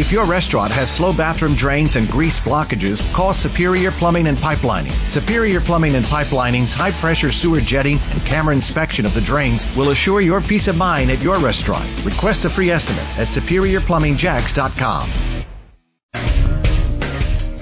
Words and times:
If 0.00 0.12
your 0.12 0.24
restaurant 0.24 0.72
has 0.72 0.90
slow 0.90 1.12
bathroom 1.12 1.54
drains 1.54 1.96
and 1.96 2.08
grease 2.08 2.40
blockages, 2.40 3.04
call 3.12 3.34
Superior 3.34 3.90
Plumbing 3.90 4.28
and 4.28 4.38
Pipelining. 4.38 4.92
Superior 5.10 5.60
Plumbing 5.60 5.94
and 5.94 6.06
Pipelining's 6.06 6.72
high 6.72 6.92
pressure 6.92 7.30
sewer 7.30 7.60
jetting 7.60 7.98
and 8.10 8.24
camera 8.24 8.54
inspection 8.54 9.04
of 9.04 9.12
the 9.12 9.20
drains 9.20 9.66
will 9.76 9.90
assure 9.90 10.22
your 10.22 10.40
peace 10.40 10.68
of 10.68 10.76
mind 10.78 11.10
at 11.10 11.20
your 11.20 11.38
restaurant. 11.38 11.86
Request 12.02 12.46
a 12.46 12.48
free 12.48 12.70
estimate 12.70 13.04
at 13.18 13.28
superiorplumbingjacks.com. 13.28 15.10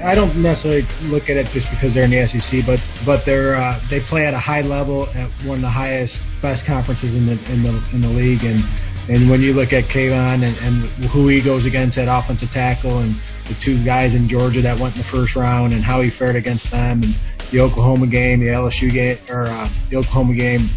I 0.05 0.15
don't 0.15 0.37
necessarily 0.37 0.87
look 1.07 1.29
at 1.29 1.37
it 1.37 1.49
just 1.49 1.69
because 1.71 1.93
they're 1.93 2.05
in 2.05 2.11
the 2.11 2.25
SEC, 2.25 2.65
but 2.65 2.81
but 3.05 3.25
they're 3.25 3.57
uh, 3.57 3.81
they 3.91 3.99
play 3.99 4.27
at 4.27 4.33
a 4.33 4.39
high 4.39 4.63
level 4.63 5.09
at 5.17 5.29
one 5.45 5.57
of 5.57 5.63
the 5.63 5.69
highest, 5.69 6.23
best 6.41 6.65
conferences 6.67 7.17
in 7.17 7.27
the 7.27 7.33
in 7.53 7.65
the 7.65 7.83
in 7.93 8.01
the 8.01 8.09
league, 8.09 8.45
and 8.45 8.63
and 9.09 9.31
when 9.31 9.41
you 9.41 9.55
look 9.55 9.73
at 9.73 9.85
K'Lavon 9.85 10.45
and, 10.47 10.57
and 10.59 10.85
who 11.07 11.29
he 11.29 11.41
goes 11.41 11.65
against 11.65 11.97
at 11.97 12.09
offensive 12.09 12.51
tackle, 12.51 12.99
and 12.99 13.15
the 13.47 13.55
two 13.55 13.83
guys 13.83 14.15
in 14.15 14.29
Georgia 14.29 14.61
that 14.61 14.79
went 14.79 14.95
in 14.95 14.99
the 14.99 15.09
first 15.09 15.35
round, 15.35 15.73
and 15.73 15.83
how 15.83 16.01
he 16.01 16.11
fared 16.11 16.37
against 16.37 16.71
them, 16.71 17.03
and 17.03 17.15
the 17.51 17.61
Oklahoma 17.61 18.07
game, 18.07 18.41
the 18.41 18.49
LSU 18.49 18.93
game, 18.93 19.17
or 19.31 19.47
uh, 19.47 19.69
the 19.89 19.97
Oklahoma 19.97 20.35
game, 20.35 20.69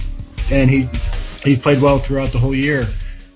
and 0.49 0.69
he's 0.69 0.89
he's 1.43 1.59
played 1.59 1.81
well 1.81 1.99
throughout 1.99 2.31
the 2.31 2.39
whole 2.39 2.55
year, 2.55 2.87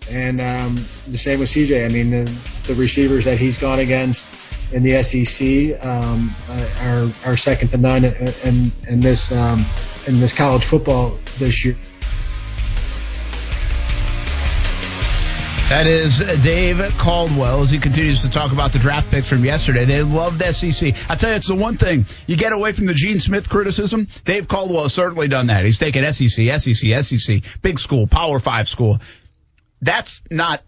and 0.09 0.39
um, 0.39 0.85
the 1.07 1.17
same 1.17 1.39
with 1.39 1.49
CJ. 1.49 1.85
I 1.85 1.89
mean, 1.89 2.11
the, 2.11 2.31
the 2.67 2.75
receivers 2.75 3.25
that 3.25 3.37
he's 3.37 3.57
gone 3.57 3.79
against 3.79 4.25
in 4.71 4.81
the 4.81 5.03
SEC 5.03 5.85
um, 5.85 6.33
are 6.81 7.11
are 7.25 7.35
second 7.35 7.67
to 7.69 7.77
none 7.77 8.05
in 8.05 8.71
in 8.87 8.99
this 9.01 9.29
um, 9.33 9.65
in 10.07 10.19
this 10.21 10.33
college 10.33 10.63
football 10.63 11.17
this 11.37 11.65
year. 11.65 11.75
That 15.69 15.87
is 15.87 16.19
Dave 16.43 16.77
Caldwell 16.99 17.61
as 17.61 17.71
he 17.71 17.79
continues 17.79 18.21
to 18.21 18.29
talk 18.29 18.51
about 18.51 18.71
the 18.71 18.77
draft 18.77 19.09
picks 19.09 19.27
from 19.27 19.43
yesterday. 19.43 19.83
They 19.83 20.03
loved 20.03 20.39
SEC. 20.39 20.93
I 21.09 21.15
tell 21.15 21.31
you, 21.31 21.35
it's 21.37 21.47
the 21.47 21.55
one 21.55 21.75
thing 21.75 22.05
you 22.27 22.37
get 22.37 22.53
away 22.53 22.71
from 22.71 22.85
the 22.85 22.93
Gene 22.93 23.19
Smith 23.19 23.49
criticism. 23.49 24.07
Dave 24.25 24.47
Caldwell 24.47 24.83
has 24.83 24.93
certainly 24.93 25.27
done 25.27 25.47
that. 25.47 25.65
He's 25.65 25.79
taken 25.79 26.03
SEC, 26.13 26.61
SEC, 26.61 27.03
SEC, 27.03 27.41
big 27.63 27.79
school, 27.79 28.05
Power 28.05 28.39
Five 28.39 28.69
school. 28.69 28.99
That's 29.81 30.21
not 30.29 30.61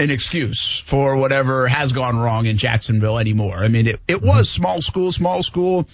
an 0.00 0.10
excuse 0.10 0.80
for 0.80 1.14
whatever 1.14 1.68
has 1.68 1.92
gone 1.92 2.18
wrong 2.18 2.46
in 2.46 2.58
Jacksonville 2.58 3.18
anymore. 3.18 3.58
I 3.58 3.68
mean, 3.68 3.86
it, 3.86 4.00
it 4.08 4.20
was 4.20 4.48
mm-hmm. 4.48 4.62
small 4.62 4.82
school, 4.82 5.12
small 5.12 5.44
school, 5.44 5.86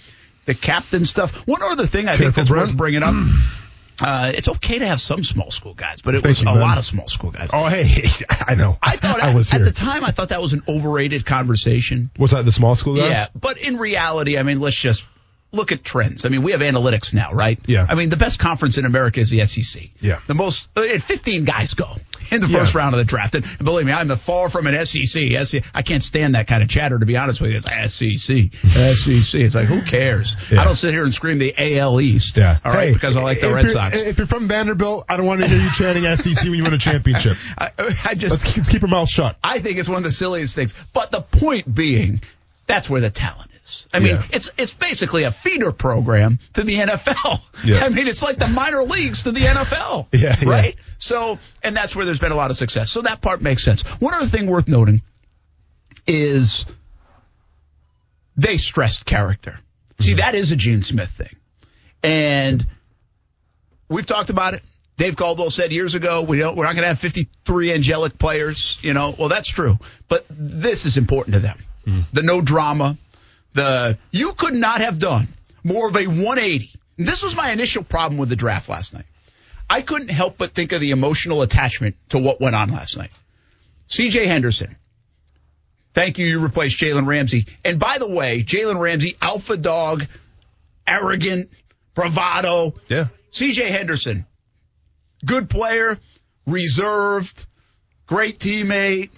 the 0.45 0.55
captain 0.55 1.05
stuff. 1.05 1.45
One 1.47 1.61
other 1.61 1.85
thing 1.85 2.07
I 2.07 2.17
Careful, 2.17 2.23
think 2.25 2.35
that's 2.35 2.49
Brent. 2.49 2.69
worth 2.69 2.77
bringing 2.77 3.03
up. 3.03 3.13
Uh, 4.01 4.31
it's 4.35 4.47
okay 4.47 4.79
to 4.79 4.85
have 4.85 5.01
some 5.01 5.23
small 5.23 5.49
school 5.49 5.73
guys, 5.73 6.01
but 6.01 6.13
it 6.13 6.21
Thank 6.21 6.37
was 6.37 6.43
you, 6.43 6.49
a 6.49 6.53
man. 6.53 6.61
lot 6.61 6.77
of 6.77 6.85
small 6.85 7.07
school 7.07 7.31
guys. 7.31 7.49
Oh, 7.51 7.65
hey, 7.67 7.87
I 8.29 8.55
know. 8.55 8.77
I 8.81 8.95
thought 8.97 9.19
I, 9.23 9.33
was 9.33 9.51
at, 9.53 9.61
at 9.61 9.65
the 9.65 9.71
time 9.71 10.03
I 10.03 10.11
thought 10.11 10.29
that 10.29 10.41
was 10.41 10.53
an 10.53 10.63
overrated 10.67 11.25
conversation. 11.25 12.11
Was 12.19 12.31
that 12.31 12.45
the 12.45 12.51
small 12.51 12.75
school 12.75 12.95
guys? 12.95 13.09
Yeah, 13.09 13.27
but 13.33 13.57
in 13.57 13.77
reality, 13.77 14.37
I 14.37 14.43
mean, 14.43 14.59
let's 14.59 14.75
just 14.75 15.03
look 15.51 15.71
at 15.71 15.83
trends. 15.83 16.25
I 16.25 16.29
mean, 16.29 16.43
we 16.43 16.51
have 16.51 16.61
analytics 16.61 17.13
now, 17.13 17.31
right? 17.31 17.59
Yeah. 17.65 17.85
I 17.87 17.95
mean, 17.95 18.09
the 18.09 18.17
best 18.17 18.37
conference 18.37 18.77
in 18.77 18.85
America 18.85 19.19
is 19.19 19.29
the 19.29 19.45
SEC. 19.45 19.89
Yeah. 19.99 20.19
The 20.27 20.35
most, 20.35 20.69
uh, 20.75 20.83
15 20.99 21.45
guys 21.45 21.73
go 21.73 21.95
in 22.31 22.41
the 22.41 22.47
first 22.47 22.73
yeah. 22.73 22.79
round 22.79 22.95
of 22.95 22.99
the 22.99 23.05
draft. 23.05 23.35
And 23.35 23.45
believe 23.59 23.85
me, 23.85 23.93
I'm 23.93 24.09
far 24.17 24.49
from 24.49 24.67
an 24.67 24.85
SEC. 24.85 25.45
SEC. 25.45 25.63
I 25.73 25.81
can't 25.81 26.03
stand 26.03 26.35
that 26.35 26.47
kind 26.47 26.63
of 26.63 26.69
chatter, 26.69 26.97
to 26.97 27.05
be 27.05 27.17
honest 27.17 27.41
with 27.41 27.51
you. 27.51 27.57
It's 27.57 27.93
SEC, 27.93 28.53
SEC. 28.53 29.41
It's 29.41 29.55
like, 29.55 29.65
who 29.65 29.81
cares? 29.81 30.35
Yeah. 30.51 30.61
I 30.61 30.65
don't 30.65 30.75
sit 30.75 30.91
here 30.91 31.03
and 31.03 31.13
scream 31.13 31.37
the 31.37 31.53
AL 31.57 32.01
East. 32.01 32.37
Yeah. 32.37 32.59
All 32.63 32.73
right. 32.73 32.87
Hey, 32.87 32.93
because 32.93 33.15
I 33.15 33.21
like 33.21 33.41
the 33.41 33.53
Red 33.53 33.69
Sox. 33.69 33.95
If 33.97 34.17
you're 34.17 34.27
from 34.27 34.47
Vanderbilt, 34.47 35.05
I 35.09 35.17
don't 35.17 35.25
want 35.25 35.41
to 35.41 35.47
hear 35.47 35.59
you 35.59 35.69
chanting 35.71 36.03
SEC 36.15 36.43
when 36.45 36.55
you 36.55 36.63
win 36.63 36.73
a 36.73 36.77
championship. 36.77 37.37
I, 37.57 37.71
I 38.05 38.15
just, 38.15 38.43
let's, 38.43 38.57
let's 38.57 38.69
keep 38.69 38.81
your 38.81 38.89
mouth 38.89 39.09
shut. 39.09 39.37
I 39.43 39.59
think 39.59 39.77
it's 39.77 39.89
one 39.89 39.97
of 39.97 40.03
the 40.03 40.11
silliest 40.11 40.55
things. 40.55 40.73
But 40.93 41.11
the 41.11 41.21
point 41.21 41.73
being, 41.73 42.21
that's 42.65 42.89
where 42.89 43.01
the 43.01 43.09
talent 43.09 43.51
is. 43.51 43.56
I 43.93 43.99
mean, 43.99 44.15
yeah. 44.15 44.23
it's 44.31 44.51
it's 44.57 44.73
basically 44.73 45.23
a 45.23 45.31
feeder 45.31 45.71
program 45.71 46.39
to 46.53 46.63
the 46.63 46.75
NFL. 46.75 47.41
Yeah. 47.63 47.79
I 47.83 47.89
mean, 47.89 48.07
it's 48.07 48.21
like 48.21 48.37
the 48.37 48.47
minor 48.47 48.83
leagues 48.83 49.23
to 49.23 49.31
the 49.31 49.41
NFL. 49.41 50.07
Yeah, 50.17 50.35
right. 50.45 50.75
Yeah. 50.75 50.83
So, 50.97 51.39
and 51.61 51.75
that's 51.75 51.95
where 51.95 52.05
there's 52.05 52.19
been 52.19 52.31
a 52.31 52.35
lot 52.35 52.49
of 52.49 52.57
success. 52.57 52.89
So 52.89 53.01
that 53.01 53.21
part 53.21 53.41
makes 53.41 53.63
sense. 53.63 53.81
One 53.99 54.13
other 54.13 54.25
thing 54.25 54.47
worth 54.47 54.67
noting 54.67 55.01
is 56.07 56.65
they 58.35 58.57
stressed 58.57 59.05
character. 59.05 59.59
See, 59.99 60.11
mm-hmm. 60.11 60.17
that 60.17 60.33
is 60.33 60.51
a 60.51 60.55
Gene 60.55 60.81
Smith 60.81 61.09
thing, 61.09 61.35
and 62.01 62.65
we've 63.89 64.05
talked 64.05 64.29
about 64.29 64.53
it. 64.55 64.63
Dave 64.97 65.15
Caldwell 65.15 65.51
said 65.51 65.71
years 65.71 65.93
ago, 65.93 66.23
we 66.23 66.39
don't, 66.39 66.55
we're 66.55 66.65
not 66.65 66.73
going 66.73 66.81
to 66.81 66.87
have 66.87 66.99
53 66.99 67.71
angelic 67.71 68.17
players, 68.17 68.79
you 68.81 68.93
know. 68.93 69.13
Well, 69.17 69.29
that's 69.29 69.47
true, 69.47 69.77
but 70.07 70.25
this 70.29 70.87
is 70.87 70.97
important 70.97 71.35
to 71.35 71.39
them 71.39 71.59
mm. 71.87 72.03
the 72.13 72.21
no 72.21 72.41
drama, 72.41 72.97
the 73.57 73.97
you 74.11 74.33
could 74.33 74.55
not 74.55 74.81
have 74.81 74.99
done 74.99 75.27
more 75.63 75.89
of 75.89 75.95
a 75.95 76.07
180. 76.07 76.71
This 76.97 77.23
was 77.23 77.35
my 77.35 77.51
initial 77.51 77.83
problem 77.83 78.17
with 78.17 78.29
the 78.29 78.35
draft 78.35 78.69
last 78.69 78.93
night. 78.93 79.05
I 79.69 79.81
couldn't 79.81 80.09
help 80.09 80.37
but 80.37 80.51
think 80.51 80.71
of 80.71 80.79
the 80.79 80.91
emotional 80.91 81.41
attachment 81.41 81.95
to 82.09 82.19
what 82.19 82.39
went 82.39 82.55
on 82.55 82.69
last 82.69 82.97
night. 82.97 83.11
CJ 83.89 84.27
Henderson. 84.27 84.77
Thank 85.93 86.19
you. 86.19 86.25
You 86.25 86.39
replaced 86.39 86.79
Jalen 86.79 87.05
Ramsey. 87.05 87.47
And 87.65 87.79
by 87.79 87.97
the 87.97 88.07
way, 88.07 88.43
Jalen 88.43 88.79
Ramsey, 88.79 89.17
alpha 89.21 89.57
dog, 89.57 90.05
arrogant, 90.85 91.49
bravado. 91.95 92.75
Yeah. 92.87 93.07
CJ 93.31 93.67
Henderson, 93.67 94.25
good 95.25 95.49
player, 95.49 95.97
reserved, 96.45 97.45
great 98.05 98.39
teammate, 98.39 99.09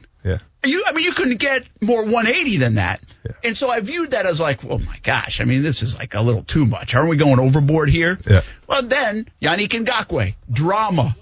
you, 0.63 0.83
I 0.85 0.91
mean, 0.91 1.05
you 1.05 1.13
couldn't 1.13 1.37
get 1.37 1.69
more 1.81 2.03
180 2.03 2.57
than 2.57 2.75
that. 2.75 3.01
Yeah. 3.25 3.31
And 3.45 3.57
so 3.57 3.69
I 3.69 3.79
viewed 3.79 4.11
that 4.11 4.25
as 4.25 4.41
like, 4.41 4.65
oh 4.65 4.77
my 4.77 4.97
gosh, 5.03 5.39
I 5.39 5.45
mean, 5.45 5.63
this 5.63 5.83
is 5.83 5.97
like 5.97 6.15
a 6.15 6.21
little 6.21 6.43
too 6.43 6.65
much. 6.65 6.95
Aren't 6.95 7.09
we 7.09 7.17
going 7.17 7.39
overboard 7.39 7.89
here? 7.89 8.19
Yeah. 8.27 8.41
Well, 8.67 8.83
then 8.83 9.27
Yannick 9.41 9.69
Ngakoue, 9.69 10.35
drama, 10.51 11.15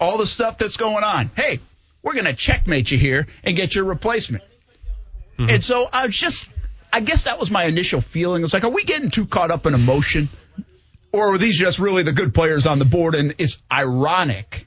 all 0.00 0.16
the 0.16 0.26
stuff 0.26 0.56
that's 0.56 0.78
going 0.78 1.04
on. 1.04 1.30
Hey, 1.36 1.60
we're 2.02 2.14
going 2.14 2.24
to 2.24 2.34
checkmate 2.34 2.90
you 2.90 2.98
here 2.98 3.26
and 3.44 3.54
get 3.54 3.74
your 3.74 3.84
replacement. 3.84 4.44
Mm-hmm. 5.38 5.50
And 5.50 5.64
so 5.64 5.86
I 5.92 6.06
was 6.06 6.16
just, 6.16 6.50
I 6.92 7.00
guess 7.00 7.24
that 7.24 7.38
was 7.38 7.50
my 7.50 7.64
initial 7.64 8.00
feeling. 8.00 8.42
It's 8.42 8.54
like, 8.54 8.64
are 8.64 8.70
we 8.70 8.84
getting 8.84 9.10
too 9.10 9.26
caught 9.26 9.50
up 9.50 9.66
in 9.66 9.74
emotion? 9.74 10.28
Or 11.12 11.34
are 11.34 11.38
these 11.38 11.58
just 11.58 11.78
really 11.78 12.02
the 12.04 12.12
good 12.12 12.32
players 12.32 12.66
on 12.66 12.78
the 12.78 12.86
board? 12.86 13.14
And 13.14 13.34
it's 13.36 13.60
ironic 13.70 14.66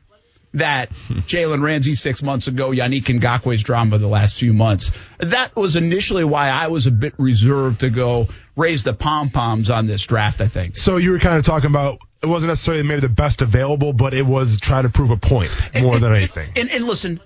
that 0.55 0.89
Jalen 1.09 1.61
Ramsey 1.61 1.95
six 1.95 2.21
months 2.21 2.47
ago, 2.47 2.71
Yannick 2.71 3.05
Ngakoue's 3.05 3.63
drama 3.63 3.97
the 3.97 4.07
last 4.07 4.39
few 4.39 4.53
months. 4.53 4.91
That 5.19 5.55
was 5.55 5.75
initially 5.75 6.23
why 6.23 6.49
I 6.49 6.67
was 6.67 6.87
a 6.87 6.91
bit 6.91 7.13
reserved 7.17 7.81
to 7.81 7.89
go 7.89 8.27
raise 8.55 8.83
the 8.83 8.93
pom 8.93 9.29
poms 9.29 9.69
on 9.69 9.87
this 9.87 10.05
draft, 10.05 10.41
I 10.41 10.47
think. 10.47 10.77
So 10.77 10.97
you 10.97 11.11
were 11.11 11.19
kind 11.19 11.37
of 11.37 11.45
talking 11.45 11.69
about 11.69 11.99
it 12.21 12.27
wasn't 12.27 12.49
necessarily 12.49 12.83
maybe 12.83 13.01
the 13.01 13.09
best 13.09 13.41
available, 13.41 13.93
but 13.93 14.13
it 14.13 14.25
was 14.25 14.59
trying 14.59 14.83
to 14.83 14.89
prove 14.89 15.11
a 15.11 15.17
point 15.17 15.51
more 15.79 15.95
and, 15.95 16.03
than 16.03 16.13
anything. 16.13 16.49
And, 16.55 16.71
and, 16.71 16.83
listen, 16.85 17.19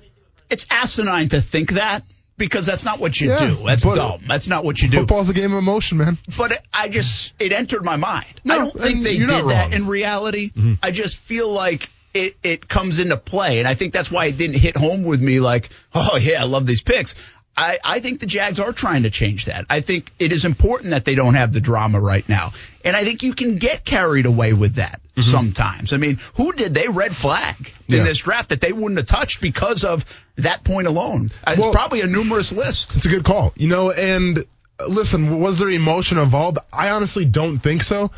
it's 0.50 0.66
asinine 0.69 1.29
to 1.29 1.41
think 1.41 1.72
that 1.73 2.03
because 2.38 2.66
that's 2.66 2.84
not 2.84 3.00
what 3.00 3.19
you 3.19 3.29
yeah, 3.29 3.39
do. 3.39 3.63
That's 3.66 3.84
dumb. 3.84 4.22
That's 4.28 4.47
not 4.47 4.63
what 4.63 4.79
you 4.81 4.89
do. 4.89 4.97
Football's 4.97 5.29
a 5.29 5.34
game 5.34 5.53
of 5.53 5.59
emotion, 5.59 6.00
man. 6.00 6.18
But 6.38 6.53
it, 6.53 6.62
I 6.73 6.89
just 6.89 7.34
it 7.39 7.51
entered 7.51 7.84
my 7.84 7.97
mind. 7.97 8.41
No, 8.44 8.56
I 8.56 8.57
don't 8.57 8.73
think 8.73 9.03
they 9.03 9.19
did 9.19 9.29
that 9.29 9.73
in 9.73 9.88
reality. 9.88 10.50
Mm-hmm. 10.50 10.73
I 10.81 10.91
just 10.91 11.18
feel 11.18 11.51
like 11.51 11.89
it, 12.13 12.37
it 12.43 12.67
comes 12.67 12.99
into 12.99 13.17
play. 13.17 13.59
And 13.59 13.67
I 13.67 13.75
think 13.75 13.93
that's 13.93 14.11
why 14.11 14.25
it 14.25 14.37
didn't 14.37 14.57
hit 14.57 14.75
home 14.75 15.03
with 15.03 15.21
me 15.21 15.39
like, 15.39 15.69
oh, 15.93 16.17
yeah, 16.17 16.41
I 16.41 16.45
love 16.45 16.65
these 16.65 16.81
picks. 16.81 17.15
I, 17.55 17.77
I 17.83 17.99
think 17.99 18.21
the 18.21 18.25
Jags 18.25 18.59
are 18.59 18.71
trying 18.71 19.03
to 19.03 19.09
change 19.09 19.45
that. 19.45 19.65
I 19.69 19.81
think 19.81 20.11
it 20.17 20.31
is 20.31 20.45
important 20.45 20.91
that 20.91 21.03
they 21.03 21.15
don't 21.15 21.33
have 21.33 21.51
the 21.51 21.59
drama 21.59 21.99
right 21.99 22.27
now. 22.29 22.53
And 22.85 22.95
I 22.95 23.03
think 23.03 23.21
you 23.21 23.33
can 23.33 23.57
get 23.57 23.83
carried 23.83 24.25
away 24.25 24.53
with 24.53 24.75
that 24.75 25.01
mm-hmm. 25.09 25.21
sometimes. 25.21 25.91
I 25.91 25.97
mean, 25.97 26.19
who 26.35 26.53
did 26.53 26.73
they 26.73 26.87
red 26.87 27.13
flag 27.13 27.73
in 27.89 27.97
yeah. 27.97 28.03
this 28.03 28.19
draft 28.19 28.49
that 28.49 28.61
they 28.61 28.71
wouldn't 28.71 28.97
have 28.97 29.07
touched 29.07 29.41
because 29.41 29.83
of 29.83 30.05
that 30.37 30.63
point 30.63 30.87
alone? 30.87 31.31
It's 31.47 31.59
well, 31.59 31.73
probably 31.73 31.99
a 31.99 32.07
numerous 32.07 32.53
list. 32.53 32.95
It's 32.95 33.05
a 33.05 33.09
good 33.09 33.25
call. 33.25 33.51
You 33.57 33.67
know, 33.67 33.91
and 33.91 34.45
listen, 34.88 35.41
was 35.41 35.59
there 35.59 35.69
emotion 35.69 36.17
involved? 36.17 36.59
I 36.71 36.91
honestly 36.91 37.25
don't 37.25 37.59
think 37.59 37.83
so. 37.83 38.12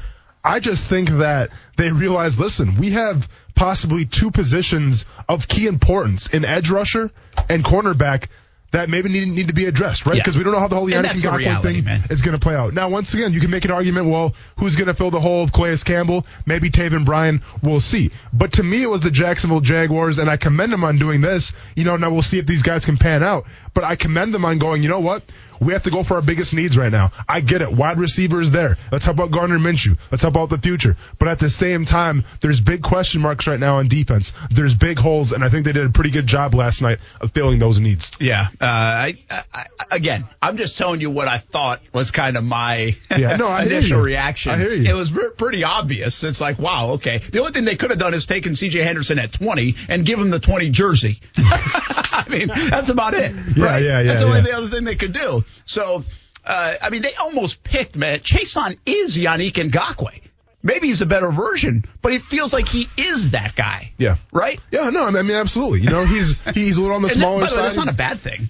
I 0.43 0.59
just 0.59 0.85
think 0.85 1.09
that 1.09 1.49
they 1.77 1.91
realized, 1.91 2.39
listen, 2.39 2.77
we 2.77 2.91
have 2.91 3.27
possibly 3.55 4.05
two 4.05 4.31
positions 4.31 5.05
of 5.27 5.47
key 5.47 5.67
importance 5.67 6.27
in 6.27 6.45
edge 6.45 6.69
rusher 6.69 7.11
and 7.49 7.63
cornerback 7.63 8.27
that 8.71 8.89
maybe 8.89 9.09
need, 9.09 9.27
need 9.27 9.47
to 9.49 9.53
be 9.53 9.65
addressed, 9.65 10.05
right? 10.05 10.15
Because 10.15 10.35
yeah. 10.35 10.39
we 10.39 10.43
don't 10.45 10.53
know 10.53 10.59
how 10.59 10.69
the 10.69 10.75
whole 10.75 10.89
Yannick 10.89 11.21
Ngakoue 11.21 11.61
thing 11.61 11.83
man. 11.83 12.01
is 12.09 12.21
going 12.21 12.33
to 12.33 12.39
play 12.39 12.55
out. 12.55 12.73
Now, 12.73 12.89
once 12.89 13.13
again, 13.13 13.33
you 13.33 13.41
can 13.41 13.51
make 13.51 13.65
an 13.65 13.71
argument, 13.71 14.07
well, 14.07 14.33
who's 14.57 14.77
going 14.77 14.87
to 14.87 14.93
fill 14.93 15.11
the 15.11 15.19
hole 15.19 15.43
of 15.43 15.51
Calais 15.51 15.77
Campbell? 15.83 16.25
Maybe 16.45 16.69
Taven 16.69 17.03
Bryan. 17.03 17.41
We'll 17.61 17.81
see. 17.81 18.11
But 18.31 18.53
to 18.53 18.63
me, 18.63 18.81
it 18.83 18.89
was 18.89 19.01
the 19.01 19.11
Jacksonville 19.11 19.59
Jaguars, 19.59 20.19
and 20.19 20.29
I 20.29 20.37
commend 20.37 20.71
them 20.71 20.85
on 20.85 20.97
doing 20.97 21.19
this. 21.19 21.51
You 21.75 21.83
know, 21.83 21.97
now 21.97 22.11
we'll 22.11 22.21
see 22.21 22.39
if 22.39 22.45
these 22.45 22.63
guys 22.63 22.85
can 22.85 22.97
pan 22.97 23.23
out. 23.23 23.43
But 23.73 23.83
I 23.83 23.97
commend 23.97 24.33
them 24.33 24.45
on 24.45 24.57
going, 24.57 24.83
you 24.83 24.89
know 24.89 25.01
what? 25.01 25.23
We 25.61 25.73
have 25.73 25.83
to 25.83 25.91
go 25.91 26.03
for 26.03 26.15
our 26.15 26.21
biggest 26.21 26.53
needs 26.53 26.75
right 26.77 26.91
now. 26.91 27.11
I 27.29 27.39
get 27.39 27.61
it. 27.61 27.71
Wide 27.71 27.99
receiver 27.99 28.41
is 28.41 28.49
there. 28.51 28.77
Let's 28.91 29.05
talk 29.05 29.13
about 29.13 29.29
Gardner 29.29 29.59
Minshew. 29.59 29.97
Let's 30.09 30.23
talk 30.23 30.31
about 30.31 30.49
the 30.49 30.57
future. 30.57 30.97
But 31.19 31.27
at 31.27 31.39
the 31.39 31.51
same 31.51 31.85
time, 31.85 32.25
there's 32.41 32.59
big 32.59 32.81
question 32.81 33.21
marks 33.21 33.45
right 33.45 33.59
now 33.59 33.77
on 33.77 33.87
defense. 33.87 34.33
There's 34.49 34.73
big 34.73 34.97
holes, 34.97 35.31
and 35.31 35.43
I 35.43 35.49
think 35.49 35.65
they 35.65 35.71
did 35.71 35.85
a 35.85 35.89
pretty 35.89 36.09
good 36.09 36.25
job 36.25 36.55
last 36.55 36.81
night 36.81 36.97
of 37.21 37.31
filling 37.31 37.59
those 37.59 37.79
needs. 37.79 38.11
Yeah. 38.19 38.47
Uh, 38.59 38.65
I, 38.65 39.17
I, 39.29 39.65
again, 39.91 40.25
I'm 40.41 40.57
just 40.57 40.77
telling 40.79 40.99
you 40.99 41.11
what 41.11 41.27
I 41.27 41.37
thought 41.37 41.79
was 41.93 42.09
kind 42.09 42.37
of 42.37 42.43
my 42.43 42.97
yeah, 43.15 43.35
no, 43.35 43.55
initial 43.57 44.01
reaction. 44.01 44.53
I 44.53 44.57
hear 44.57 44.73
you. 44.73 44.89
It 44.89 44.95
was 44.95 45.11
pretty 45.37 45.63
obvious. 45.63 46.23
It's 46.23 46.41
like, 46.41 46.57
wow, 46.57 46.91
okay. 46.93 47.19
The 47.19 47.39
only 47.39 47.51
thing 47.51 47.65
they 47.65 47.75
could 47.75 47.91
have 47.91 47.99
done 47.99 48.15
is 48.15 48.25
taken 48.25 48.55
C.J. 48.55 48.79
Henderson 48.79 49.19
at 49.19 49.31
20 49.31 49.75
and 49.89 50.05
give 50.05 50.17
him 50.17 50.31
the 50.31 50.39
20 50.39 50.71
jersey. 50.71 51.19
I 51.37 52.25
mean, 52.29 52.47
that's 52.47 52.89
about 52.89 53.13
it. 53.13 53.31
Yeah, 53.55 53.65
right? 53.65 53.83
yeah, 53.83 53.99
yeah. 53.99 54.03
That's 54.03 54.21
yeah. 54.21 54.27
only 54.27 54.41
the 54.41 54.55
other 54.55 54.67
thing 54.67 54.85
they 54.85 54.95
could 54.95 55.13
do. 55.13 55.43
So, 55.65 56.03
uh, 56.45 56.75
I 56.81 56.89
mean, 56.89 57.01
they 57.01 57.15
almost 57.15 57.63
picked, 57.63 57.97
man. 57.97 58.19
Chaisson 58.19 58.77
is 58.85 59.17
Yannick 59.17 59.53
Ngakoue. 59.53 60.21
Maybe 60.63 60.87
he's 60.87 61.01
a 61.01 61.07
better 61.07 61.31
version, 61.31 61.85
but 62.03 62.13
it 62.13 62.21
feels 62.21 62.53
like 62.53 62.67
he 62.67 62.87
is 62.95 63.31
that 63.31 63.55
guy. 63.55 63.93
Yeah. 63.97 64.17
Right? 64.31 64.59
Yeah, 64.69 64.91
no, 64.91 65.07
I 65.07 65.11
mean, 65.11 65.31
absolutely. 65.31 65.81
You 65.81 65.89
know, 65.89 66.05
he's 66.05 66.39
he's 66.53 66.77
a 66.77 66.81
little 66.81 66.95
on 66.95 67.01
the 67.01 67.09
smaller 67.09 67.41
that, 67.41 67.49
by 67.49 67.55
the 67.55 67.55
way, 67.55 67.55
side. 67.55 67.65
that's 67.65 67.77
not 67.77 67.89
a 67.89 67.93
bad 67.93 68.19
thing. 68.19 68.49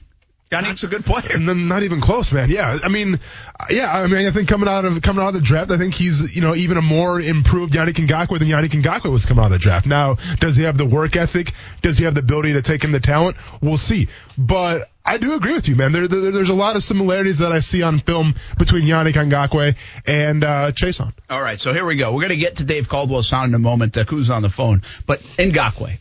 Yannick's 0.51 0.83
a 0.83 0.87
good 0.87 1.05
player. 1.05 1.33
and 1.33 1.47
then 1.47 1.69
not 1.69 1.83
even 1.83 2.01
close, 2.01 2.33
man. 2.33 2.49
Yeah, 2.49 2.77
I 2.83 2.89
mean, 2.89 3.21
yeah, 3.69 3.89
I 3.89 4.07
mean, 4.07 4.27
I 4.27 4.31
think 4.31 4.49
coming 4.49 4.67
out 4.67 4.83
of 4.83 5.01
coming 5.01 5.23
out 5.23 5.29
of 5.29 5.35
the 5.35 5.39
draft, 5.39 5.71
I 5.71 5.77
think 5.77 5.93
he's 5.93 6.35
you 6.35 6.41
know 6.41 6.53
even 6.53 6.75
a 6.75 6.81
more 6.81 7.21
improved 7.21 7.73
Yannick 7.73 7.93
Ngakoue 7.93 8.37
than 8.37 8.49
Yannick 8.49 8.71
Ngakoue 8.81 9.09
was 9.09 9.25
coming 9.25 9.41
out 9.41 9.47
of 9.47 9.53
the 9.53 9.59
draft. 9.59 9.85
Now, 9.85 10.15
does 10.41 10.57
he 10.57 10.63
have 10.63 10.77
the 10.77 10.85
work 10.85 11.15
ethic? 11.15 11.53
Does 11.81 11.97
he 11.97 12.03
have 12.03 12.15
the 12.15 12.19
ability 12.19 12.53
to 12.53 12.61
take 12.61 12.83
in 12.83 12.91
the 12.91 12.99
talent? 12.99 13.37
We'll 13.61 13.77
see. 13.77 14.09
But 14.37 14.90
I 15.03 15.17
do 15.17 15.33
agree 15.33 15.53
with 15.53 15.67
you, 15.67 15.75
man. 15.75 15.91
There, 15.91 16.07
there 16.07 16.31
there's 16.31 16.49
a 16.49 16.55
lot 16.55 16.75
of 16.75 16.83
similarities 16.83 17.39
that 17.39 17.51
I 17.51 17.59
see 17.59 17.81
on 17.81 17.99
film 17.99 18.35
between 18.57 18.83
Yannick 18.83 19.13
Ngakoue 19.13 19.75
and 20.05 20.43
uh, 20.43 20.71
Chaisson. 20.71 21.11
All 21.29 21.41
right, 21.41 21.59
so 21.59 21.73
here 21.73 21.85
we 21.85 21.95
go. 21.95 22.13
We're 22.13 22.21
going 22.21 22.29
to 22.29 22.35
get 22.35 22.57
to 22.57 22.63
Dave 22.63 22.87
Caldwell's 22.87 23.27
sound 23.27 23.49
in 23.49 23.55
a 23.55 23.59
moment. 23.59 23.97
Uh, 23.97 24.03
who's 24.03 24.29
on 24.29 24.43
the 24.43 24.49
phone? 24.49 24.83
But 25.07 25.21
Ngakoue, 25.21 25.97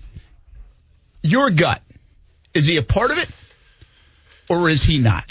your 1.22 1.50
gut, 1.50 1.80
is 2.52 2.66
he 2.66 2.76
a 2.76 2.82
part 2.82 3.10
of 3.10 3.18
it? 3.18 3.28
Or 4.50 4.68
is 4.68 4.82
he 4.82 4.98
not? 4.98 5.26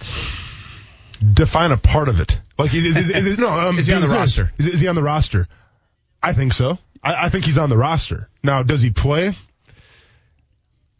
Define 1.33 1.72
a 1.72 1.77
part 1.77 2.07
of 2.07 2.19
it. 2.22 2.39
Like, 2.57 2.74
is, 2.74 2.86
is, 2.86 3.10
is, 3.10 3.25
is 3.25 3.38
no, 3.38 3.50
um, 3.50 3.77
Is 3.80 3.88
he 3.88 3.94
on 3.94 4.01
the 4.01 4.07
roster? 4.07 4.51
Is, 4.57 4.68
is 4.68 4.80
he 4.80 4.88
on 4.88 4.95
the 4.95 5.04
roster? 5.04 5.48
I 6.24 6.33
think 6.33 6.54
so. 6.54 6.77
I, 7.04 7.25
I 7.25 7.30
think 7.30 7.45
he's 7.45 7.57
on 7.57 7.69
the 7.69 7.77
roster. 7.77 8.30
Now, 8.44 8.63
does 8.63 8.81
he 8.81 8.89
play? 8.89 9.33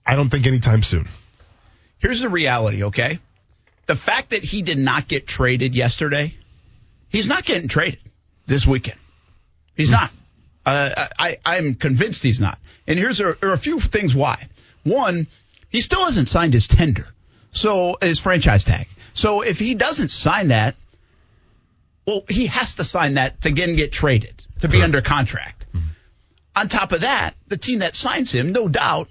I 0.06 0.15
don't 0.15 0.30
think 0.30 0.48
anytime 0.48 0.83
soon. 0.83 1.07
Here's 2.00 2.22
the 2.22 2.30
reality, 2.30 2.84
okay? 2.86 3.19
The 3.86 3.96
fact 3.96 4.31
that 4.31 4.44
he 4.44 4.62
did 4.62 4.78
not 4.78 5.07
get 5.07 5.28
traded 5.28 5.75
yesterday, 5.75 6.36
he's 7.10 7.28
not 7.28 7.46
getting 7.46 7.68
traded 7.68 8.00
this 8.46 8.66
weekend. 8.66 9.00
He's 9.75 9.92
not. 9.92 10.12
Uh, 10.66 11.07
I, 11.18 11.38
I'm 11.46 11.75
convinced 11.75 12.24
he's 12.24 12.42
not. 12.42 12.57
And 12.88 13.00
here's 13.00 13.19
a, 13.19 13.36
a 13.42 13.57
few 13.57 13.80
things 13.80 14.13
why. 14.13 14.48
One, 14.84 15.28
he 15.69 15.81
still 15.81 16.04
hasn't 16.06 16.28
signed 16.28 16.54
his 16.54 16.68
tender, 16.68 17.07
so 17.51 17.98
his 18.01 18.19
franchise 18.19 18.63
tag. 18.63 18.88
So 19.13 19.42
if 19.42 19.60
he 19.60 19.74
doesn't 19.74 20.10
sign 20.10 20.50
that, 20.50 20.75
well, 22.06 22.24
he 22.30 22.48
has 22.48 22.75
to 22.75 22.84
sign 22.84 23.16
that 23.16 23.42
to 23.42 23.50
again 23.50 23.75
get 23.75 23.92
traded 23.92 24.44
to 24.60 24.68
be 24.68 24.81
under 24.81 25.01
contract. 25.01 25.66
On 26.56 26.68
top 26.68 26.92
of 26.92 27.01
that, 27.01 27.36
the 27.48 27.57
team 27.57 27.80
that 27.80 27.96
signs 27.96 28.31
him, 28.31 28.51
no 28.51 28.68
doubt, 28.68 29.07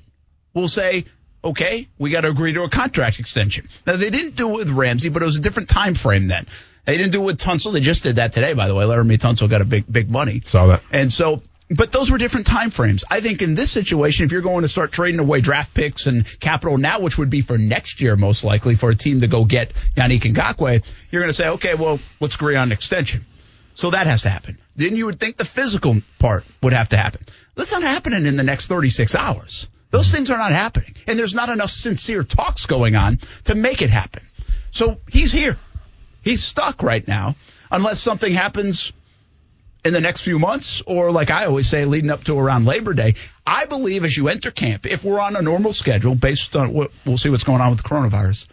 will 0.52 0.68
say, 0.68 1.06
okay, 1.44 1.88
we 1.98 2.10
got 2.10 2.22
to 2.22 2.28
agree 2.28 2.52
to 2.52 2.62
a 2.62 2.68
contract 2.68 3.18
extension. 3.18 3.68
Now 3.86 3.96
they 3.96 4.10
didn't 4.10 4.36
do 4.36 4.50
it 4.50 4.56
with 4.56 4.70
Ramsey, 4.70 5.08
but 5.08 5.22
it 5.22 5.26
was 5.26 5.36
a 5.36 5.40
different 5.40 5.68
time 5.68 5.94
frame 5.94 6.28
then. 6.28 6.46
They 6.84 6.96
didn't 6.96 7.12
do 7.12 7.20
it 7.20 7.26
with 7.26 7.38
Tunsil. 7.38 7.72
They 7.72 7.80
just 7.80 8.02
did 8.02 8.16
that 8.16 8.32
today, 8.32 8.54
by 8.54 8.66
the 8.66 8.74
way. 8.74 8.84
Laremy 8.84 9.18
Tunsil 9.18 9.50
got 9.50 9.60
a 9.60 9.66
big, 9.66 9.84
big 9.90 10.08
money. 10.08 10.42
Saw 10.46 10.68
that. 10.68 10.82
And 10.90 11.12
so, 11.12 11.42
but 11.70 11.92
those 11.92 12.10
were 12.10 12.16
different 12.16 12.46
time 12.46 12.70
frames. 12.70 13.04
I 13.10 13.20
think 13.20 13.42
in 13.42 13.54
this 13.54 13.70
situation, 13.70 14.24
if 14.24 14.32
you're 14.32 14.40
going 14.40 14.62
to 14.62 14.68
start 14.68 14.90
trading 14.90 15.20
away 15.20 15.42
draft 15.42 15.74
picks 15.74 16.06
and 16.06 16.24
capital 16.40 16.78
now, 16.78 17.00
which 17.00 17.18
would 17.18 17.28
be 17.28 17.42
for 17.42 17.58
next 17.58 18.00
year 18.00 18.16
most 18.16 18.42
likely 18.42 18.74
for 18.74 18.88
a 18.88 18.94
team 18.94 19.20
to 19.20 19.26
go 19.26 19.44
get 19.44 19.74
Yannick 19.96 20.22
Ngakoue, 20.22 20.82
you're 21.10 21.20
going 21.20 21.28
to 21.28 21.34
say, 21.34 21.48
okay, 21.50 21.74
well, 21.74 22.00
let's 22.20 22.36
agree 22.36 22.56
on 22.56 22.68
an 22.68 22.72
extension. 22.72 23.26
So 23.74 23.90
that 23.90 24.06
has 24.06 24.22
to 24.22 24.30
happen. 24.30 24.58
Then 24.74 24.96
you 24.96 25.06
would 25.06 25.20
think 25.20 25.36
the 25.36 25.44
physical 25.44 26.00
part 26.18 26.44
would 26.62 26.72
have 26.72 26.88
to 26.88 26.96
happen. 26.96 27.24
That's 27.54 27.70
not 27.70 27.82
happening 27.82 28.24
in 28.24 28.36
the 28.36 28.42
next 28.42 28.68
36 28.68 29.14
hours. 29.14 29.68
Those 29.90 30.10
things 30.10 30.30
are 30.30 30.38
not 30.38 30.52
happening. 30.52 30.94
And 31.06 31.18
there's 31.18 31.34
not 31.34 31.48
enough 31.48 31.70
sincere 31.70 32.22
talks 32.22 32.66
going 32.66 32.94
on 32.94 33.18
to 33.44 33.54
make 33.54 33.82
it 33.82 33.90
happen. 33.90 34.22
So 34.70 34.98
he's 35.08 35.32
here. 35.32 35.56
He's 36.22 36.44
stuck 36.44 36.82
right 36.82 37.06
now 37.06 37.36
unless 37.70 38.00
something 38.00 38.32
happens 38.32 38.92
in 39.84 39.92
the 39.92 40.00
next 40.00 40.22
few 40.22 40.38
months 40.38 40.82
or 40.86 41.10
like 41.10 41.30
I 41.30 41.46
always 41.46 41.68
say 41.68 41.84
leading 41.84 42.10
up 42.10 42.24
to 42.24 42.38
around 42.38 42.66
Labor 42.66 42.92
Day. 42.92 43.14
I 43.46 43.64
believe 43.64 44.04
as 44.04 44.16
you 44.16 44.28
enter 44.28 44.50
camp, 44.50 44.86
if 44.86 45.04
we're 45.04 45.20
on 45.20 45.36
a 45.36 45.42
normal 45.42 45.72
schedule 45.72 46.14
based 46.14 46.56
on 46.56 46.72
what 46.72 46.90
we'll 47.06 47.18
see 47.18 47.30
what's 47.30 47.44
going 47.44 47.60
on 47.60 47.70
with 47.70 47.82
the 47.82 47.88
coronavirus, 47.88 48.46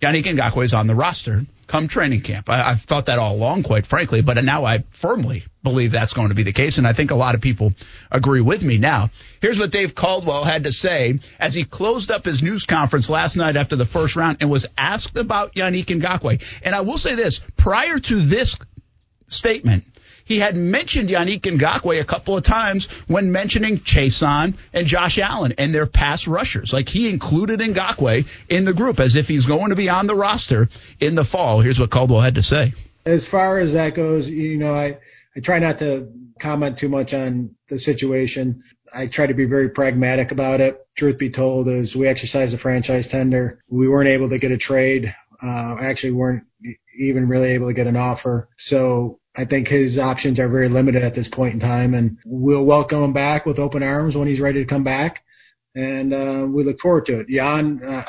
Yannick 0.00 0.24
Ngakoue 0.24 0.64
is 0.64 0.74
on 0.74 0.86
the 0.86 0.94
roster 0.94 1.46
come 1.68 1.86
training 1.86 2.22
camp. 2.22 2.50
I, 2.50 2.70
I've 2.70 2.80
thought 2.80 3.06
that 3.06 3.20
all 3.20 3.36
along, 3.36 3.62
quite 3.62 3.86
frankly, 3.86 4.22
but 4.22 4.42
now 4.42 4.64
I 4.64 4.82
firmly 4.90 5.44
believe 5.62 5.92
that's 5.92 6.14
going 6.14 6.30
to 6.30 6.34
be 6.34 6.42
the 6.42 6.52
case, 6.52 6.78
and 6.78 6.86
I 6.86 6.94
think 6.94 7.10
a 7.10 7.14
lot 7.14 7.34
of 7.34 7.40
people 7.40 7.74
agree 8.10 8.40
with 8.40 8.64
me. 8.64 8.78
Now, 8.78 9.10
here's 9.40 9.58
what 9.58 9.70
Dave 9.70 9.94
Caldwell 9.94 10.44
had 10.44 10.64
to 10.64 10.72
say 10.72 11.20
as 11.38 11.54
he 11.54 11.64
closed 11.64 12.10
up 12.10 12.24
his 12.24 12.42
news 12.42 12.64
conference 12.64 13.08
last 13.10 13.36
night 13.36 13.56
after 13.56 13.76
the 13.76 13.86
first 13.86 14.16
round 14.16 14.38
and 14.40 14.50
was 14.50 14.66
asked 14.76 15.16
about 15.16 15.54
Yannick 15.54 15.86
Ngakoue. 15.86 16.42
And 16.62 16.74
I 16.74 16.80
will 16.80 16.98
say 16.98 17.14
this, 17.14 17.40
prior 17.56 17.98
to 17.98 18.22
this 18.22 18.56
statement, 19.28 19.84
he 20.28 20.38
had 20.38 20.56
mentioned 20.56 21.08
Yannick 21.08 21.40
Ngakoue 21.40 21.98
a 21.98 22.04
couple 22.04 22.36
of 22.36 22.44
times 22.44 22.84
when 23.06 23.32
mentioning 23.32 23.78
Chaisson 23.78 24.56
and 24.74 24.86
Josh 24.86 25.18
Allen 25.18 25.54
and 25.56 25.74
their 25.74 25.86
pass 25.86 26.28
rushers. 26.28 26.70
Like 26.70 26.90
he 26.90 27.08
included 27.08 27.60
Ngakoue 27.60 28.26
in 28.50 28.66
the 28.66 28.74
group 28.74 29.00
as 29.00 29.16
if 29.16 29.26
he's 29.26 29.46
going 29.46 29.70
to 29.70 29.76
be 29.76 29.88
on 29.88 30.06
the 30.06 30.14
roster 30.14 30.68
in 31.00 31.14
the 31.14 31.24
fall. 31.24 31.60
Here's 31.60 31.80
what 31.80 31.88
Caldwell 31.88 32.20
had 32.20 32.34
to 32.34 32.42
say. 32.42 32.74
As 33.06 33.26
far 33.26 33.58
as 33.58 33.72
that 33.72 33.94
goes, 33.94 34.28
you 34.28 34.58
know, 34.58 34.74
I, 34.74 34.98
I 35.34 35.40
try 35.40 35.60
not 35.60 35.78
to 35.78 36.12
comment 36.38 36.76
too 36.76 36.90
much 36.90 37.14
on 37.14 37.56
the 37.70 37.78
situation. 37.78 38.62
I 38.94 39.06
try 39.06 39.28
to 39.28 39.34
be 39.34 39.46
very 39.46 39.70
pragmatic 39.70 40.30
about 40.30 40.60
it. 40.60 40.78
Truth 40.94 41.16
be 41.16 41.30
told 41.30 41.68
is 41.68 41.96
we 41.96 42.06
exercised 42.06 42.52
a 42.54 42.58
franchise 42.58 43.08
tender. 43.08 43.62
We 43.70 43.88
weren't 43.88 44.10
able 44.10 44.28
to 44.28 44.38
get 44.38 44.52
a 44.52 44.58
trade. 44.58 45.14
Uh, 45.42 45.76
actually 45.80 46.12
weren't 46.12 46.44
even 46.98 47.28
really 47.28 47.50
able 47.50 47.68
to 47.68 47.72
get 47.72 47.86
an 47.86 47.96
offer. 47.96 48.50
So 48.58 49.17
I 49.38 49.44
think 49.44 49.68
his 49.68 50.00
options 50.00 50.40
are 50.40 50.48
very 50.48 50.68
limited 50.68 51.04
at 51.04 51.14
this 51.14 51.28
point 51.28 51.54
in 51.54 51.60
time, 51.60 51.94
and 51.94 52.18
we'll 52.26 52.64
welcome 52.64 53.04
him 53.04 53.12
back 53.12 53.46
with 53.46 53.60
open 53.60 53.84
arms 53.84 54.16
when 54.16 54.26
he's 54.26 54.40
ready 54.40 54.58
to 54.58 54.66
come 54.66 54.82
back. 54.82 55.22
And 55.76 56.12
uh, 56.12 56.44
we 56.48 56.64
look 56.64 56.80
forward 56.80 57.06
to 57.06 57.20
it. 57.20 57.28
Jan, 57.28 57.80
uh, 57.84 58.02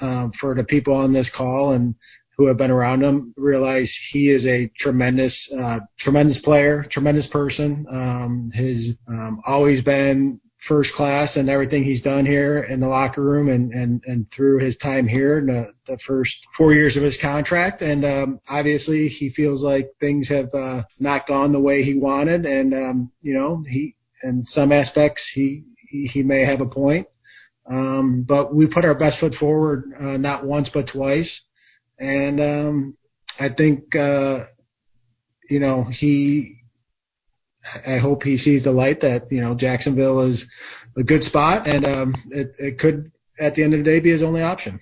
uh, 0.00 0.28
for 0.38 0.54
the 0.54 0.62
people 0.62 0.94
on 0.94 1.12
this 1.12 1.30
call 1.30 1.72
and 1.72 1.96
who 2.36 2.46
have 2.46 2.58
been 2.58 2.70
around 2.70 3.02
him, 3.02 3.34
realize 3.36 3.92
he 3.96 4.28
is 4.28 4.46
a 4.46 4.68
tremendous, 4.78 5.52
uh, 5.52 5.80
tremendous 5.96 6.38
player, 6.38 6.84
tremendous 6.84 7.26
person. 7.26 7.84
Um, 7.90 8.52
has 8.54 8.96
um, 9.08 9.40
always 9.44 9.82
been 9.82 10.40
first 10.58 10.92
class 10.94 11.36
and 11.36 11.48
everything 11.48 11.84
he's 11.84 12.02
done 12.02 12.26
here 12.26 12.58
in 12.58 12.80
the 12.80 12.88
locker 12.88 13.22
room 13.22 13.48
and, 13.48 13.72
and, 13.72 14.02
and 14.06 14.30
through 14.30 14.58
his 14.58 14.76
time 14.76 15.06
here 15.06 15.38
in 15.38 15.46
the, 15.46 15.72
the 15.86 15.98
first 15.98 16.46
four 16.56 16.74
years 16.74 16.96
of 16.96 17.02
his 17.02 17.16
contract. 17.16 17.80
And, 17.80 18.04
um, 18.04 18.40
obviously 18.50 19.08
he 19.08 19.30
feels 19.30 19.62
like 19.62 19.90
things 20.00 20.28
have, 20.28 20.52
uh, 20.52 20.82
not 20.98 21.26
gone 21.26 21.52
the 21.52 21.60
way 21.60 21.82
he 21.82 21.94
wanted. 21.94 22.44
And, 22.44 22.74
um, 22.74 23.12
you 23.22 23.34
know, 23.34 23.64
he, 23.66 23.94
in 24.22 24.44
some 24.44 24.72
aspects, 24.72 25.28
he, 25.28 25.64
he, 25.78 26.06
he 26.06 26.22
may 26.24 26.40
have 26.40 26.60
a 26.60 26.66
point. 26.66 27.06
Um, 27.70 28.22
but 28.22 28.52
we 28.52 28.66
put 28.66 28.84
our 28.84 28.96
best 28.96 29.18
foot 29.18 29.34
forward, 29.34 29.92
uh, 29.98 30.16
not 30.16 30.44
once, 30.44 30.70
but 30.70 30.88
twice. 30.88 31.42
And, 32.00 32.40
um, 32.40 32.96
I 33.38 33.48
think, 33.48 33.94
uh, 33.94 34.46
you 35.48 35.60
know, 35.60 35.84
he, 35.84 36.57
I 37.86 37.98
hope 37.98 38.22
he 38.22 38.36
sees 38.36 38.64
the 38.64 38.72
light 38.72 39.00
that 39.00 39.30
you 39.32 39.40
know 39.40 39.54
Jacksonville 39.54 40.20
is 40.20 40.46
a 40.96 41.02
good 41.02 41.22
spot, 41.24 41.66
and 41.66 41.84
um, 41.84 42.14
it, 42.30 42.54
it 42.58 42.78
could 42.78 43.10
at 43.38 43.54
the 43.54 43.62
end 43.62 43.74
of 43.74 43.80
the 43.80 43.84
day 43.84 44.00
be 44.00 44.10
his 44.10 44.22
only 44.22 44.42
option. 44.42 44.80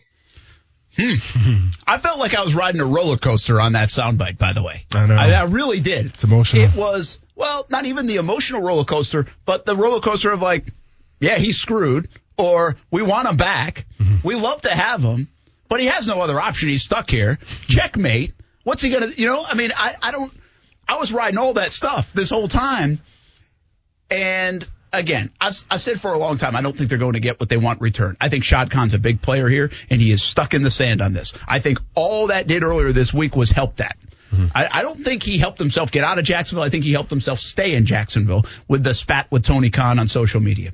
Hmm. 0.98 1.68
I 1.86 1.98
felt 1.98 2.18
like 2.18 2.34
I 2.34 2.42
was 2.42 2.54
riding 2.54 2.80
a 2.80 2.86
roller 2.86 3.16
coaster 3.16 3.60
on 3.60 3.72
that 3.72 3.90
soundbite. 3.90 4.38
By 4.38 4.52
the 4.52 4.62
way, 4.62 4.86
I 4.94 5.06
know. 5.06 5.14
I, 5.14 5.30
I 5.32 5.44
really 5.44 5.80
did. 5.80 6.06
It's 6.06 6.24
emotional. 6.24 6.64
It 6.64 6.74
was 6.74 7.18
well, 7.36 7.66
not 7.68 7.84
even 7.84 8.06
the 8.06 8.16
emotional 8.16 8.62
roller 8.62 8.84
coaster, 8.84 9.26
but 9.44 9.66
the 9.66 9.76
roller 9.76 10.00
coaster 10.00 10.32
of 10.32 10.40
like, 10.40 10.64
yeah, 11.20 11.36
he's 11.36 11.58
screwed, 11.58 12.08
or 12.38 12.76
we 12.90 13.02
want 13.02 13.28
him 13.28 13.36
back. 13.36 13.86
Mm-hmm. 14.00 14.26
We 14.26 14.34
love 14.34 14.62
to 14.62 14.74
have 14.74 15.02
him, 15.02 15.28
but 15.68 15.80
he 15.80 15.86
has 15.86 16.06
no 16.06 16.20
other 16.20 16.40
option. 16.40 16.70
He's 16.70 16.82
stuck 16.82 17.10
here. 17.10 17.38
Checkmate. 17.68 18.32
What's 18.64 18.82
he 18.82 18.90
gonna? 18.90 19.08
You 19.08 19.28
know, 19.28 19.44
I 19.46 19.54
mean, 19.54 19.70
I, 19.76 19.94
I 20.02 20.10
don't. 20.10 20.32
I 20.88 20.96
was 20.96 21.12
riding 21.12 21.38
all 21.38 21.54
that 21.54 21.72
stuff 21.72 22.12
this 22.12 22.30
whole 22.30 22.48
time, 22.48 23.00
and 24.10 24.66
again, 24.92 25.30
I've, 25.40 25.54
I've 25.70 25.80
said 25.80 26.00
for 26.00 26.12
a 26.12 26.18
long 26.18 26.38
time, 26.38 26.56
I 26.56 26.62
don't 26.62 26.76
think 26.76 26.88
they're 26.88 26.98
going 26.98 27.14
to 27.14 27.20
get 27.20 27.40
what 27.40 27.48
they 27.48 27.56
want 27.56 27.80
in 27.80 27.84
return. 27.84 28.16
I 28.20 28.28
think 28.28 28.44
Shad 28.44 28.70
Khan's 28.70 28.94
a 28.94 28.98
big 28.98 29.20
player 29.20 29.48
here, 29.48 29.70
and 29.90 30.00
he 30.00 30.10
is 30.10 30.22
stuck 30.22 30.54
in 30.54 30.62
the 30.62 30.70
sand 30.70 31.00
on 31.00 31.12
this. 31.12 31.32
I 31.46 31.60
think 31.60 31.78
all 31.94 32.28
that 32.28 32.46
did 32.46 32.64
earlier 32.64 32.92
this 32.92 33.12
week 33.12 33.36
was 33.36 33.50
help 33.50 33.76
that. 33.76 33.96
Mm-hmm. 34.32 34.46
I, 34.54 34.68
I, 34.80 34.82
don't 34.82 35.02
think 35.04 35.22
he 35.22 35.38
helped 35.38 35.58
himself 35.58 35.92
get 35.92 36.02
out 36.02 36.18
of 36.18 36.24
Jacksonville. 36.24 36.64
I 36.64 36.68
think 36.68 36.82
he 36.82 36.92
helped 36.92 37.10
himself 37.10 37.38
stay 37.38 37.74
in 37.74 37.86
Jacksonville 37.86 38.44
with 38.66 38.82
the 38.82 38.92
spat 38.92 39.30
with 39.30 39.44
Tony 39.44 39.70
Khan 39.70 40.00
on 40.00 40.08
social 40.08 40.40
media. 40.40 40.72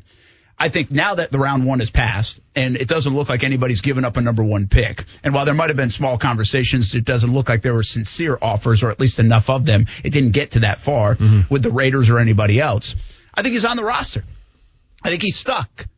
I 0.62 0.69
think 0.69 0.92
now 0.92 1.16
that 1.16 1.33
the 1.33 1.40
round 1.40 1.66
one 1.66 1.81
has 1.81 1.90
passed 1.90 2.38
and 2.54 2.76
it 2.76 2.87
doesn't 2.87 3.12
look 3.12 3.28
like 3.28 3.42
anybody's 3.42 3.81
given 3.81 4.04
up 4.04 4.16
a 4.16 4.21
number 4.21 4.45
one 4.45 4.69
pick, 4.69 5.02
and 5.25 5.35
while 5.35 5.45
there 5.45 5.57
might 5.57 5.71
have 5.71 5.76
been 5.76 5.90
small 5.90 6.19
conversations, 6.19 6.95
it 6.95 7.04
doesn't 7.04 7.33
look 7.33 7.49
like 7.49 7.62
there 7.62 7.75
were 7.75 7.83
sincere 7.83 8.38
offers 8.40 8.85
or 8.85 8.92
at 8.92 9.00
least 9.00 9.19
enough 9.19 9.50
of 9.50 9.64
them. 9.64 9.87
It 10.04 10.11
didn't 10.11 10.31
get 10.31 10.52
to 10.52 10.61
that 10.61 10.81
far 10.81 11.16
mm-hmm. 11.16 11.52
with 11.52 11.64
the 11.64 11.73
Raiders 11.73 12.11
or 12.11 12.21
anybody 12.21 12.61
else. 12.61 12.95
I 13.35 13.42
think 13.42 13.54
he's 13.54 13.64
on 13.64 13.76
the 13.76 13.83
roster. 13.83 14.23
I 15.02 15.11
think 15.11 15.23
he's 15.23 15.37
stuck. 15.37 15.88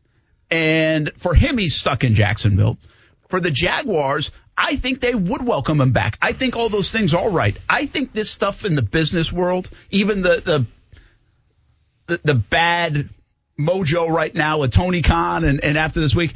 And 0.49 1.11
for 1.15 1.35
him, 1.35 1.59
he's 1.59 1.75
stuck 1.75 2.03
in 2.03 2.15
Jacksonville. 2.15 2.79
For 3.27 3.39
the 3.39 3.51
Jaguars, 3.51 4.31
I 4.57 4.77
think 4.77 4.99
they 4.99 5.13
would 5.13 5.45
welcome 5.45 5.79
him 5.79 5.91
back. 5.91 6.17
I 6.23 6.33
think 6.33 6.55
all 6.55 6.69
those 6.69 6.91
things 6.91 7.13
are 7.13 7.29
right. 7.29 7.55
I 7.69 7.85
think 7.85 8.13
this 8.13 8.31
stuff 8.31 8.65
in 8.65 8.73
the 8.73 8.81
business 8.81 9.31
world, 9.31 9.69
even 9.91 10.23
the 10.23 10.41
the 10.43 10.65
the, 12.07 12.21
the 12.23 12.33
bad 12.33 13.09
mojo 13.59 14.09
right 14.09 14.33
now 14.33 14.59
with 14.59 14.73
Tony 14.73 15.01
Khan 15.01 15.43
and, 15.43 15.63
and 15.63 15.77
after 15.77 15.99
this 15.99 16.15
week, 16.15 16.35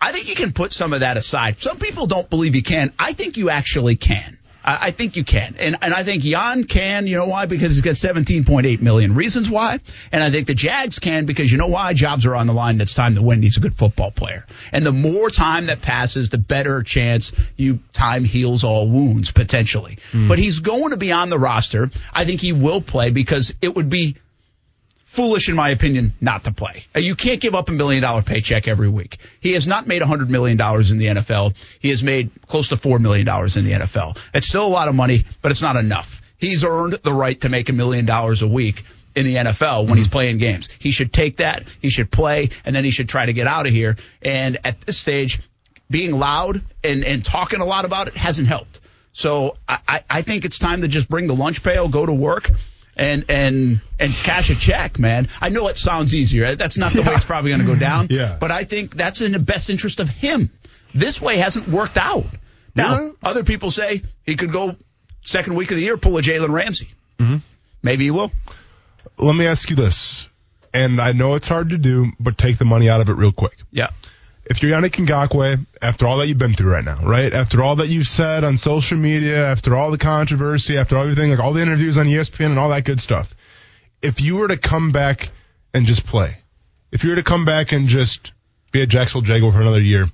I 0.00 0.12
think 0.12 0.28
you 0.28 0.34
can 0.34 0.52
put 0.52 0.72
some 0.72 0.92
of 0.92 1.00
that 1.00 1.16
aside. 1.16 1.60
Some 1.60 1.78
people 1.78 2.06
don't 2.06 2.28
believe 2.28 2.56
you 2.56 2.62
can. 2.62 2.92
I 2.98 3.12
think 3.12 3.36
you 3.36 3.50
actually 3.50 3.96
can. 3.96 4.38
I, 4.64 4.88
I 4.88 4.90
think 4.90 5.16
you 5.16 5.24
can. 5.24 5.54
And, 5.58 5.76
and 5.80 5.94
I 5.94 6.04
think 6.04 6.22
Jan 6.22 6.64
can. 6.64 7.06
You 7.06 7.18
know 7.18 7.26
why? 7.26 7.46
Because 7.46 7.76
he's 7.76 7.82
got 7.82 7.94
17.8 7.94 8.80
million 8.80 9.14
reasons 9.14 9.50
why. 9.50 9.78
And 10.10 10.22
I 10.22 10.30
think 10.30 10.46
the 10.46 10.54
Jags 10.54 10.98
can 10.98 11.24
because 11.26 11.50
you 11.50 11.58
know 11.58 11.68
why? 11.68 11.92
Jobs 11.94 12.26
are 12.26 12.34
on 12.34 12.46
the 12.46 12.52
line. 12.52 12.80
It's 12.80 12.94
time 12.94 13.14
to 13.14 13.22
win. 13.22 13.42
He's 13.42 13.56
a 13.56 13.60
good 13.60 13.74
football 13.74 14.10
player. 14.10 14.44
And 14.72 14.84
the 14.84 14.92
more 14.92 15.30
time 15.30 15.66
that 15.66 15.82
passes, 15.82 16.28
the 16.30 16.38
better 16.38 16.82
chance 16.82 17.32
you 17.56 17.80
time 17.92 18.24
heals 18.24 18.64
all 18.64 18.88
wounds 18.88 19.30
potentially. 19.30 19.98
Mm. 20.12 20.28
But 20.28 20.38
he's 20.38 20.60
going 20.60 20.90
to 20.90 20.96
be 20.96 21.12
on 21.12 21.30
the 21.30 21.38
roster. 21.38 21.90
I 22.12 22.24
think 22.24 22.40
he 22.40 22.52
will 22.52 22.80
play 22.80 23.10
because 23.10 23.54
it 23.62 23.74
would 23.74 23.88
be 23.88 24.16
foolish, 25.12 25.50
in 25.50 25.54
my 25.54 25.68
opinion, 25.68 26.14
not 26.22 26.44
to 26.44 26.52
play. 26.52 26.86
Uh, 26.96 27.00
you 27.00 27.14
can't 27.14 27.38
give 27.40 27.54
up 27.54 27.68
a 27.68 27.72
million 27.72 28.02
dollar 28.02 28.22
paycheck 28.22 28.66
every 28.66 28.88
week. 28.88 29.18
He 29.40 29.52
has 29.52 29.66
not 29.66 29.86
made 29.86 30.00
a 30.00 30.06
hundred 30.06 30.30
million 30.30 30.56
dollars 30.56 30.90
in 30.90 30.96
the 30.96 31.06
NFL. 31.06 31.54
He 31.80 31.90
has 31.90 32.02
made 32.02 32.30
close 32.46 32.70
to 32.70 32.78
four 32.78 32.98
million 32.98 33.26
dollars 33.26 33.58
in 33.58 33.66
the 33.66 33.72
NFL. 33.72 34.18
It's 34.32 34.48
still 34.48 34.66
a 34.66 34.68
lot 34.68 34.88
of 34.88 34.94
money, 34.94 35.24
but 35.42 35.50
it's 35.50 35.60
not 35.60 35.76
enough. 35.76 36.22
He's 36.38 36.64
earned 36.64 36.94
the 37.04 37.12
right 37.12 37.38
to 37.42 37.50
make 37.50 37.68
a 37.68 37.74
million 37.74 38.06
dollars 38.06 38.40
a 38.40 38.48
week 38.48 38.84
in 39.14 39.26
the 39.26 39.34
NFL 39.34 39.80
when 39.80 39.88
mm-hmm. 39.88 39.96
he's 39.98 40.08
playing 40.08 40.38
games. 40.38 40.70
He 40.78 40.90
should 40.90 41.12
take 41.12 41.36
that. 41.36 41.64
He 41.82 41.90
should 41.90 42.10
play, 42.10 42.48
and 42.64 42.74
then 42.74 42.82
he 42.82 42.90
should 42.90 43.10
try 43.10 43.26
to 43.26 43.34
get 43.34 43.46
out 43.46 43.66
of 43.66 43.72
here. 43.72 43.96
And 44.22 44.58
at 44.64 44.80
this 44.80 44.98
stage, 44.98 45.40
being 45.90 46.12
loud 46.12 46.62
and, 46.82 47.04
and 47.04 47.22
talking 47.22 47.60
a 47.60 47.66
lot 47.66 47.84
about 47.84 48.08
it 48.08 48.16
hasn't 48.16 48.48
helped. 48.48 48.80
So 49.12 49.58
I, 49.68 50.04
I 50.08 50.22
think 50.22 50.46
it's 50.46 50.58
time 50.58 50.80
to 50.80 50.88
just 50.88 51.10
bring 51.10 51.26
the 51.26 51.34
lunch 51.34 51.62
pail, 51.62 51.86
go 51.88 52.06
to 52.06 52.14
work, 52.14 52.50
and 52.96 53.24
and 53.28 53.80
and 53.98 54.12
cash 54.12 54.50
a 54.50 54.54
check, 54.54 54.98
man. 54.98 55.28
I 55.40 55.48
know 55.48 55.68
it 55.68 55.76
sounds 55.76 56.14
easier. 56.14 56.54
That's 56.56 56.76
not 56.76 56.92
the 56.92 57.00
yeah. 57.00 57.08
way 57.08 57.14
it's 57.14 57.24
probably 57.24 57.50
going 57.50 57.60
to 57.60 57.66
go 57.66 57.78
down. 57.78 58.06
yeah. 58.10 58.36
But 58.38 58.50
I 58.50 58.64
think 58.64 58.94
that's 58.94 59.20
in 59.20 59.32
the 59.32 59.38
best 59.38 59.70
interest 59.70 60.00
of 60.00 60.08
him. 60.08 60.50
This 60.94 61.20
way 61.20 61.38
hasn't 61.38 61.68
worked 61.68 61.96
out. 61.96 62.26
Now, 62.74 63.00
yeah. 63.00 63.10
other 63.22 63.44
people 63.44 63.70
say 63.70 64.02
he 64.24 64.36
could 64.36 64.52
go 64.52 64.76
second 65.22 65.54
week 65.54 65.70
of 65.70 65.76
the 65.76 65.82
year, 65.82 65.96
pull 65.96 66.16
a 66.18 66.22
Jalen 66.22 66.50
Ramsey. 66.50 66.88
Mm-hmm. 67.18 67.36
Maybe 67.82 68.04
he 68.04 68.10
will. 68.10 68.30
Let 69.18 69.34
me 69.34 69.46
ask 69.46 69.68
you 69.70 69.76
this, 69.76 70.28
and 70.72 71.00
I 71.00 71.12
know 71.12 71.34
it's 71.34 71.48
hard 71.48 71.70
to 71.70 71.78
do, 71.78 72.12
but 72.18 72.38
take 72.38 72.58
the 72.58 72.64
money 72.64 72.88
out 72.88 73.00
of 73.00 73.08
it 73.08 73.14
real 73.14 73.32
quick. 73.32 73.56
Yeah 73.70 73.88
if 74.52 74.62
you're 74.62 74.78
Yannick 74.78 75.06
Ngakoue, 75.06 75.66
after 75.80 76.06
all 76.06 76.18
that 76.18 76.28
you've 76.28 76.36
been 76.36 76.52
through 76.52 76.72
right 76.72 76.84
now, 76.84 77.02
right? 77.02 77.32
After 77.32 77.62
all 77.62 77.76
that 77.76 77.88
you've 77.88 78.06
said 78.06 78.44
on 78.44 78.58
social 78.58 78.98
media, 78.98 79.46
after 79.46 79.74
all 79.74 79.90
the 79.90 79.96
controversy, 79.96 80.76
after 80.76 80.98
everything, 80.98 81.30
like 81.30 81.38
all 81.38 81.54
the 81.54 81.62
interviews 81.62 81.96
on 81.96 82.04
ESPN 82.04 82.50
and 82.50 82.58
all 82.58 82.68
that 82.68 82.84
good 82.84 83.00
stuff, 83.00 83.34
if 84.02 84.20
you 84.20 84.36
were 84.36 84.48
to 84.48 84.58
come 84.58 84.92
back 84.92 85.30
and 85.72 85.86
just 85.86 86.04
play, 86.04 86.36
if 86.90 87.02
you 87.02 87.10
were 87.10 87.16
to 87.16 87.22
come 87.22 87.46
back 87.46 87.72
and 87.72 87.88
just 87.88 88.32
be 88.72 88.82
a 88.82 88.86
Jacksonville 88.86 89.22
Jaguar 89.22 89.52
for 89.52 89.62
another 89.62 89.80
year, 89.80 90.10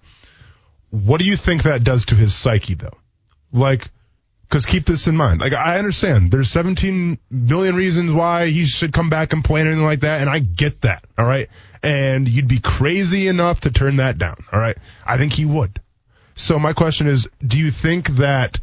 what 0.91 1.19
do 1.21 1.27
you 1.27 1.35
think 1.37 1.65
that 1.65 1.83
does 1.83 2.05
to 2.07 2.15
his 2.15 2.33
psyche 2.33 2.75
though? 2.75 2.97
Like, 3.53 3.91
cause 4.49 4.67
keep 4.67 4.87
this 4.87 5.07
in 5.07 5.17
mind. 5.17 5.41
Like, 5.41 5.53
I 5.53 5.79
understand 5.79 6.31
there's 6.31 6.51
17 6.51 7.19
million 7.31 7.77
reasons 7.77 8.13
why 8.13 8.47
he 8.47 8.65
should 8.67 8.93
come 8.93 9.11
back 9.11 9.33
and 9.33 9.45
play 9.45 9.61
anything 9.61 9.85
like 9.85 10.01
that. 10.01 10.21
And 10.21 10.31
I 10.31 10.39
get 10.39 10.83
that. 10.83 11.05
All 11.17 11.27
right 11.27 11.49
and 11.83 12.29
you'd 12.29 12.49
be 12.49 12.59
crazy 12.59 13.29
enough 13.29 13.61
to 13.61 13.71
turn 13.71 13.97
that 13.97 14.19
down. 14.19 14.37
All 14.53 14.61
right. 14.61 14.77
I 15.07 15.19
think 15.19 15.33
he 15.33 15.45
would. 15.45 15.81
So 16.35 16.59
my 16.59 16.73
question 16.73 17.07
is, 17.09 17.29
do 17.45 17.59
you 17.59 17.71
think 17.71 18.09
that 18.11 18.61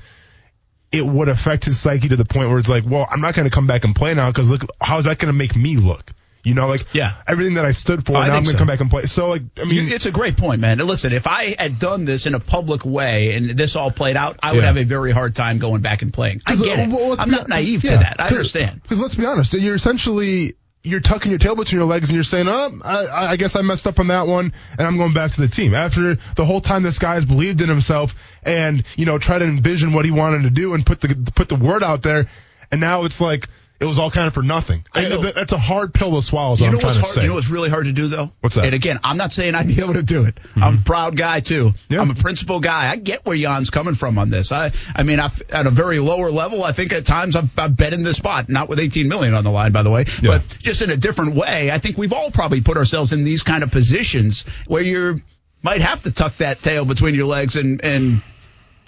it 0.92 1.06
would 1.06 1.28
affect 1.28 1.66
his 1.66 1.80
psyche 1.80 2.10
to 2.10 2.16
the 2.16 2.26
point 2.26 2.50
where 2.50 2.58
it's 2.58 2.70
like, 2.70 2.84
well, 2.86 3.08
I'm 3.10 3.22
not 3.22 3.36
going 3.36 3.50
to 3.50 3.54
come 3.54 3.68
back 3.68 3.84
and 3.84 3.96
play 3.96 4.14
now 4.14 4.32
because 4.32 4.50
look, 4.50 4.62
how's 4.80 5.06
that 5.06 5.20
going 5.20 5.28
to 5.28 5.38
make 5.38 5.56
me 5.56 5.78
look? 5.78 6.12
You 6.46 6.54
know, 6.54 6.68
like 6.68 6.94
yeah. 6.94 7.14
everything 7.28 7.56
that 7.56 7.66
I 7.66 7.72
stood 7.72 8.06
for, 8.06 8.16
oh, 8.16 8.20
now 8.20 8.28
I'm 8.28 8.44
going 8.44 8.44
to 8.44 8.52
so. 8.52 8.58
come 8.60 8.68
back 8.68 8.80
and 8.80 8.90
play. 8.90 9.04
So, 9.08 9.30
like, 9.30 9.42
I 9.58 9.64
mean, 9.64 9.92
it's 9.92 10.06
a 10.06 10.12
great 10.12 10.38
point, 10.38 10.62
man. 10.62 10.78
Listen, 10.78 11.12
if 11.12 11.26
I 11.26 11.56
had 11.58 11.80
done 11.80 12.06
this 12.06 12.28
in 12.28 12.36
a 12.36 12.40
public 12.40 12.86
way 12.86 13.34
and 13.34 13.50
this 13.50 13.76
all 13.76 13.90
played 13.90 14.16
out, 14.16 14.40
I 14.44 14.52
would 14.52 14.60
yeah. 14.60 14.68
have 14.68 14.78
a 14.78 14.84
very 14.84 15.12
hard 15.12 15.34
time 15.34 15.58
going 15.58 15.82
back 15.82 16.04
and 16.04 16.14
playing. 16.14 16.42
I 16.46 16.56
get 16.56 16.78
it. 16.78 16.90
Uh, 16.90 16.96
well, 16.96 17.16
I'm 17.18 17.32
not 17.32 17.50
naive 17.50 17.84
yeah, 17.84 17.94
to 17.94 17.98
that. 17.98 18.20
I 18.20 18.28
understand. 18.28 18.84
Because 18.84 19.02
let's 19.02 19.16
be 19.16 19.26
honest, 19.26 19.54
you're 19.54 19.76
essentially 19.76 20.56
you're 20.84 21.00
tucking 21.00 21.32
your 21.32 21.40
tail 21.40 21.56
between 21.56 21.80
your 21.80 21.88
legs 21.88 22.10
and 22.10 22.16
you're 22.16 22.24
saying, 22.24 22.48
oh, 22.48 22.80
I, 22.84 23.32
I, 23.32 23.36
guess 23.38 23.56
I 23.56 23.64
messed 23.64 23.88
up 23.88 24.00
on 24.00 24.08
that 24.08 24.28
one 24.28 24.54
and 24.78 24.88
I'm 24.88 24.98
going 24.98 25.14
back 25.14 25.32
to 25.32 25.42
the 25.42 25.48
team. 25.48 25.74
After 25.74 26.16
the 26.36 26.46
whole 26.46 26.62
time 26.62 26.84
this 26.84 27.00
guy 27.00 27.16
has 27.16 27.26
believed 27.26 27.62
in 27.62 27.70
himself 27.70 28.16
and, 28.44 28.84
you 28.96 29.08
know, 29.08 29.18
tried 29.18 29.40
to 29.40 29.46
envision 29.46 29.94
what 29.94 30.06
he 30.06 30.12
wanted 30.12 30.44
to 30.44 30.52
do 30.52 30.76
and 30.76 30.86
put 30.86 31.02
the, 31.02 31.32
put 31.34 31.50
the 31.50 31.56
word 31.56 31.82
out 31.82 32.04
there. 32.04 32.28
And 32.72 32.80
now 32.80 33.06
it's 33.06 33.20
like, 33.20 33.50
it 33.78 33.86
was 33.86 34.00
all 34.00 34.10
kind 34.10 34.28
of 34.28 34.34
for 34.34 34.42
nothing. 34.42 34.86
That's 34.94 35.52
a 35.52 35.58
hard 35.58 35.94
pill 35.94 36.16
to 36.16 36.22
swallow. 36.22 36.54
Is 36.54 36.62
you 36.62 36.68
know 36.68 36.74
I'm 36.74 36.80
trying 36.80 36.94
to 36.94 37.00
hard, 37.02 37.14
say. 37.14 37.22
You 37.24 37.28
know 37.28 37.36
what's 37.36 37.50
really 37.50 37.70
hard 37.70 37.86
to 37.86 37.92
do 37.92 38.08
though? 38.08 38.32
What's 38.40 38.56
that? 38.56 38.66
And 38.66 38.74
again, 38.74 39.00
I'm 39.04 39.18
not 39.18 39.34
saying 39.34 39.54
I'd 39.54 39.68
be 39.68 39.80
able 39.82 39.96
to 39.96 40.04
do 40.04 40.24
it. 40.24 40.36
Mm-hmm. 40.36 40.64
I'm 40.64 40.78
a 40.78 40.82
proud 40.82 41.18
guy 41.18 41.42
too. 41.42 41.74
Yeah. 41.90 42.00
I'm 42.00 42.10
a 42.10 42.16
principal 42.16 42.62
guy. 42.62 42.90
I 42.90 42.96
get 42.96 43.26
where 43.26 43.36
Jan's 43.36 43.70
coming 43.70 43.96
from 43.96 44.18
on 44.18 44.30
this. 44.30 44.54
I, 44.54 44.72
I 44.96 45.04
mean, 45.04 45.20
I've, 45.20 45.42
at 45.50 45.68
a 45.68 45.72
very 45.72 46.00
lower 46.00 46.32
level, 46.32 46.64
I 46.64 46.72
think 46.72 46.94
at 46.94 47.06
times 47.06 47.36
I've, 47.36 47.50
I've 47.58 47.76
bet 47.76 47.94
in 47.94 48.04
this 48.04 48.16
spot, 48.16 48.48
not 48.48 48.70
with 48.70 48.80
18 48.80 49.10
million 49.10 49.34
on 49.34 49.44
the 49.44 49.52
line, 49.52 49.74
by 49.74 49.84
the 49.84 49.92
way, 49.92 50.06
yeah. 50.22 50.38
but 50.38 50.58
just 50.60 50.82
in 50.82 50.90
a 50.90 50.98
different 50.98 51.36
way. 51.36 51.70
I 51.70 51.80
think 51.80 51.98
we've 51.98 52.14
all 52.14 52.32
probably 52.32 52.62
put 52.62 52.78
ourselves 52.78 53.12
in 53.12 53.26
these 53.26 53.44
kind 53.44 53.62
of 53.62 53.72
positions 53.72 54.46
where 54.68 54.84
you 54.84 55.18
might 55.64 55.82
have 55.82 56.02
to 56.02 56.12
tuck 56.12 56.38
that 56.38 56.62
tail 56.62 56.86
between 56.86 57.14
your 57.14 57.26
legs 57.26 57.58
and, 57.58 57.84
and 57.84 58.22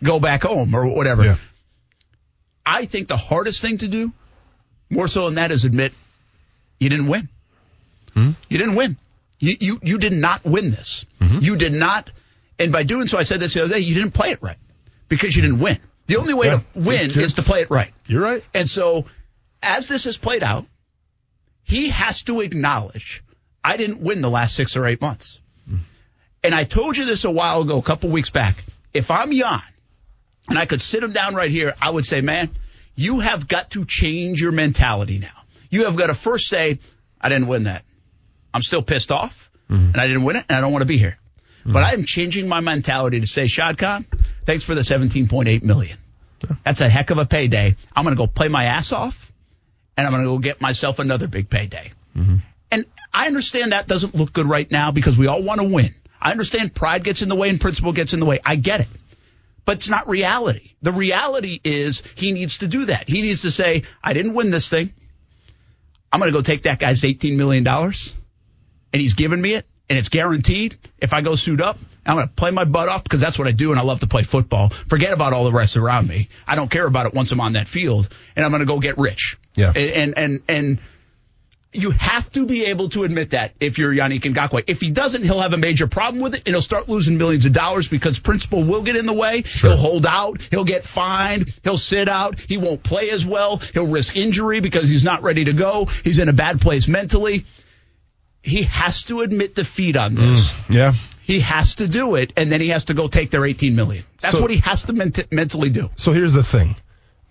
go 0.01 0.19
back 0.19 0.43
home 0.43 0.73
or 0.73 0.87
whatever. 0.87 1.25
Yeah. 1.25 1.35
I 2.65 2.85
think 2.85 3.07
the 3.07 3.17
hardest 3.17 3.61
thing 3.61 3.79
to 3.79 3.87
do 3.87 4.13
more 4.89 5.07
so 5.07 5.25
than 5.25 5.35
that 5.35 5.51
is 5.51 5.65
admit 5.65 5.93
you 6.79 6.89
didn't 6.89 7.07
win. 7.07 7.29
Hmm? 8.13 8.31
You 8.49 8.57
didn't 8.57 8.75
win. 8.75 8.97
You, 9.39 9.55
you, 9.59 9.79
you 9.83 9.97
did 9.97 10.13
not 10.13 10.43
win 10.43 10.71
this. 10.71 11.05
Mm-hmm. 11.21 11.39
You 11.41 11.55
did 11.55 11.73
not. 11.73 12.11
And 12.57 12.71
by 12.71 12.83
doing 12.83 13.07
so, 13.07 13.17
I 13.17 13.23
said 13.23 13.39
this 13.39 13.53
the 13.53 13.63
other 13.63 13.75
day, 13.75 13.79
you 13.79 13.93
didn't 13.93 14.11
play 14.11 14.31
it 14.31 14.41
right 14.41 14.57
because 15.09 15.35
you 15.35 15.41
didn't 15.41 15.59
win. 15.59 15.79
The 16.07 16.17
only 16.17 16.33
way 16.33 16.47
yeah, 16.47 16.59
to 16.59 16.63
win 16.73 17.11
is 17.11 17.33
to 17.33 17.41
play 17.41 17.61
it 17.61 17.69
right. 17.69 17.91
You're 18.07 18.21
right. 18.21 18.43
And 18.53 18.69
so 18.69 19.05
as 19.61 19.87
this 19.87 20.05
has 20.05 20.17
played 20.17 20.43
out, 20.43 20.65
he 21.63 21.89
has 21.89 22.23
to 22.23 22.41
acknowledge 22.41 23.23
I 23.63 23.77
didn't 23.77 23.99
win 23.99 24.21
the 24.21 24.29
last 24.29 24.55
six 24.55 24.77
or 24.77 24.85
eight 24.85 25.01
months. 25.01 25.39
Mm. 25.69 25.79
And 26.43 26.55
I 26.55 26.63
told 26.63 26.95
you 26.95 27.05
this 27.05 27.25
a 27.25 27.31
while 27.31 27.61
ago, 27.61 27.77
a 27.77 27.81
couple 27.81 28.09
weeks 28.09 28.29
back. 28.29 28.63
If 28.93 29.11
I'm 29.11 29.31
Jan 29.31 29.61
and 30.47 30.57
I 30.57 30.65
could 30.65 30.81
sit 30.81 31.03
him 31.03 31.11
down 31.11 31.35
right 31.35 31.51
here, 31.51 31.75
I 31.79 31.89
would 31.89 32.05
say, 32.05 32.21
man, 32.21 32.49
you 32.97 33.19
have 33.19 33.47
got 33.47 33.71
to 33.71 33.85
change 33.85 34.41
your 34.41 34.51
mentality 34.51 35.19
now. 35.19 35.29
You 35.69 35.85
have 35.85 35.95
got 35.95 36.07
to 36.07 36.15
first 36.15 36.47
say, 36.47 36.79
I 37.21 37.29
didn't 37.29 37.47
win 37.47 37.63
that. 37.63 37.85
I'm 38.53 38.63
still 38.63 38.81
pissed 38.81 39.11
off 39.11 39.49
mm-hmm. 39.69 39.91
and 39.91 39.97
I 39.97 40.07
didn't 40.07 40.23
win 40.23 40.35
it 40.35 40.45
and 40.49 40.57
I 40.57 40.61
don't 40.61 40.71
want 40.71 40.81
to 40.81 40.87
be 40.87 40.97
here. 40.97 41.17
Mm-hmm. 41.59 41.73
But 41.73 41.83
I 41.83 41.93
am 41.93 42.05
changing 42.05 42.47
my 42.47 42.59
mentality 42.59 43.19
to 43.19 43.27
say, 43.27 43.45
Shad 43.45 43.77
Khan, 43.77 44.05
thanks 44.45 44.63
for 44.63 44.73
the 44.73 44.81
17.8 44.81 45.63
million. 45.63 45.99
That's 46.65 46.81
a 46.81 46.89
heck 46.89 47.11
of 47.11 47.19
a 47.19 47.25
payday. 47.25 47.75
I'm 47.95 48.03
going 48.03 48.15
to 48.15 48.19
go 48.19 48.27
play 48.27 48.47
my 48.47 48.65
ass 48.65 48.91
off 48.91 49.31
and 49.95 50.07
I'm 50.07 50.13
going 50.13 50.23
to 50.23 50.29
go 50.29 50.39
get 50.39 50.59
myself 50.59 50.97
another 50.97 51.27
big 51.27 51.49
payday. 51.51 51.91
Mm-hmm. 52.15 52.37
And 52.71 52.85
I 53.13 53.27
understand 53.27 53.73
that 53.73 53.87
doesn't 53.87 54.15
look 54.15 54.33
good 54.33 54.47
right 54.47 54.69
now 54.69 54.91
because 54.91 55.17
we 55.17 55.27
all 55.27 55.43
want 55.43 55.61
to 55.61 55.67
win. 55.67 55.93
I 56.19 56.31
understand 56.31 56.73
pride 56.73 57.03
gets 57.03 57.21
in 57.21 57.29
the 57.29 57.35
way 57.35 57.49
and 57.49 57.61
principle 57.61 57.93
gets 57.93 58.13
in 58.13 58.19
the 58.19 58.25
way. 58.25 58.39
I 58.43 58.55
get 58.55 58.81
it 58.81 58.87
but 59.67 59.79
it's 59.79 59.89
not 59.89 60.07
reality. 60.07 60.71
The 60.81 60.93
reality 60.93 61.59
is 61.61 62.01
he 62.15 62.31
needs 62.31 62.59
to 62.59 62.69
do 62.69 62.85
that. 62.85 63.09
He 63.09 63.21
needs 63.21 63.41
to 63.41 63.51
say, 63.51 63.83
I 64.01 64.13
didn't 64.13 64.33
win 64.33 64.49
this 64.49 64.69
thing. 64.69 64.93
I'm 66.09 66.21
going 66.21 66.31
to 66.31 66.37
go 66.37 66.41
take 66.41 66.63
that 66.63 66.79
guy's 66.79 67.01
$18 67.01 67.35
million 67.35 67.67
and 67.67 67.93
he's 68.93 69.15
giving 69.15 69.41
me 69.41 69.55
it 69.55 69.67
and 69.89 69.99
it's 69.99 70.07
guaranteed. 70.07 70.77
If 70.99 71.11
I 71.11 71.19
go 71.19 71.35
suit 71.35 71.59
up, 71.59 71.77
I'm 72.05 72.15
going 72.15 72.29
to 72.29 72.33
play 72.33 72.49
my 72.51 72.63
butt 72.63 72.87
off 72.87 73.03
because 73.03 73.19
that's 73.19 73.37
what 73.37 73.49
I 73.49 73.51
do 73.51 73.71
and 73.71 73.79
I 73.79 73.83
love 73.83 73.99
to 73.99 74.07
play 74.07 74.23
football. 74.23 74.69
Forget 74.69 75.11
about 75.11 75.33
all 75.33 75.43
the 75.43 75.51
rest 75.51 75.75
around 75.75 76.07
me. 76.07 76.29
I 76.47 76.55
don't 76.55 76.71
care 76.71 76.87
about 76.87 77.05
it 77.07 77.13
once 77.13 77.33
I'm 77.33 77.41
on 77.41 77.53
that 77.53 77.67
field 77.67 78.07
and 78.37 78.45
I'm 78.45 78.51
going 78.51 78.61
to 78.61 78.65
go 78.65 78.79
get 78.79 78.97
rich. 78.97 79.37
Yeah. 79.57 79.73
And, 79.75 79.91
and, 79.91 80.17
and, 80.17 80.41
and 80.47 80.79
You 81.73 81.91
have 81.91 82.29
to 82.31 82.45
be 82.45 82.65
able 82.65 82.89
to 82.89 83.03
admit 83.03 83.31
that 83.31 83.53
if 83.59 83.77
you're 83.77 83.93
Yannick 83.93 84.21
Ngakoue. 84.21 84.63
If 84.67 84.79
he 84.79 84.89
doesn't, 84.89 85.23
he'll 85.23 85.41
have 85.41 85.53
a 85.53 85.57
major 85.57 85.85
problem 85.85 86.23
with 86.23 86.33
it 86.33 86.43
and 86.45 86.55
he'll 86.55 86.61
start 86.61 86.87
losing 86.87 87.17
millions 87.17 87.45
of 87.45 87.53
dollars 87.53 87.87
because 87.87 88.19
principle 88.19 88.63
will 88.63 88.81
get 88.81 88.95
in 88.95 89.05
the 89.05 89.13
way. 89.13 89.43
Sure. 89.43 89.71
He'll 89.71 89.77
hold 89.77 90.05
out. 90.05 90.41
He'll 90.49 90.63
get 90.63 90.85
fined. 90.85 91.53
He'll 91.63 91.77
sit 91.77 92.07
out. 92.07 92.39
He 92.39 92.57
won't 92.57 92.83
play 92.83 93.09
as 93.09 93.25
well. 93.25 93.57
He'll 93.57 93.87
risk 93.87 94.15
injury 94.15 94.61
because 94.61 94.89
he's 94.89 95.03
not 95.03 95.23
ready 95.23 95.43
to 95.45 95.53
go. 95.53 95.85
He's 96.03 96.19
in 96.19 96.29
a 96.29 96.33
bad 96.33 96.61
place 96.61 96.87
mentally. 96.87 97.45
He 98.41 98.63
has 98.63 99.03
to 99.05 99.19
admit 99.21 99.55
defeat 99.55 99.97
on 99.97 100.15
this. 100.15 100.51
Mm, 100.51 100.73
yeah. 100.73 100.93
He 101.23 101.41
has 101.41 101.75
to 101.75 101.89
do 101.89 102.15
it, 102.15 102.31
and 102.37 102.49
then 102.49 102.61
he 102.61 102.69
has 102.69 102.85
to 102.85 102.93
go 102.93 103.09
take 103.09 103.31
their 103.31 103.45
18 103.45 103.75
million. 103.75 104.05
That's 104.21 104.35
so, 104.35 104.41
what 104.41 104.49
he 104.49 104.57
has 104.57 104.83
to 104.83 104.93
ment- 104.93 105.29
mentally 105.29 105.69
do. 105.69 105.89
So 105.97 106.13
here's 106.13 106.31
the 106.31 106.43
thing. 106.43 106.77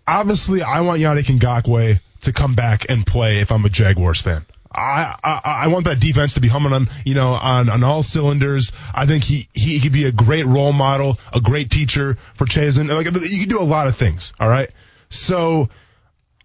Obviously, 0.06 0.60
I 0.60 0.82
want 0.82 1.00
Yannick 1.00 1.24
Ngakoue 1.38 1.98
to 2.26 2.32
come 2.32 2.54
back 2.54 2.86
and 2.88 3.04
play 3.04 3.38
if 3.38 3.50
I'm 3.50 3.64
a 3.64 3.68
Jaguars 3.68 4.20
fan. 4.20 4.44
I, 4.74 5.16
I, 5.24 5.40
I 5.44 5.68
want 5.68 5.86
that 5.86 6.00
defense 6.00 6.34
to 6.34 6.40
be 6.40 6.48
humming 6.48 6.72
on 6.72 6.88
you 7.04 7.14
know 7.14 7.32
on, 7.32 7.70
on 7.70 7.82
all 7.82 8.02
cylinders. 8.02 8.72
I 8.94 9.06
think 9.06 9.24
he, 9.24 9.48
he 9.54 9.80
could 9.80 9.92
be 9.92 10.04
a 10.04 10.12
great 10.12 10.44
role 10.44 10.72
model, 10.72 11.18
a 11.32 11.40
great 11.40 11.70
teacher 11.70 12.18
for 12.34 12.44
Chaisson. 12.44 12.88
Like 12.88 13.06
you 13.06 13.40
can 13.40 13.48
do 13.48 13.60
a 13.60 13.64
lot 13.64 13.86
of 13.86 13.96
things. 13.96 14.32
All 14.38 14.48
right, 14.48 14.70
so 15.08 15.70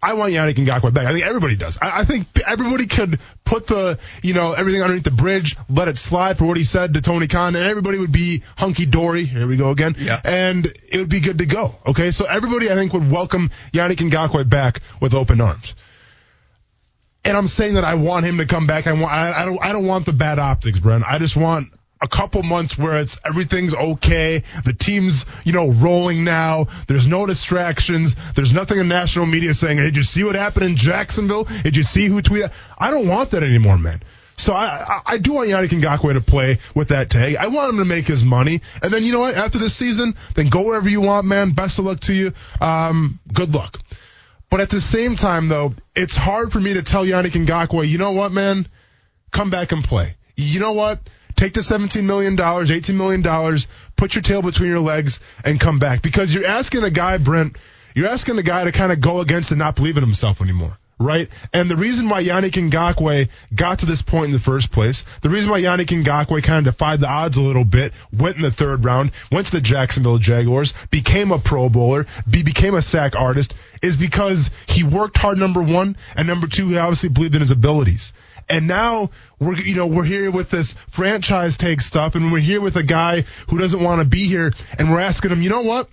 I 0.02 0.14
want 0.14 0.32
Yannick 0.32 0.54
Ngakoue 0.54 0.92
back. 0.92 1.06
I 1.06 1.12
think 1.12 1.24
everybody 1.24 1.54
does. 1.54 1.78
I, 1.80 2.00
I, 2.00 2.04
think 2.04 2.26
everybody 2.44 2.86
could 2.86 3.20
put 3.44 3.68
the, 3.68 4.00
you 4.20 4.34
know, 4.34 4.52
everything 4.52 4.82
underneath 4.82 5.04
the 5.04 5.12
bridge, 5.12 5.56
let 5.68 5.86
it 5.86 5.96
slide 5.96 6.38
for 6.38 6.44
what 6.44 6.56
he 6.56 6.64
said 6.64 6.94
to 6.94 7.00
Tony 7.00 7.28
Khan, 7.28 7.54
and 7.54 7.68
everybody 7.68 7.98
would 7.98 8.10
be 8.10 8.42
hunky 8.56 8.84
dory. 8.84 9.24
Here 9.24 9.46
we 9.46 9.56
go 9.56 9.70
again. 9.70 9.94
Yeah. 9.96 10.20
And 10.24 10.66
it 10.66 10.98
would 10.98 11.08
be 11.08 11.20
good 11.20 11.38
to 11.38 11.46
go. 11.46 11.76
Okay. 11.86 12.10
So 12.10 12.24
everybody, 12.24 12.68
I 12.68 12.74
think, 12.74 12.92
would 12.92 13.08
welcome 13.08 13.50
Yannick 13.72 13.98
Ngakoue 13.98 14.48
back 14.48 14.80
with 15.00 15.14
open 15.14 15.40
arms. 15.40 15.74
And 17.24 17.36
I'm 17.36 17.46
saying 17.46 17.74
that 17.74 17.84
I 17.84 17.94
want 17.94 18.26
him 18.26 18.38
to 18.38 18.46
come 18.46 18.66
back. 18.66 18.88
I 18.88 18.94
want, 18.94 19.12
I, 19.12 19.42
I 19.42 19.44
don't, 19.44 19.64
I 19.64 19.72
don't 19.72 19.86
want 19.86 20.06
the 20.06 20.12
bad 20.12 20.40
optics, 20.40 20.80
Brent. 20.80 21.04
I 21.08 21.18
just 21.18 21.36
want 21.36 21.68
a 22.02 22.08
couple 22.08 22.42
months 22.42 22.76
where 22.76 22.98
it's 22.98 23.18
everything's 23.24 23.74
okay. 23.74 24.42
The 24.64 24.72
team's, 24.72 25.24
you 25.44 25.52
know, 25.52 25.70
rolling 25.70 26.24
now. 26.24 26.66
There's 26.88 27.06
no 27.06 27.26
distractions. 27.26 28.16
There's 28.34 28.52
nothing 28.52 28.78
in 28.78 28.88
national 28.88 29.26
media 29.26 29.54
saying, 29.54 29.78
hey, 29.78 29.84
did 29.84 29.96
you 29.96 30.02
see 30.02 30.24
what 30.24 30.34
happened 30.34 30.66
in 30.66 30.76
Jacksonville? 30.76 31.44
Did 31.44 31.76
you 31.76 31.82
see 31.84 32.06
who 32.06 32.20
tweeted? 32.20 32.52
I 32.76 32.90
don't 32.90 33.08
want 33.08 33.30
that 33.30 33.42
anymore, 33.42 33.78
man. 33.78 34.02
So 34.36 34.54
I, 34.54 34.64
I, 34.66 35.00
I 35.06 35.18
do 35.18 35.34
want 35.34 35.50
Yannick 35.50 35.68
Ngakoue 35.68 36.14
to 36.14 36.20
play 36.20 36.58
with 36.74 36.88
that 36.88 37.10
tag. 37.10 37.36
I 37.36 37.46
want 37.48 37.70
him 37.70 37.78
to 37.78 37.84
make 37.84 38.08
his 38.08 38.24
money. 38.24 38.62
And 38.82 38.92
then, 38.92 39.04
you 39.04 39.12
know 39.12 39.20
what? 39.20 39.36
After 39.36 39.58
this 39.58 39.74
season, 39.74 40.16
then 40.34 40.48
go 40.48 40.62
wherever 40.62 40.88
you 40.88 41.00
want, 41.00 41.26
man. 41.26 41.52
Best 41.52 41.78
of 41.78 41.84
luck 41.84 42.00
to 42.00 42.14
you. 42.14 42.32
Um, 42.60 43.20
good 43.32 43.54
luck. 43.54 43.78
But 44.50 44.60
at 44.60 44.70
the 44.70 44.80
same 44.80 45.16
time, 45.16 45.48
though, 45.48 45.74
it's 45.94 46.16
hard 46.16 46.52
for 46.52 46.60
me 46.60 46.74
to 46.74 46.82
tell 46.82 47.04
Yannick 47.04 47.46
Ngakoue, 47.46 47.88
you 47.88 47.98
know 47.98 48.12
what, 48.12 48.32
man? 48.32 48.66
Come 49.30 49.50
back 49.50 49.72
and 49.72 49.84
play. 49.84 50.16
You 50.36 50.60
know 50.60 50.72
what? 50.72 50.98
Take 51.36 51.54
the 51.54 51.60
$17 51.60 52.04
million, 52.04 52.36
$18 52.36 52.94
million, 52.94 53.58
put 53.96 54.14
your 54.14 54.22
tail 54.22 54.42
between 54.42 54.70
your 54.70 54.80
legs, 54.80 55.20
and 55.44 55.58
come 55.58 55.78
back. 55.78 56.02
Because 56.02 56.34
you're 56.34 56.46
asking 56.46 56.84
a 56.84 56.90
guy, 56.90 57.18
Brent, 57.18 57.56
you're 57.94 58.08
asking 58.08 58.38
a 58.38 58.42
guy 58.42 58.64
to 58.64 58.72
kind 58.72 58.92
of 58.92 59.00
go 59.00 59.20
against 59.20 59.50
and 59.50 59.58
not 59.58 59.76
believe 59.76 59.96
in 59.96 60.02
himself 60.02 60.40
anymore 60.40 60.78
right? 61.02 61.28
And 61.52 61.70
the 61.70 61.76
reason 61.76 62.08
why 62.08 62.24
Yannick 62.24 62.52
Ngakoue 62.52 63.28
got 63.54 63.80
to 63.80 63.86
this 63.86 64.02
point 64.02 64.26
in 64.26 64.32
the 64.32 64.38
first 64.38 64.70
place, 64.70 65.04
the 65.20 65.30
reason 65.30 65.50
why 65.50 65.60
Yannick 65.60 65.86
Ngakoue 65.86 66.42
kind 66.42 66.66
of 66.66 66.72
defied 66.72 67.00
the 67.00 67.08
odds 67.08 67.36
a 67.36 67.42
little 67.42 67.64
bit, 67.64 67.92
went 68.12 68.36
in 68.36 68.42
the 68.42 68.50
third 68.50 68.84
round, 68.84 69.12
went 69.30 69.46
to 69.46 69.52
the 69.52 69.60
Jacksonville 69.60 70.18
Jaguars, 70.18 70.72
became 70.90 71.32
a 71.32 71.38
Pro 71.38 71.68
Bowler, 71.68 72.06
be, 72.28 72.42
became 72.42 72.74
a 72.74 72.82
sack 72.82 73.16
artist, 73.16 73.54
is 73.82 73.96
because 73.96 74.50
he 74.66 74.84
worked 74.84 75.18
hard, 75.18 75.38
number 75.38 75.62
one, 75.62 75.96
and 76.16 76.26
number 76.28 76.46
two, 76.46 76.68
he 76.68 76.78
obviously 76.78 77.08
believed 77.08 77.34
in 77.34 77.40
his 77.40 77.50
abilities. 77.50 78.12
And 78.52 78.66
now 78.66 79.10
we're, 79.40 79.56
you 79.56 79.74
know, 79.74 79.86
we're 79.86 80.04
here 80.04 80.30
with 80.30 80.50
this 80.50 80.74
franchise 80.90 81.56
tag 81.56 81.80
stuff 81.80 82.14
and 82.14 82.30
we're 82.30 82.40
here 82.40 82.60
with 82.60 82.76
a 82.76 82.82
guy 82.82 83.22
who 83.48 83.56
doesn't 83.56 83.82
want 83.82 84.02
to 84.02 84.04
be 84.04 84.28
here 84.28 84.52
and 84.78 84.92
we're 84.92 85.00
asking 85.00 85.30
him, 85.30 85.40
you 85.40 85.48
know 85.48 85.62
what? 85.62 85.88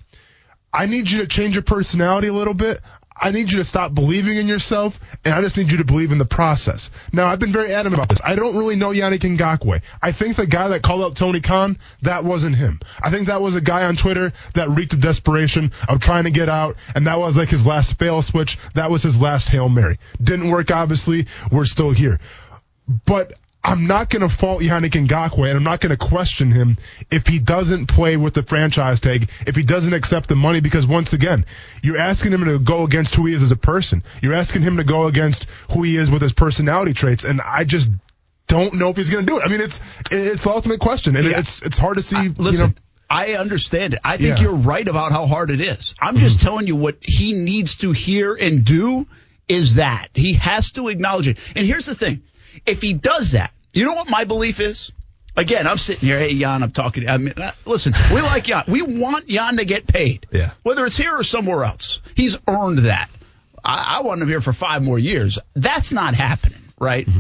I 0.74 0.86
need 0.86 1.10
you 1.10 1.20
to 1.20 1.28
change 1.28 1.56
your 1.56 1.64
personality 1.64 2.28
a 2.28 2.34
little 2.34 2.54
bit. 2.54 2.82
I 3.22 3.32
need 3.32 3.52
you 3.52 3.58
to 3.58 3.64
stop 3.64 3.94
believing 3.94 4.38
in 4.38 4.48
yourself, 4.48 4.98
and 5.26 5.34
I 5.34 5.42
just 5.42 5.58
need 5.58 5.72
you 5.72 5.80
to 5.80 5.84
believe 5.84 6.14
in 6.14 6.20
the 6.20 6.26
process. 6.26 6.90
Now, 7.12 7.28
I've 7.28 7.40
been 7.40 7.52
very 7.52 7.74
adamant 7.74 7.96
about 7.96 8.08
this. 8.08 8.22
I 8.24 8.36
don't 8.36 8.56
really 8.56 8.78
know 8.78 8.92
Yannick 8.92 9.20
Ngakoue. 9.20 9.82
I 10.02 10.14
think 10.14 10.38
the 10.38 10.48
guy 10.48 10.70
that 10.70 10.84
called 10.84 11.02
out 11.02 11.18
Tony 11.18 11.42
Khan, 11.42 11.78
that 12.04 12.24
wasn't 12.24 12.56
him. 12.56 12.80
I 13.04 13.12
think 13.12 13.28
that 13.28 13.42
was 13.42 13.58
a 13.58 13.62
guy 13.62 13.84
on 13.84 13.98
Twitter 13.98 14.32
that 14.56 14.70
reeked 14.70 14.94
of 14.94 15.02
desperation 15.02 15.74
of 15.90 16.00
trying 16.00 16.24
to 16.26 16.32
get 16.32 16.48
out, 16.48 16.78
and 16.96 17.08
that 17.08 17.20
was 17.20 17.38
like 17.38 17.50
his 17.50 17.68
last 17.68 18.00
fail 18.00 18.22
switch. 18.22 18.58
That 18.76 18.90
was 18.90 19.04
his 19.04 19.22
last 19.22 19.50
Hail 19.50 19.68
Mary. 19.68 20.00
Didn't 20.24 20.50
work, 20.50 20.72
obviously. 20.72 21.28
We're 21.52 21.66
still 21.66 21.92
here. 21.92 22.20
But 23.06 23.34
I'm 23.64 23.88
not 23.88 24.10
going 24.10 24.22
to 24.22 24.30
fault 24.30 24.62
Yannick 24.62 24.92
Ngakoue, 24.92 25.48
and 25.48 25.58
I'm 25.58 25.64
not 25.64 25.82
going 25.82 25.92
to 25.92 25.98
question 25.98 26.52
him 26.52 26.78
if 27.12 27.28
he 27.28 27.40
doesn't 27.40 27.88
play 27.88 28.16
with 28.16 28.34
the 28.34 28.42
franchise 28.44 29.00
tag, 29.00 29.30
if 29.46 29.56
he 29.56 29.64
doesn't 29.64 29.94
accept 29.94 30.30
the 30.30 30.36
money, 30.36 30.62
because 30.62 30.88
once 30.88 31.14
again, 31.14 31.46
you're 31.84 31.98
asking 32.00 32.32
him 32.32 32.46
to 32.46 32.58
go 32.58 32.84
against 32.84 33.16
who 33.16 33.26
he 33.26 33.34
is 33.34 33.44
as 33.44 33.52
a 33.52 33.58
person. 33.58 34.04
You're 34.22 34.34
asking 34.34 34.62
him 34.62 34.78
to 34.78 34.84
go 34.84 35.08
against 35.08 35.48
who 35.72 35.84
he 35.84 35.98
is 35.98 36.10
with 36.10 36.22
his 36.22 36.34
personality 36.34 36.94
traits, 36.94 37.26
and 37.26 37.42
I 37.42 37.66
just 37.66 37.90
don't 38.48 38.76
know 38.76 38.90
if 38.90 38.98
he's 38.98 39.10
going 39.10 39.26
to 39.26 39.32
do 39.32 39.40
it. 39.40 39.44
I 39.46 39.50
mean, 39.50 39.62
it's 39.62 39.80
it's 40.10 40.44
the 40.44 40.50
ultimate 40.50 40.80
question, 40.80 41.16
and 41.18 41.26
yeah. 41.26 41.40
it's 41.40 41.62
it's 41.62 41.78
hard 41.78 41.98
to 41.98 42.02
see. 42.02 42.16
I, 42.16 42.34
listen, 42.38 42.70
you 42.70 42.74
know, 42.76 42.82
I 43.10 43.34
understand 43.34 43.94
it. 43.94 44.00
I 44.06 44.18
think 44.18 44.38
yeah. 44.38 44.44
you're 44.44 44.56
right 44.56 44.88
about 44.88 45.12
how 45.12 45.26
hard 45.26 45.52
it 45.52 45.62
is. 45.62 45.96
I'm 46.00 46.18
just 46.18 46.38
mm-hmm. 46.38 46.48
telling 46.48 46.68
you 46.68 46.78
what 46.78 46.98
he 47.02 47.34
needs 47.34 47.78
to 47.78 47.92
hear 47.92 48.36
and 48.36 48.64
do 48.64 49.06
is 49.48 49.76
that 49.76 50.10
he 50.14 50.34
has 50.34 50.72
to 50.72 50.88
acknowledge 50.88 51.28
it. 51.28 51.38
And 51.56 51.66
here's 51.66 51.88
the 51.88 51.96
thing 51.96 52.22
if 52.66 52.82
he 52.82 52.94
does 52.94 53.32
that, 53.32 53.52
you 53.74 53.86
know 53.86 53.94
what 53.94 54.10
my 54.10 54.24
belief 54.24 54.60
is? 54.60 54.92
Again, 55.36 55.68
I'm 55.68 55.78
sitting 55.78 56.08
here. 56.08 56.20
Hey, 56.20 56.38
Jan, 56.38 56.64
I'm 56.64 56.72
talking. 56.72 57.04
To 57.04 57.14
I 57.14 57.18
mean, 57.18 57.34
uh, 57.38 57.52
listen, 57.66 57.94
we 58.14 58.22
like 58.22 58.46
Jan. 58.46 58.64
We 58.68 58.82
want 58.82 59.28
Jan 59.28 59.58
to 59.58 59.66
get 59.66 59.88
paid. 59.88 60.28
Yeah. 60.32 60.52
Whether 60.64 60.86
it's 60.86 60.98
here 60.98 61.16
or 61.16 61.24
somewhere 61.24 61.64
else, 61.64 62.02
he's 62.16 62.38
earned 62.48 62.80
that. 62.80 63.10
I, 63.64 64.00
I 64.00 64.02
want 64.02 64.22
him 64.22 64.28
here 64.28 64.42
for 64.42 64.54
five 64.54 64.84
more 64.84 65.00
years. 65.00 65.40
That's 65.56 65.94
not 65.94 66.16
happening, 66.16 66.62
right? 66.80 67.06
Mm-hmm. 67.06 67.20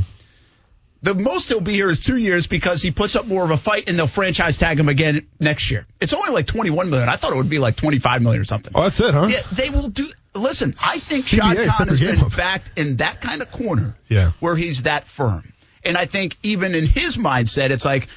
The 1.01 1.15
most 1.15 1.47
he'll 1.47 1.61
be 1.61 1.73
here 1.73 1.89
is 1.89 2.01
two 2.01 2.17
years 2.17 2.47
because 2.47 2.81
he 2.81 2.91
puts 2.91 3.15
up 3.15 3.25
more 3.25 3.45
of 3.45 3.51
a 3.51 3.57
fight 3.57 3.85
and 3.87 3.97
they'll 3.97 4.07
franchise 4.07 4.57
tag 4.57 4.77
him 4.77 4.89
again 4.89 5.27
next 5.39 5.71
year. 5.71 5.87
It's 6.01 6.13
only 6.13 6.31
like 6.31 6.45
21 6.45 6.89
million. 6.89 7.07
I 7.07 7.15
thought 7.15 7.31
it 7.31 7.37
would 7.37 7.49
be 7.49 7.59
like 7.59 7.77
25 7.77 8.21
million 8.21 8.41
or 8.41 8.45
something. 8.45 8.73
Oh, 8.75 8.83
that's 8.83 8.99
it, 8.99 9.13
huh? 9.13 9.27
Yeah, 9.27 9.43
they 9.53 9.69
will 9.69 9.87
do. 9.87 10.11
Listen, 10.35 10.75
I 10.83 10.97
think 10.97 11.25
Shad 11.25 11.57
Khan 11.57 11.87
has 11.87 11.99
been 11.99 12.19
up. 12.19 12.35
backed 12.35 12.77
in 12.77 12.97
that 12.97 13.19
kind 13.19 13.41
of 13.41 13.51
corner 13.51 13.95
yeah. 14.07 14.33
where 14.39 14.55
he's 14.55 14.83
that 14.83 15.07
firm. 15.07 15.53
And 15.83 15.97
I 15.97 16.05
think 16.05 16.37
even 16.43 16.75
in 16.75 16.85
his 16.85 17.17
mindset, 17.17 17.71
it's 17.71 17.85
like, 17.85 18.07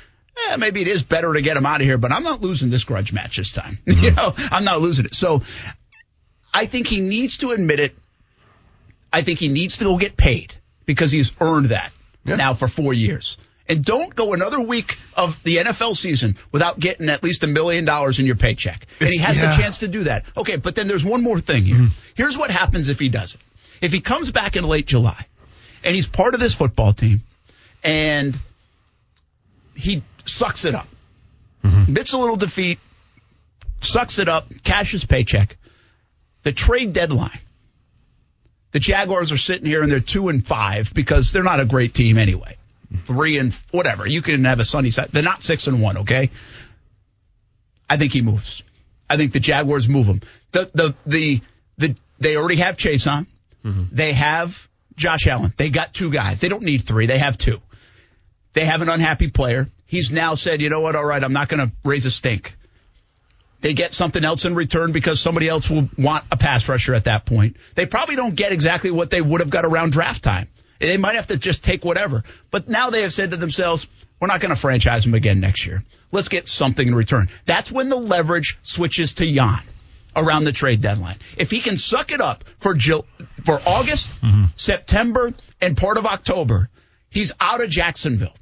eh, 0.49 0.57
maybe 0.57 0.83
it 0.83 0.89
is 0.89 1.03
better 1.03 1.33
to 1.33 1.41
get 1.41 1.57
him 1.57 1.65
out 1.65 1.81
of 1.81 1.87
here, 1.87 1.97
but 1.99 2.13
I'm 2.13 2.23
not 2.23 2.41
losing 2.43 2.71
this 2.71 2.85
grudge 2.85 3.13
match 3.13 3.37
this 3.37 3.53
time. 3.53 3.79
Mm-hmm. 3.87 4.05
you 4.05 4.11
know, 4.11 4.35
I'm 4.37 4.65
not 4.65 4.81
losing 4.81 5.07
it. 5.07 5.15
So 5.15 5.43
I 6.53 6.67
think 6.67 6.87
he 6.87 7.01
needs 7.01 7.39
to 7.39 7.51
admit 7.51 7.81
it. 7.81 7.95
I 9.13 9.23
think 9.23 9.39
he 9.39 9.49
needs 9.49 9.79
to 9.79 9.85
go 9.85 9.97
get 9.97 10.17
paid 10.17 10.55
because 10.87 11.11
he's 11.11 11.33
earned 11.41 11.67
that 11.67 11.93
yeah. 12.25 12.37
now 12.37 12.55
for 12.55 12.69
four 12.69 12.95
years. 12.95 13.39
And 13.73 13.83
don't 13.83 14.15
go 14.15 14.35
another 14.35 14.61
week 14.61 14.99
of 15.17 15.43
the 15.45 15.57
NFL 15.57 15.97
season 15.97 16.37
without 16.53 16.79
getting 16.79 17.09
at 17.09 17.23
least 17.23 17.43
a 17.43 17.47
million 17.47 17.87
dollars 17.87 18.19
in 18.19 18.27
your 18.27 18.37
paycheck. 18.37 18.87
And 19.01 19.09
he 19.09 19.17
has 19.17 19.41
yeah. 19.41 19.49
the 19.51 19.57
chance 19.57 19.79
to 19.79 19.89
do 19.89 20.05
that. 20.05 20.27
Okay, 20.37 20.57
but 20.57 20.75
then 20.75 20.89
there's 20.89 21.07
one 21.07 21.23
more 21.23 21.41
thing 21.41 21.65
here. 21.65 21.77
Mm-hmm. 21.77 21.95
Here's 22.15 22.37
what 22.37 22.51
happens 22.51 22.91
if 22.91 22.99
he 22.99 23.09
does 23.09 23.35
it. 23.35 23.41
If 23.81 23.95
he 23.95 24.03
comes 24.03 24.31
back 24.31 24.57
in 24.57 24.65
late 24.65 24.85
July 24.85 25.27
and 25.83 25.95
he's 25.95 26.07
part 26.07 26.35
of 26.35 26.41
this 26.41 26.55
football 26.55 26.93
team 26.93 27.23
and 27.83 28.39
he 29.75 30.03
sucks 30.27 30.67
it 30.67 30.75
up. 30.75 30.89
Mm-hmm. 31.65 31.85
Admits 31.85 32.13
a 32.13 32.19
little 32.19 32.37
defeat, 32.37 32.79
sucks 33.81 34.19
it 34.19 34.29
up, 34.29 34.53
cashes 34.65 35.07
paycheck. 35.07 35.57
The 36.43 36.53
trade 36.53 36.93
deadline. 36.93 37.41
The 38.73 38.81
Jaguars 38.81 39.33
are 39.33 39.39
sitting 39.39 39.67
here 39.67 39.83
and 39.83 39.91
they're 39.91 40.01
two 40.01 40.29
and 40.29 40.47
five 40.47 40.93
because 40.93 41.33
they're 41.33 41.43
not 41.43 41.61
a 41.61 41.65
great 41.65 41.95
team 41.95 42.19
anyway. 42.19 42.59
Three 43.05 43.39
and 43.39 43.53
whatever. 43.71 44.07
You 44.07 44.23
can 44.23 44.45
have 44.45 44.61
a 44.61 44.65
sunny 44.65 44.91
side. 44.91 45.11
They're 45.13 45.23
not 45.23 45.43
six 45.43 45.67
and 45.67 45.83
one, 45.83 45.99
okay? 45.99 46.31
I 47.89 47.97
think 47.97 48.13
he 48.13 48.23
moves. 48.23 48.63
I 49.09 49.17
think 49.17 49.33
the 49.33 49.41
Jaguars 49.41 49.89
move 49.89 50.07
him. 50.07 50.21
The 50.53 50.71
the 50.73 50.95
the 51.07 51.41
the 51.79 51.97
they 52.19 52.37
already 52.37 52.57
have 52.57 52.77
Chaisson. 52.77 53.27
Mm-hmm. 53.65 53.95
They 53.95 54.13
have 54.13 54.69
Josh 54.97 55.27
Allen. 55.27 55.53
They 55.57 55.71
got 55.71 55.95
two 55.95 56.11
guys. 56.11 56.41
They 56.41 56.49
don't 56.49 56.63
need 56.63 56.83
three. 56.83 57.07
They 57.07 57.19
have 57.19 57.37
two. 57.37 57.61
They 58.55 58.65
have 58.65 58.83
an 58.83 58.89
unhappy 58.89 59.31
player. 59.31 59.69
He's 59.87 60.11
now 60.11 60.35
said, 60.35 60.61
you 60.63 60.71
know 60.71 60.81
what? 60.81 60.97
All 60.97 61.05
right, 61.05 61.23
I'm 61.23 61.33
not 61.33 61.49
going 61.49 61.67
to 61.67 61.73
raise 61.85 62.07
a 62.07 62.11
stink. 62.11 62.57
They 63.61 63.75
get 63.75 63.93
something 63.93 64.25
else 64.25 64.45
in 64.45 64.55
return 64.55 64.93
because 64.93 65.21
somebody 65.21 65.49
else 65.49 65.71
will 65.71 65.89
want 65.97 66.25
a 66.33 66.37
pass 66.37 66.69
rusher 66.69 66.95
at 66.95 67.05
that 67.05 67.25
point. 67.27 67.57
They 67.77 67.87
probably 67.87 68.17
don't 68.17 68.35
get 68.35 68.53
exactly 68.53 68.91
what 68.91 69.11
they 69.11 69.21
would 69.21 69.41
have 69.41 69.51
got 69.51 69.65
around 69.65 69.93
draft 69.93 70.25
time. 70.25 70.49
They 70.89 70.97
might 70.97 71.15
have 71.15 71.29
to 71.29 71.37
just 71.37 71.63
take 71.63 71.85
whatever. 71.85 72.25
But 72.51 72.69
now 72.69 72.91
they 72.91 73.03
have 73.03 73.13
said 73.13 73.31
to 73.31 73.37
themselves, 73.37 73.87
we're 74.21 74.29
not 74.29 74.41
going 74.41 74.55
to 74.55 74.61
franchise 74.61 75.07
him 75.07 75.15
again 75.15 75.41
next 75.41 75.65
year. 75.67 75.83
Let's 76.11 76.29
get 76.29 76.49
something 76.49 76.87
in 76.87 76.95
return. 76.95 77.29
That's 77.47 77.71
when 77.71 77.89
the 77.89 77.97
leverage 77.97 78.59
switches 78.63 79.15
to 79.15 79.33
Jan. 79.33 79.63
around 80.15 80.45
the 80.45 80.53
trade 80.53 80.81
deadline. 80.81 81.17
If 81.37 81.51
he 81.51 81.61
can 81.61 81.79
suck 81.79 82.13
it 82.13 82.21
up 82.21 82.45
for 82.59 82.75
Jill, 82.75 83.07
for 83.45 83.61
August, 83.67 84.15
mm-hmm. 84.21 84.47
September, 84.55 85.33
and 85.61 85.77
part 85.77 85.97
of 85.99 86.05
October, 86.07 86.69
he's 87.09 87.33
out 87.41 87.63
of 87.63 87.71
Jacksonville. 87.71 88.35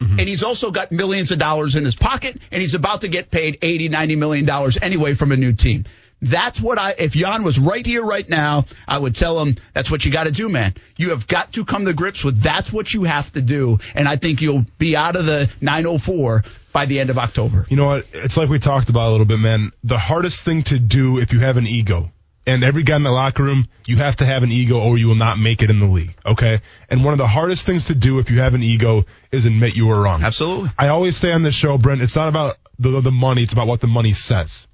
Mm-hmm. 0.00 0.20
And 0.20 0.28
he's 0.28 0.42
also 0.42 0.70
got 0.70 0.92
millions 0.92 1.32
of 1.32 1.38
dollars 1.38 1.74
in 1.74 1.84
his 1.84 1.94
pocket, 1.94 2.38
and 2.50 2.60
he's 2.60 2.74
about 2.74 3.00
to 3.02 3.08
get 3.08 3.30
paid 3.30 3.58
80, 3.62 3.88
90 3.88 4.16
million 4.16 4.44
dollars 4.44 4.78
anyway 4.80 5.14
from 5.14 5.32
a 5.32 5.36
new 5.36 5.52
team. 5.52 5.84
That's 6.22 6.60
what 6.60 6.78
I, 6.78 6.94
if 6.98 7.12
Jan 7.12 7.42
was 7.42 7.58
right 7.58 7.84
here, 7.84 8.04
right 8.04 8.28
now, 8.28 8.64
I 8.88 8.98
would 8.98 9.14
tell 9.14 9.40
him 9.40 9.56
that's 9.74 9.90
what 9.90 10.04
you 10.04 10.10
got 10.10 10.24
to 10.24 10.30
do, 10.30 10.48
man. 10.48 10.74
You 10.96 11.10
have 11.10 11.26
got 11.26 11.52
to 11.54 11.64
come 11.64 11.84
to 11.84 11.92
grips 11.92 12.24
with 12.24 12.40
that's 12.40 12.72
what 12.72 12.92
you 12.92 13.04
have 13.04 13.30
to 13.32 13.42
do. 13.42 13.78
And 13.94 14.08
I 14.08 14.16
think 14.16 14.40
you'll 14.40 14.64
be 14.78 14.96
out 14.96 15.16
of 15.16 15.26
the 15.26 15.50
904 15.60 16.44
by 16.72 16.86
the 16.86 17.00
end 17.00 17.10
of 17.10 17.18
October. 17.18 17.66
You 17.68 17.76
know 17.76 17.86
what? 17.86 18.06
It's 18.12 18.36
like 18.36 18.48
we 18.48 18.58
talked 18.58 18.88
about 18.88 19.08
a 19.08 19.10
little 19.10 19.26
bit, 19.26 19.38
man. 19.38 19.72
The 19.84 19.98
hardest 19.98 20.42
thing 20.42 20.62
to 20.64 20.78
do 20.78 21.18
if 21.18 21.32
you 21.32 21.40
have 21.40 21.58
an 21.58 21.66
ego, 21.66 22.10
and 22.46 22.62
every 22.62 22.84
guy 22.84 22.96
in 22.96 23.02
the 23.02 23.10
locker 23.10 23.42
room, 23.42 23.66
you 23.86 23.96
have 23.96 24.16
to 24.16 24.26
have 24.26 24.42
an 24.42 24.52
ego 24.52 24.78
or 24.78 24.96
you 24.96 25.08
will 25.08 25.16
not 25.16 25.38
make 25.38 25.62
it 25.62 25.70
in 25.70 25.80
the 25.80 25.86
league. 25.86 26.14
Okay. 26.24 26.60
And 26.88 27.04
one 27.04 27.12
of 27.12 27.18
the 27.18 27.26
hardest 27.26 27.66
things 27.66 27.86
to 27.86 27.94
do 27.94 28.20
if 28.20 28.30
you 28.30 28.38
have 28.40 28.54
an 28.54 28.62
ego 28.62 29.04
is 29.32 29.46
admit 29.46 29.74
you 29.74 29.86
were 29.86 30.00
wrong. 30.00 30.22
Absolutely. 30.22 30.70
I 30.78 30.88
always 30.88 31.16
say 31.16 31.32
on 31.32 31.42
this 31.42 31.54
show, 31.54 31.76
Brent, 31.76 32.02
it's 32.02 32.14
not 32.14 32.28
about 32.28 32.56
the, 32.78 33.00
the 33.00 33.10
money, 33.10 33.42
it's 33.42 33.52
about 33.52 33.66
what 33.66 33.80
the 33.80 33.88
money 33.88 34.12
says. 34.12 34.66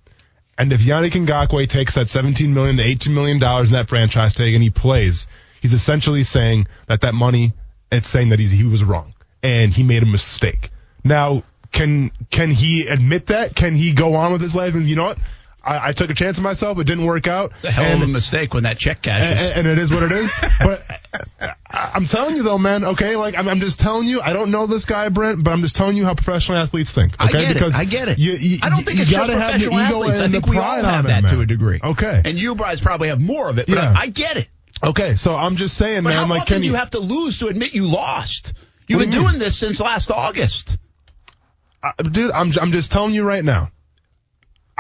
And 0.58 0.72
if 0.72 0.80
Yannick 0.80 1.12
Ngakoue 1.12 1.68
takes 1.68 1.94
that 1.94 2.08
17 2.08 2.52
million 2.52 2.76
to 2.76 2.82
18 2.82 3.14
million 3.14 3.38
dollars 3.38 3.70
in 3.70 3.74
that 3.74 3.88
franchise 3.88 4.34
tag 4.34 4.54
and 4.54 4.62
he 4.62 4.70
plays, 4.70 5.26
he's 5.60 5.72
essentially 5.72 6.22
saying 6.22 6.66
that 6.88 7.00
that 7.00 7.14
money, 7.14 7.52
it's 7.90 8.08
saying 8.08 8.28
that 8.30 8.38
he, 8.38 8.46
he 8.48 8.64
was 8.64 8.84
wrong 8.84 9.14
and 9.42 9.72
he 9.72 9.82
made 9.82 10.02
a 10.02 10.06
mistake. 10.06 10.70
Now, 11.04 11.42
can 11.72 12.10
can 12.30 12.50
he 12.50 12.86
admit 12.86 13.26
that? 13.26 13.54
Can 13.54 13.74
he 13.74 13.92
go 13.92 14.14
on 14.14 14.32
with 14.32 14.42
his 14.42 14.54
life 14.54 14.74
and 14.74 14.86
you 14.86 14.94
know 14.94 15.04
what? 15.04 15.18
I, 15.64 15.88
I 15.88 15.92
took 15.92 16.10
a 16.10 16.14
chance 16.14 16.38
on 16.38 16.44
myself. 16.44 16.78
It 16.78 16.84
didn't 16.86 17.04
work 17.04 17.26
out. 17.28 17.52
It's 17.56 17.64
a 17.64 17.70
hell 17.70 17.84
and, 17.84 18.02
of 18.02 18.08
a 18.08 18.12
mistake 18.12 18.52
when 18.54 18.64
that 18.64 18.78
check 18.78 19.02
cashes. 19.02 19.40
and, 19.50 19.58
and 19.60 19.66
it 19.68 19.78
is 19.78 19.90
what 19.90 20.02
it 20.02 20.12
is. 20.12 20.32
but 20.60 20.82
I- 21.70 21.90
I'm 21.94 22.06
telling 22.06 22.36
you 22.36 22.42
though, 22.42 22.58
man. 22.58 22.84
Okay, 22.84 23.16
like 23.16 23.36
I'm, 23.36 23.48
I'm 23.48 23.60
just 23.60 23.78
telling 23.80 24.06
you. 24.08 24.20
I 24.20 24.32
don't 24.32 24.50
know 24.50 24.66
this 24.66 24.84
guy, 24.84 25.08
Brent, 25.08 25.42
but 25.44 25.50
I'm 25.52 25.60
just 25.62 25.76
telling 25.76 25.96
you 25.96 26.04
how 26.04 26.14
professional 26.14 26.58
athletes 26.58 26.92
think. 26.92 27.14
I 27.18 27.28
Okay, 27.28 27.44
get 27.46 27.54
because 27.54 27.74
it. 27.74 27.80
I 27.80 27.84
get 27.84 28.08
it. 28.08 28.18
You, 28.18 28.32
you, 28.32 28.58
I 28.62 28.68
don't 28.70 28.78
think 28.84 28.96
you 28.96 29.02
it's 29.02 29.10
just 29.10 29.20
gotta 29.28 29.38
have 29.38 29.60
the 29.60 29.66
professional 29.68 29.74
ego 29.86 30.02
athletes. 30.02 30.20
I 30.20 30.28
think 30.28 30.44
the 30.46 30.50
we 30.50 30.58
all 30.58 30.82
have 30.82 31.04
that 31.06 31.24
it, 31.24 31.28
to 31.28 31.40
a 31.40 31.46
degree. 31.46 31.80
Okay. 31.82 32.22
And 32.24 32.38
you, 32.38 32.54
Bryce, 32.54 32.80
probably 32.80 33.08
have 33.08 33.20
more 33.20 33.48
of 33.48 33.58
it. 33.58 33.66
But 33.68 33.76
Yeah. 33.76 33.94
I 33.96 34.08
get 34.08 34.36
it. 34.36 34.48
okay. 34.82 35.14
So 35.16 35.34
I'm 35.34 35.56
just 35.56 35.76
saying, 35.76 36.02
But 36.02 36.10
man. 36.10 36.18
how 36.18 36.26
Like, 36.26 36.42
often 36.42 36.54
can 36.56 36.62
you 36.64 36.74
have 36.74 36.90
to 36.90 36.98
lose 36.98 37.38
to 37.38 37.46
admit 37.48 37.72
you 37.74 37.86
lost? 37.88 38.54
You've 38.88 38.98
What 38.98 39.04
been 39.04 39.10
do 39.10 39.20
you 39.22 39.28
doing 39.28 39.38
this 39.38 39.56
since 39.56 39.80
last 39.80 40.10
August. 40.10 40.76
uh, 41.82 42.02
dude? 42.02 42.30
I'm 42.32 42.52
I'm 42.60 42.72
just 42.72 42.90
telling 42.92 43.14
you 43.14 43.22
right 43.24 43.44
now. 43.44 43.70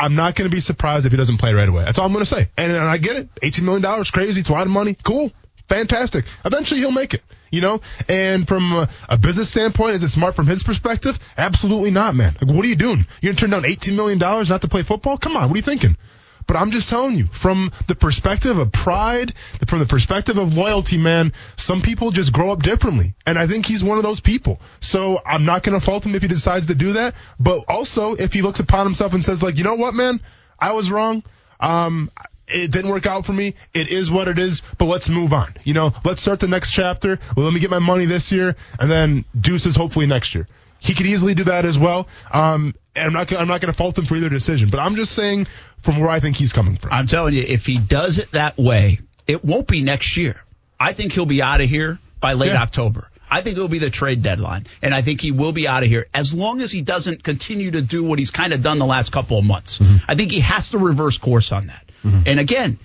I'm 0.02 0.16
not 0.16 0.34
going 0.34 0.50
to 0.50 0.54
be 0.54 0.58
surprised 0.58 1.06
if 1.06 1.12
he 1.12 1.16
doesn't 1.16 1.38
play 1.38 1.54
right 1.54 1.68
away. 1.68 1.84
That's 1.84 1.96
all 1.96 2.06
I'm 2.06 2.12
going 2.12 2.24
to 2.24 2.28
say. 2.28 2.48
And, 2.56 2.72
and 2.72 2.84
I 2.84 2.96
get 2.96 3.14
it. 3.14 3.32
$18 3.36 3.62
million, 3.62 4.04
crazy. 4.04 4.40
It's 4.40 4.48
a 4.48 4.52
lot 4.52 4.66
of 4.66 4.72
money. 4.72 4.96
Cool. 5.00 5.30
Fantastic. 5.68 6.24
Eventually 6.44 6.80
he'll 6.80 6.90
make 6.90 7.14
it, 7.14 7.22
you 7.52 7.60
know? 7.60 7.80
And 8.08 8.46
from 8.48 8.72
a, 8.72 8.88
a 9.08 9.16
business 9.16 9.48
standpoint, 9.48 9.94
is 9.94 10.02
it 10.02 10.08
smart 10.08 10.34
from 10.34 10.48
his 10.48 10.64
perspective? 10.64 11.20
Absolutely 11.38 11.92
not, 11.92 12.16
man. 12.16 12.34
Like, 12.42 12.52
what 12.52 12.64
are 12.64 12.68
you 12.68 12.74
doing? 12.74 13.06
You're 13.20 13.32
going 13.32 13.36
to 13.36 13.40
turn 13.42 13.50
down 13.50 13.62
$18 13.62 13.94
million 13.94 14.18
not 14.18 14.62
to 14.62 14.68
play 14.68 14.82
football? 14.82 15.18
Come 15.18 15.36
on. 15.36 15.48
What 15.48 15.54
are 15.54 15.58
you 15.58 15.62
thinking? 15.62 15.96
But 16.46 16.56
I'm 16.56 16.70
just 16.70 16.88
telling 16.88 17.16
you, 17.16 17.26
from 17.26 17.72
the 17.86 17.94
perspective 17.94 18.58
of 18.58 18.72
pride, 18.72 19.34
from 19.66 19.78
the 19.78 19.86
perspective 19.86 20.38
of 20.38 20.56
loyalty, 20.56 20.98
man, 20.98 21.32
some 21.56 21.82
people 21.82 22.10
just 22.10 22.32
grow 22.32 22.50
up 22.52 22.62
differently. 22.62 23.14
And 23.26 23.38
I 23.38 23.46
think 23.46 23.66
he's 23.66 23.82
one 23.82 23.96
of 23.98 24.04
those 24.04 24.20
people. 24.20 24.60
So 24.80 25.20
I'm 25.24 25.44
not 25.44 25.62
going 25.62 25.78
to 25.78 25.84
fault 25.84 26.04
him 26.04 26.14
if 26.14 26.22
he 26.22 26.28
decides 26.28 26.66
to 26.66 26.74
do 26.74 26.94
that. 26.94 27.14
But 27.38 27.64
also, 27.68 28.14
if 28.14 28.32
he 28.32 28.42
looks 28.42 28.60
upon 28.60 28.86
himself 28.86 29.14
and 29.14 29.24
says, 29.24 29.42
like, 29.42 29.56
you 29.56 29.64
know 29.64 29.74
what, 29.74 29.94
man, 29.94 30.20
I 30.58 30.72
was 30.72 30.90
wrong. 30.90 31.22
Um, 31.60 32.10
it 32.48 32.70
didn't 32.70 32.90
work 32.90 33.06
out 33.06 33.24
for 33.24 33.32
me. 33.32 33.54
It 33.72 33.88
is 33.88 34.10
what 34.10 34.28
it 34.28 34.38
is, 34.38 34.62
but 34.78 34.86
let's 34.86 35.08
move 35.08 35.32
on. 35.32 35.54
You 35.64 35.74
know, 35.74 35.92
let's 36.04 36.20
start 36.20 36.40
the 36.40 36.48
next 36.48 36.72
chapter. 36.72 37.18
Well, 37.36 37.44
let 37.44 37.54
me 37.54 37.60
get 37.60 37.70
my 37.70 37.78
money 37.78 38.04
this 38.04 38.32
year 38.32 38.56
and 38.78 38.90
then 38.90 39.24
deuces 39.38 39.76
hopefully 39.76 40.06
next 40.06 40.34
year. 40.34 40.48
He 40.82 40.94
could 40.94 41.06
easily 41.06 41.34
do 41.34 41.44
that 41.44 41.64
as 41.64 41.78
well. 41.78 42.08
Um, 42.32 42.74
and 42.96 43.06
I'm 43.06 43.12
not, 43.12 43.32
I'm 43.32 43.48
not 43.48 43.60
going 43.60 43.72
to 43.72 43.76
fault 43.76 43.96
him 43.96 44.04
for 44.04 44.16
either 44.16 44.28
decision, 44.28 44.68
but 44.68 44.80
I'm 44.80 44.96
just 44.96 45.12
saying 45.12 45.46
from 45.80 46.00
where 46.00 46.10
I 46.10 46.18
think 46.20 46.36
he's 46.36 46.52
coming 46.52 46.76
from. 46.76 46.92
I'm 46.92 47.06
telling 47.06 47.34
you, 47.34 47.42
if 47.42 47.64
he 47.66 47.78
does 47.78 48.18
it 48.18 48.32
that 48.32 48.58
way, 48.58 48.98
it 49.26 49.44
won't 49.44 49.68
be 49.68 49.82
next 49.82 50.16
year. 50.16 50.42
I 50.78 50.92
think 50.92 51.12
he'll 51.12 51.24
be 51.26 51.40
out 51.40 51.60
of 51.60 51.68
here 51.68 51.98
by 52.20 52.32
late 52.32 52.48
Yeah. 52.48 52.62
October. 52.62 53.08
I 53.30 53.40
think 53.42 53.56
it'll 53.56 53.68
be 53.68 53.78
the 53.78 53.88
trade 53.88 54.22
deadline, 54.22 54.66
and 54.82 54.92
I 54.92 55.00
think 55.00 55.22
he 55.22 55.30
will 55.30 55.52
be 55.52 55.66
out 55.66 55.82
of 55.84 55.88
here 55.88 56.06
as 56.12 56.34
long 56.34 56.60
as 56.60 56.70
he 56.70 56.82
doesn't 56.82 57.22
continue 57.22 57.70
to 57.70 57.80
do 57.80 58.04
what 58.04 58.18
he's 58.18 58.30
kind 58.30 58.52
of 58.52 58.62
done 58.62 58.78
the 58.78 58.84
last 58.84 59.10
couple 59.10 59.38
of 59.38 59.44
months. 59.44 59.80
I 60.06 60.16
think 60.16 60.30
he 60.32 60.40
has 60.40 60.68
to 60.70 60.78
reverse 60.78 61.16
course 61.16 61.50
on 61.52 61.68
that. 61.68 61.84
And 62.04 62.38
again, 62.40 62.78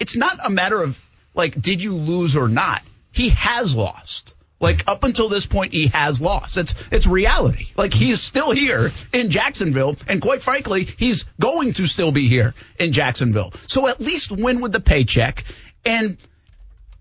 it's 0.00 0.16
not 0.16 0.38
a 0.44 0.50
matter 0.50 0.82
of 0.82 0.98
like, 1.34 1.60
did 1.60 1.82
you 1.82 1.94
lose 1.94 2.34
or 2.34 2.48
not? 2.48 2.82
He 3.12 3.28
has 3.28 3.76
lost. 3.76 4.33
Like 4.60 4.84
up 4.86 5.04
until 5.04 5.28
this 5.28 5.46
point, 5.46 5.72
he 5.72 5.88
has 5.88 6.20
lost. 6.20 6.56
It's 6.56 6.74
it's 6.90 7.06
reality. 7.06 7.66
Like 7.76 7.92
he's 7.92 8.20
still 8.20 8.50
here 8.52 8.92
in 9.12 9.30
Jacksonville, 9.30 9.96
and 10.08 10.22
quite 10.22 10.42
frankly, 10.42 10.84
he's 10.96 11.24
going 11.40 11.74
to 11.74 11.86
still 11.86 12.12
be 12.12 12.28
here 12.28 12.54
in 12.78 12.92
Jacksonville. 12.92 13.52
So 13.66 13.88
at 13.88 14.00
least 14.00 14.32
win 14.32 14.60
with 14.60 14.72
the 14.72 14.80
paycheck, 14.80 15.44
and 15.84 16.16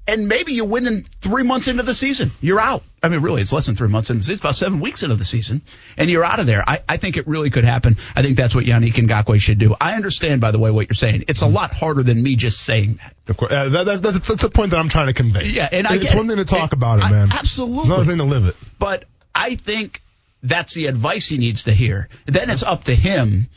and 0.08 0.28
maybe 0.28 0.54
you 0.54 0.66
win 0.66 0.86
in 0.88 1.04
three 1.22 1.44
months 1.44 1.68
into 1.68 1.84
the 1.84 1.94
season. 1.94 2.32
You're 2.42 2.60
out. 2.60 2.84
I 3.02 3.10
mean, 3.10 3.22
really, 3.22 3.42
it's 3.42 3.52
less 3.54 3.66
than 3.66 3.76
three 3.76 3.88
months 3.90 4.10
into 4.10 4.20
the 4.20 4.24
season. 4.24 4.34
It's 4.34 4.42
about 4.42 4.56
seven 4.56 4.80
weeks 4.80 5.04
into 5.04 5.16
the 5.16 5.24
season, 5.26 5.62
and 5.98 6.10
you're 6.10 6.24
out 6.24 6.40
of 6.40 6.46
there. 6.46 6.64
I, 6.68 6.82
I 6.88 6.98
think 6.98 7.18
it 7.18 7.28
really 7.28 7.50
could 7.50 7.66
happen. 7.66 7.98
I 8.16 8.22
think 8.22 8.38
that's 8.38 8.54
what 8.56 8.66
Yannick 8.66 8.94
Ngakoue 8.94 9.40
should 9.42 9.60
do. 9.60 9.76
I 9.80 9.96
understand, 9.96 10.42
by 10.42 10.52
the 10.52 10.60
way, 10.60 10.72
what 10.72 10.88
you're 10.90 10.96
saying. 10.96 11.26
It's 11.28 11.42
a 11.42 11.48
lot 11.48 11.72
harder 11.74 12.04
than 12.04 12.22
me 12.22 12.36
just 12.36 12.62
saying 12.62 12.96
that. 12.96 13.16
Of 13.28 13.38
course, 13.38 13.52
uh, 13.52 13.70
that, 13.70 13.84
that, 13.86 14.04
that's, 14.04 14.28
that's 14.28 14.42
the 14.42 14.50
point 14.50 14.72
that 14.72 14.80
I'm 14.80 14.90
trying 14.90 15.08
to 15.08 15.14
convey. 15.14 15.46
Yeah, 15.48 15.70
and 15.72 15.88
I 15.88 15.96
it's 15.96 16.06
get 16.06 16.16
one 16.16 16.26
it. 16.26 16.30
thing 16.30 16.38
to 16.38 16.46
talk 16.46 16.74
about 16.74 17.00
it, 17.00 17.06
I- 17.06 17.12
man. 17.12 17.30
absolutely. 17.32 17.78
it's 17.78 17.86
another 17.86 18.06
thing 18.06 18.18
to 18.18 18.24
live 18.26 18.46
it. 18.46 18.56
But 18.80 19.06
I 19.34 19.56
think 19.56 20.02
that's 20.42 20.74
the 20.74 20.88
advice 20.88 21.28
he 21.30 21.38
needs 21.38 21.64
to 21.66 21.72
hear. 21.74 22.10
Then 22.26 22.50
it's 22.50 22.64
up 22.64 22.86
to 22.86 22.96
him 22.96 23.50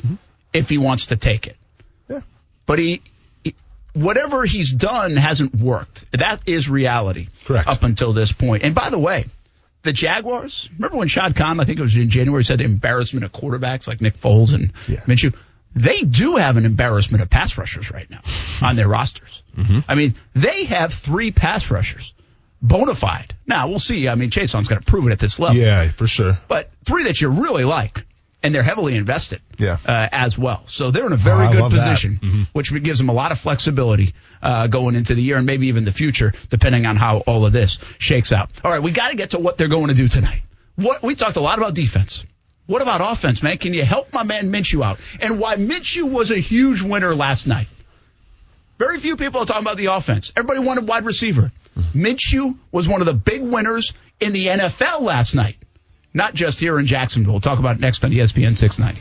if 0.52 0.68
he 0.68 0.78
wants 0.78 1.06
to 1.06 1.16
take 1.16 1.46
it. 1.48 1.56
Yeah. 2.08 2.20
But 2.66 2.78
he- 2.78 3.02
whatever 3.96 4.44
he's 4.44 4.72
done 4.72 5.16
hasn't 5.16 5.54
worked. 5.54 6.04
That 6.12 6.40
is 6.46 6.68
reality. 6.68 7.28
Correct. 7.44 7.68
Up 7.68 7.82
until 7.82 8.12
this 8.12 8.32
point. 8.32 8.62
And 8.62 8.74
by 8.74 8.90
the 8.90 8.98
way, 8.98 9.24
the 9.82 9.92
Jaguars, 9.92 10.68
remember 10.76 10.96
when 10.98 11.08
Shad 11.08 11.34
Khan, 11.36 11.60
I 11.60 11.64
think 11.64 11.78
it 11.78 11.82
was 11.82 11.96
in 11.96 12.10
January, 12.10 12.44
said 12.44 12.58
the 12.58 12.64
embarrassment 12.64 13.24
of 13.24 13.32
quarterbacks 13.32 13.86
like 13.88 14.00
Nick 14.00 14.18
Foles 14.18 14.54
and 14.54 14.72
Yeah. 14.88 15.00
Minshew? 15.02 15.34
They 15.74 16.00
do 16.00 16.36
have 16.36 16.56
an 16.56 16.64
embarrassment 16.64 17.22
of 17.22 17.28
pass 17.30 17.58
rushers 17.58 17.90
right 17.90 18.08
now 18.10 18.22
on 18.62 18.76
their 18.76 18.88
rosters. 18.88 19.42
Mm-hmm. 19.56 19.80
I 19.88 19.94
mean, 19.94 20.14
they 20.34 20.64
have 20.64 20.92
three 20.94 21.30
pass 21.32 21.70
rushers. 21.70 22.14
Bona 22.62 22.94
fide. 22.94 23.34
Now, 23.46 23.68
we'll 23.68 23.78
see. 23.78 24.08
I 24.08 24.14
mean, 24.14 24.30
Chaisson's 24.30 24.68
got 24.68 24.76
to 24.76 24.84
prove 24.90 25.06
it 25.06 25.12
at 25.12 25.18
this 25.18 25.38
level 25.38 25.56
Yeah, 25.56 25.88
for 25.90 26.06
sure. 26.06 26.38
but 26.48 26.70
three 26.84 27.04
that 27.04 27.20
you 27.20 27.28
really 27.28 27.64
like, 27.64 28.04
and 28.46 28.54
they're 28.54 28.62
heavily 28.62 28.94
invested 28.96 29.40
Yeah. 29.58 29.78
uh, 29.84 30.08
as 30.12 30.38
well. 30.38 30.62
So 30.66 30.92
they're 30.92 31.04
in 31.06 31.12
a 31.12 31.16
very 31.16 31.48
Oh, 31.48 31.52
good 31.52 31.70
position, 31.70 32.20
Mhm. 32.22 32.46
which 32.52 32.72
gives 32.82 33.00
them 33.00 33.08
a 33.08 33.12
lot 33.12 33.32
of 33.32 33.40
flexibility 33.40 34.14
uh, 34.40 34.68
going 34.68 34.94
into 34.94 35.16
the 35.16 35.22
year 35.22 35.36
and 35.36 35.44
maybe 35.46 35.66
even 35.66 35.84
the 35.84 35.92
future, 35.92 36.32
depending 36.48 36.86
on 36.86 36.94
how 36.96 37.16
all 37.26 37.44
of 37.44 37.52
this 37.52 37.80
shakes 37.98 38.30
out. 38.30 38.50
All 38.64 38.70
right, 38.70 38.80
we 38.82 38.92
got 38.92 39.08
to 39.10 39.16
get 39.16 39.30
to 39.30 39.38
what 39.40 39.58
they're 39.58 39.66
going 39.66 39.88
to 39.88 39.94
do 39.94 40.06
tonight. 40.06 40.42
What 40.76 41.02
we 41.02 41.16
talked 41.16 41.36
a 41.36 41.40
lot 41.40 41.58
about 41.58 41.74
defense. 41.74 42.24
What 42.66 42.82
about 42.82 43.00
offense, 43.00 43.42
man? 43.42 43.58
Can 43.58 43.74
you 43.74 43.84
help 43.84 44.12
my 44.12 44.22
man 44.22 44.52
Minshew 44.52 44.84
out? 44.84 44.98
And 45.20 45.40
why 45.40 45.56
Minshew 45.56 46.04
was 46.08 46.30
a 46.30 46.38
huge 46.38 46.82
winner 46.82 47.14
last 47.16 47.46
night. 47.48 47.66
Very 48.78 49.00
few 49.00 49.16
people 49.16 49.40
are 49.40 49.46
talking 49.46 49.62
about 49.62 49.76
the 49.78 49.86
offense. 49.86 50.32
Everybody 50.36 50.60
wanted 50.60 50.86
wide 50.86 51.04
receiver. 51.04 51.50
Minshew 51.94 52.56
was 52.72 52.86
one 52.86 53.00
of 53.00 53.06
the 53.06 53.14
big 53.14 53.42
winners 53.42 53.92
in 54.20 54.32
the 54.32 54.46
NFL 54.48 55.02
last 55.02 55.34
night, 55.34 55.56
not 56.16 56.34
just 56.34 56.58
here 56.58 56.78
in 56.78 56.86
Jacksonville. 56.86 57.34
We'll 57.34 57.40
talk 57.40 57.58
about 57.58 57.76
it 57.76 57.80
next 57.80 58.04
on 58.04 58.10
ESPN 58.10 58.56
690. 58.56 59.00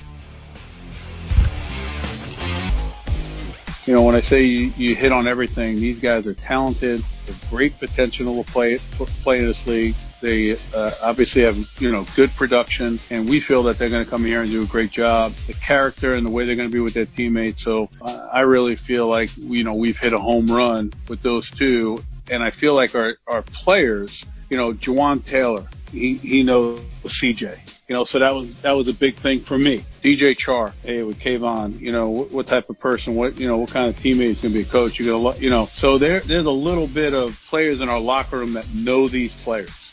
you 3.85 3.93
know, 3.93 4.01
when 4.01 4.15
I 4.15 4.21
say 4.21 4.43
you, 4.43 4.73
you 4.77 4.95
hit 4.95 5.11
on 5.11 5.27
everything, 5.27 5.75
these 5.75 5.99
guys 5.99 6.25
are 6.25 6.33
talented, 6.33 7.01
have 7.01 7.49
great 7.49 7.77
potential 7.77 8.43
to 8.43 8.51
play 8.51 8.79
play 9.23 9.39
in 9.39 9.45
this 9.45 9.65
league. 9.67 9.95
They 10.21 10.57
uh, 10.73 10.91
obviously 11.03 11.43
have 11.43 11.57
you 11.79 11.91
know 11.91 12.05
good 12.15 12.31
production, 12.31 12.99
and 13.11 13.29
we 13.29 13.39
feel 13.39 13.61
that 13.63 13.77
they're 13.77 13.89
going 13.89 14.03
to 14.03 14.09
come 14.09 14.25
here 14.25 14.41
and 14.41 14.49
do 14.49 14.63
a 14.63 14.65
great 14.65 14.89
job. 14.89 15.33
The 15.45 15.53
character 15.53 16.15
and 16.15 16.25
the 16.25 16.31
way 16.31 16.45
they're 16.45 16.55
going 16.55 16.69
to 16.69 16.73
be 16.73 16.79
with 16.79 16.95
their 16.95 17.05
teammates. 17.05 17.63
So 17.63 17.89
uh, 18.01 18.29
I 18.33 18.41
really 18.41 18.75
feel 18.75 19.07
like 19.07 19.29
you 19.37 19.63
know 19.63 19.73
we've 19.73 19.99
hit 19.99 20.13
a 20.13 20.19
home 20.19 20.47
run 20.47 20.91
with 21.07 21.21
those 21.21 21.51
two, 21.51 22.03
and 22.29 22.43
I 22.43 22.49
feel 22.49 22.75
like 22.75 22.95
our 22.95 23.17
our 23.27 23.41
players, 23.41 24.23
you 24.49 24.57
know, 24.57 24.73
Jawaan 24.73 25.23
Taylor, 25.25 25.65
he 25.91 26.15
he 26.15 26.43
knows 26.43 26.81
CJ. 27.03 27.59
You 27.87 27.95
know, 27.95 28.03
so 28.03 28.17
that 28.19 28.33
was 28.33 28.61
that 28.61 28.73
was 28.73 28.87
a 28.87 28.93
big 28.93 29.15
thing 29.15 29.41
for 29.41 29.57
me. 29.57 29.85
DJ 30.03 30.35
Chark, 30.35 30.73
hey, 30.83 31.03
with 31.03 31.19
K'Lavon, 31.19 31.79
you 31.79 31.91
know, 31.91 32.09
what, 32.09 32.31
what 32.31 32.47
type 32.47 32.69
of 32.69 32.79
person, 32.79 33.13
what 33.15 33.37
you 33.37 33.47
know, 33.47 33.57
what 33.57 33.69
kind 33.69 33.87
of 33.87 33.95
teammate 33.99 34.29
is 34.29 34.41
going 34.41 34.53
to 34.53 34.59
be 34.59 34.61
a 34.61 34.65
coach? 34.65 34.99
You 34.99 35.05
got, 35.05 35.39
you 35.39 35.51
know, 35.51 35.65
so 35.65 35.97
there 35.97 36.21
there's 36.21 36.45
a 36.45 36.51
little 36.51 36.87
bit 36.87 37.13
of 37.13 37.39
players 37.47 37.81
in 37.81 37.89
our 37.89 37.99
locker 37.99 38.39
room 38.39 38.53
that 38.53 38.67
know 38.73 39.07
these 39.07 39.33
players. 39.41 39.84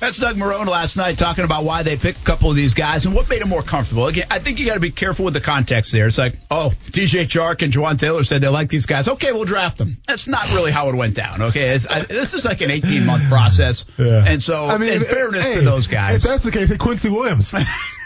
That's 0.00 0.18
Doug 0.18 0.36
Marrone 0.36 0.66
last 0.66 0.96
night 0.96 1.18
talking 1.18 1.44
about 1.44 1.64
why 1.64 1.82
they 1.82 1.96
picked 1.96 2.20
a 2.20 2.24
couple 2.24 2.50
of 2.50 2.56
these 2.56 2.74
guys 2.74 3.04
and 3.06 3.14
what 3.14 3.28
made 3.28 3.42
them 3.42 3.48
more 3.48 3.62
comfortable. 3.62 4.06
Again, 4.06 4.26
I 4.30 4.38
think 4.38 4.58
you 4.58 4.66
got 4.66 4.74
to 4.74 4.80
be 4.80 4.92
careful 4.92 5.24
with 5.24 5.34
the 5.34 5.40
context 5.40 5.90
there. 5.92 6.06
It's 6.06 6.18
like, 6.18 6.34
oh, 6.50 6.72
DJ 6.86 7.24
Chark 7.24 7.62
and 7.62 7.72
Jawaan 7.72 7.98
Taylor 7.98 8.22
said 8.22 8.40
they 8.40 8.48
like 8.48 8.68
these 8.68 8.86
guys. 8.86 9.08
Okay, 9.08 9.32
we'll 9.32 9.44
draft 9.44 9.78
them. 9.78 9.98
That's 10.06 10.28
not 10.28 10.48
really 10.52 10.70
how 10.70 10.88
it 10.88 10.94
went 10.94 11.14
down. 11.14 11.42
Okay, 11.42 11.76
I, 11.90 12.00
this 12.02 12.34
is 12.34 12.44
like 12.44 12.60
an 12.60 12.70
18 12.70 13.04
month 13.04 13.28
process. 13.28 13.84
Yeah. 13.96 14.24
And 14.24 14.42
so, 14.42 14.66
I 14.66 14.78
mean, 14.78 14.92
in 14.92 15.04
fairness 15.04 15.44
hey, 15.44 15.56
to 15.56 15.62
those 15.62 15.88
guys, 15.88 16.24
if 16.24 16.30
that's 16.30 16.44
the 16.44 16.52
case, 16.52 16.68
hey, 16.68 16.76
Quincy 16.76 17.08
Williams. 17.08 17.52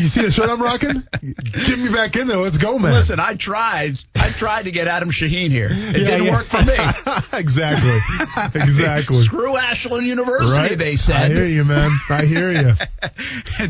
you 0.00 0.08
see 0.08 0.22
the 0.22 0.30
shirt 0.30 0.48
I'm 0.48 0.60
rocking? 0.60 1.02
Get 1.66 1.78
me 1.78 1.90
back 1.92 2.16
in 2.16 2.26
there. 2.26 2.36
Let's 2.38 2.58
go, 2.58 2.78
man. 2.78 2.92
Listen, 2.92 3.20
I 3.20 3.34
tried. 3.34 3.98
I 4.16 4.30
tried 4.30 4.64
to 4.64 4.70
get 4.70 4.88
Adam 4.88 5.10
Shaheen 5.10 5.50
here. 5.50 5.68
It 5.70 5.70
yeah, 5.70 5.92
didn't 5.92 6.24
yeah. 6.24 6.32
work 6.32 6.46
for 6.46 6.62
me. 6.62 6.76
exactly. 7.38 7.98
Exactly. 8.60 9.16
Screw 9.16 9.56
Ashland 9.56 10.06
University, 10.06 10.60
right? 10.60 10.78
they 10.78 10.96
said. 10.96 11.16
I 11.16 11.34
hear 11.34 11.46
you, 11.46 11.64
man. 11.64 11.90
I 12.10 12.24
hear 12.24 12.52
you. 12.52 12.74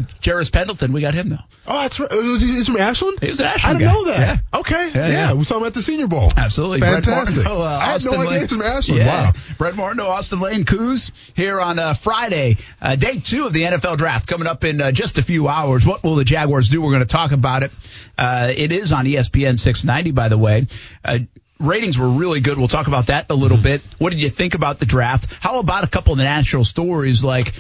Jarvis 0.21 0.51
Pendleton, 0.51 0.93
we 0.93 1.01
got 1.01 1.15
him 1.15 1.31
though. 1.31 1.37
Oh, 1.67 1.83
that's 1.83 2.01
right. 2.01 2.11
Was 2.11 2.41
he, 2.41 2.49
he's 2.49 2.67
from 2.67 2.79
Ashland? 2.79 3.21
He 3.21 3.29
was 3.29 3.41
an 3.41 3.47
Ashland. 3.47 3.77
I 3.77 3.79
didn't 3.79 3.89
guy. 3.89 3.95
know 3.95 4.05
that. 4.07 4.19
Yeah. 4.21 4.59
Okay. 4.61 4.91
Yeah, 4.95 5.33
We 5.35 5.45
saw 5.45 5.59
him 5.59 5.65
at 5.65 5.75
the 5.75 5.83
Senior 5.83 6.07
Bowl. 6.07 6.31
Absolutely. 6.35 6.81
Fantastic. 6.81 7.45
Martineau, 7.45 7.63
uh, 7.63 7.79
I 7.81 7.93
had 7.93 8.05
no 8.05 8.13
idea 8.13 8.25
Lane. 8.31 8.41
he's 8.41 8.53
from 8.53 8.63
Ashland. 8.63 9.07
Wow. 9.07 9.33
Brent 9.59 9.77
Martineau, 9.77 10.09
Austin 10.09 10.41
Lane, 10.41 10.65
Coos 10.65 11.13
here 11.35 11.61
on 11.61 11.79
uh, 11.79 11.93
Friday, 11.93 12.57
uh, 12.81 12.97
day 12.97 13.19
two 13.19 13.47
of 13.47 13.53
the 13.53 13.63
NFL 13.63 13.99
draft 13.99 14.27
coming 14.27 14.49
up 14.49 14.65
in 14.65 14.81
uh, 14.81 14.93
just 14.93 15.19
a 15.19 15.23
few 15.23 15.47
hours. 15.47 15.68
What 15.69 16.03
will 16.03 16.17
the 16.17 16.25
Jaguars 16.25 16.69
do? 16.69 16.81
We're 16.81 16.93
going 16.93 17.01
to 17.01 17.07
talk 17.07 17.33
about 17.33 17.63
it. 17.63 17.73
Uh, 18.17 18.53
it 18.55 18.73
is 18.73 18.93
on 18.93 19.05
ESPN 19.05 19.59
690, 19.59 20.13
by 20.13 20.29
the 20.29 20.39
way. 20.39 20.67
Uh, 21.05 21.21
ratings 21.61 21.99
were 21.99 22.09
really 22.09 22.41
good. 22.41 22.59
We'll 22.59 22.69
talk 22.69 22.87
about 22.87 23.07
that 23.07 23.27
a 23.31 23.35
little 23.35 23.57
mm-hmm. 23.57 23.65
bit. 23.65 23.83
What 23.99 24.11
did 24.11 24.21
you 24.21 24.31
think 24.31 24.55
about 24.55 24.79
the 24.79 24.87
draft? 24.87 25.33
How 25.41 25.59
about 25.59 25.85
a 25.85 25.89
couple 25.89 26.13
of 26.13 26.19
the 26.19 26.25
national 26.25 26.65
stories 26.65 27.25
like 27.25 27.55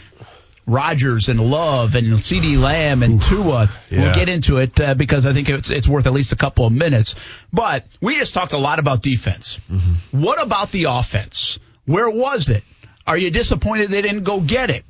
Rodgers 0.69 1.31
and 1.31 1.41
Love 1.41 1.95
and 1.95 2.07
CeeDee 2.09 2.59
Lamb 2.59 3.03
and 3.03 3.21
Tua. 3.23 3.71
Yeah. 3.91 4.03
We'll 4.03 4.15
get 4.15 4.29
into 4.29 4.59
it 4.59 4.79
uh, 4.79 4.95
because 4.95 5.25
I 5.25 5.33
think 5.33 5.49
it's, 5.49 5.71
it's 5.71 5.89
worth 5.89 6.07
at 6.07 6.13
least 6.13 6.33
a 6.33 6.37
couple 6.37 6.67
of 6.67 6.73
minutes. 6.75 7.15
But 7.51 7.87
we 8.03 8.17
just 8.17 8.35
talked 8.35 8.53
a 8.53 8.59
lot 8.59 8.79
about 8.79 9.03
defense. 9.03 9.59
Mm-hmm. 9.71 10.23
What 10.23 10.41
about 10.41 10.71
the 10.71 10.85
offense? 10.85 11.59
Where 11.87 12.11
was 12.11 12.51
it? 12.51 12.63
Are 13.07 13.17
you 13.17 13.31
disappointed 13.31 13.91
they 13.91 14.03
didn't 14.03 14.25
go 14.25 14.41
get 14.41 14.69
it? 14.69 14.85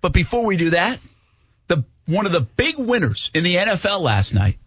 But 0.00 0.14
before 0.14 0.46
we 0.46 0.56
do 0.56 0.70
that, 0.70 0.98
one 2.06 2.26
of 2.26 2.32
the 2.32 2.40
big 2.40 2.78
winners 2.78 3.30
in 3.34 3.44
the 3.44 3.56
NFL 3.56 4.00
last 4.00 4.34
night 4.34 4.58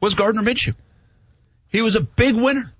was 0.00 0.14
Gardner 0.14 0.42
Minshew. 0.42 0.74
He 1.70 1.82
was 1.82 1.96
a 1.96 2.00
big 2.00 2.34
winner. 2.34 2.72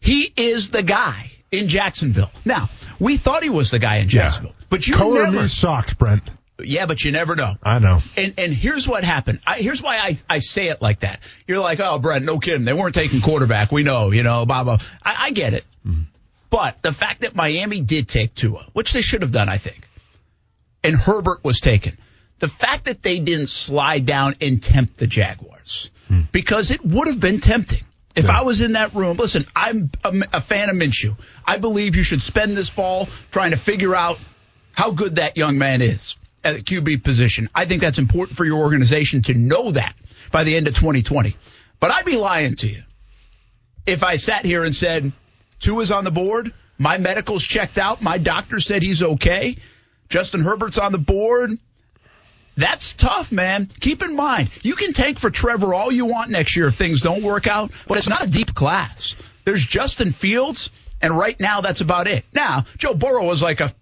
He 0.00 0.32
is 0.36 0.70
the 0.70 0.82
guy 0.82 1.30
in 1.50 1.68
Jacksonville. 1.68 2.30
Now, 2.44 2.70
we 2.98 3.16
thought 3.16 3.42
he 3.42 3.50
was 3.50 3.70
the 3.70 3.78
guy 3.78 3.96
in 3.96 4.08
Jacksonville, 4.08 4.54
yeah. 4.58 4.66
but 4.70 4.86
you 4.86 4.94
Color 4.94 5.24
never 5.24 5.42
me 5.42 5.48
shocked, 5.48 5.98
Brent. 5.98 6.22
Yeah, 6.58 6.86
but 6.86 7.04
you 7.04 7.12
never 7.12 7.36
know. 7.36 7.54
I 7.62 7.78
know. 7.78 8.00
And 8.16 8.34
and 8.38 8.52
here's 8.52 8.86
what 8.86 9.04
happened. 9.04 9.40
I, 9.46 9.58
here's 9.58 9.82
why 9.82 9.98
I, 9.98 10.16
I 10.28 10.38
say 10.38 10.66
it 10.66 10.80
like 10.80 11.00
that. 11.00 11.20
You're 11.46 11.60
like, 11.60 11.80
oh, 11.80 11.98
Brent, 11.98 12.24
no 12.24 12.38
kidding. 12.38 12.64
They 12.64 12.72
weren't 12.72 12.94
taking 12.94 13.20
quarterback. 13.20 13.72
We 13.72 13.82
know, 13.82 14.10
you 14.10 14.22
know, 14.22 14.46
blah 14.46 14.64
blah. 14.64 14.78
I, 15.02 15.26
I 15.26 15.30
get 15.30 15.54
it. 15.54 15.64
Mm-hmm. 15.86 16.02
But 16.50 16.82
the 16.82 16.92
fact 16.92 17.22
that 17.22 17.34
Miami 17.34 17.80
did 17.80 18.08
take 18.08 18.34
Tua, 18.34 18.66
which 18.72 18.92
they 18.92 19.00
should 19.00 19.22
have 19.22 19.32
done, 19.32 19.48
I 19.48 19.58
think, 19.58 19.88
and 20.84 20.94
Herbert 20.94 21.42
was 21.42 21.60
taken, 21.60 21.96
the 22.42 22.48
fact 22.48 22.86
that 22.86 23.04
they 23.04 23.20
didn't 23.20 23.50
slide 23.50 24.04
down 24.04 24.34
and 24.40 24.60
tempt 24.60 24.96
the 24.96 25.06
Jaguars, 25.06 25.90
mm. 26.10 26.26
because 26.32 26.72
it 26.72 26.84
would 26.84 27.06
have 27.06 27.20
been 27.20 27.38
tempting. 27.38 27.84
If 28.16 28.24
yeah. 28.24 28.40
I 28.40 28.42
was 28.42 28.60
in 28.60 28.72
that 28.72 28.96
room, 28.96 29.16
listen, 29.16 29.44
I'm 29.54 29.92
a, 30.02 30.12
a, 30.32 30.40
fan 30.40 30.68
of 30.68 30.74
Minshew. 30.74 31.16
I 31.46 31.58
believe 31.58 31.94
you 31.94 32.02
should 32.02 32.20
spend 32.20 32.56
this 32.56 32.68
fall 32.68 33.08
trying 33.30 33.52
to 33.52 33.56
figure 33.56 33.94
out 33.94 34.18
how 34.72 34.90
good 34.90 35.14
that 35.14 35.36
young 35.36 35.56
man 35.56 35.82
is 35.82 36.16
at 36.42 36.56
the 36.56 36.62
QB 36.62 37.04
position. 37.04 37.48
I 37.54 37.66
think 37.66 37.80
that's 37.80 38.00
important 38.00 38.36
for 38.36 38.44
your 38.44 38.58
organization 38.58 39.22
to 39.22 39.34
know 39.34 39.70
that 39.70 39.94
by 40.32 40.42
the 40.42 40.56
end 40.56 40.66
of 40.66 40.74
2020. 40.74 41.36
But 41.78 41.92
I'd 41.92 42.04
be 42.04 42.16
lying 42.16 42.56
to 42.56 42.68
you 42.68 42.82
if 43.86 44.02
I 44.02 44.16
sat 44.16 44.44
here 44.44 44.64
and 44.64 44.74
said, 44.74 45.12
Tua 45.60 45.82
is 45.82 45.92
on 45.92 46.02
the 46.02 46.10
board, 46.10 46.52
my 46.76 46.98
medical's 46.98 47.44
checked 47.44 47.78
out, 47.78 48.02
my 48.02 48.18
doctor 48.18 48.58
said 48.58 48.82
he's 48.82 49.00
okay, 49.00 49.58
Justin 50.08 50.42
Herbert's 50.42 50.78
on 50.78 50.90
the 50.90 50.98
board, 50.98 51.56
that's 52.56 52.94
tough, 52.94 53.32
man. 53.32 53.70
Keep 53.80 54.02
in 54.02 54.14
mind, 54.14 54.50
you 54.62 54.74
can 54.74 54.92
tank 54.92 55.18
for 55.18 55.30
Trevor 55.30 55.74
all 55.74 55.90
you 55.90 56.06
want 56.06 56.30
next 56.30 56.56
year 56.56 56.68
if 56.68 56.74
things 56.74 57.00
don't 57.00 57.22
work 57.22 57.46
out, 57.46 57.72
but 57.86 57.98
it's 57.98 58.08
not 58.08 58.24
a 58.24 58.30
deep 58.30 58.54
class. 58.54 59.16
There's 59.44 59.64
Justin 59.64 60.12
Fields, 60.12 60.70
and 61.00 61.16
right 61.16 61.38
now 61.40 61.60
that's 61.60 61.80
about 61.80 62.06
it. 62.08 62.24
Now, 62.32 62.64
Joe 62.76 62.94
Burrow 62.94 63.24
was 63.24 63.42
like 63.42 63.60
a 63.60 63.72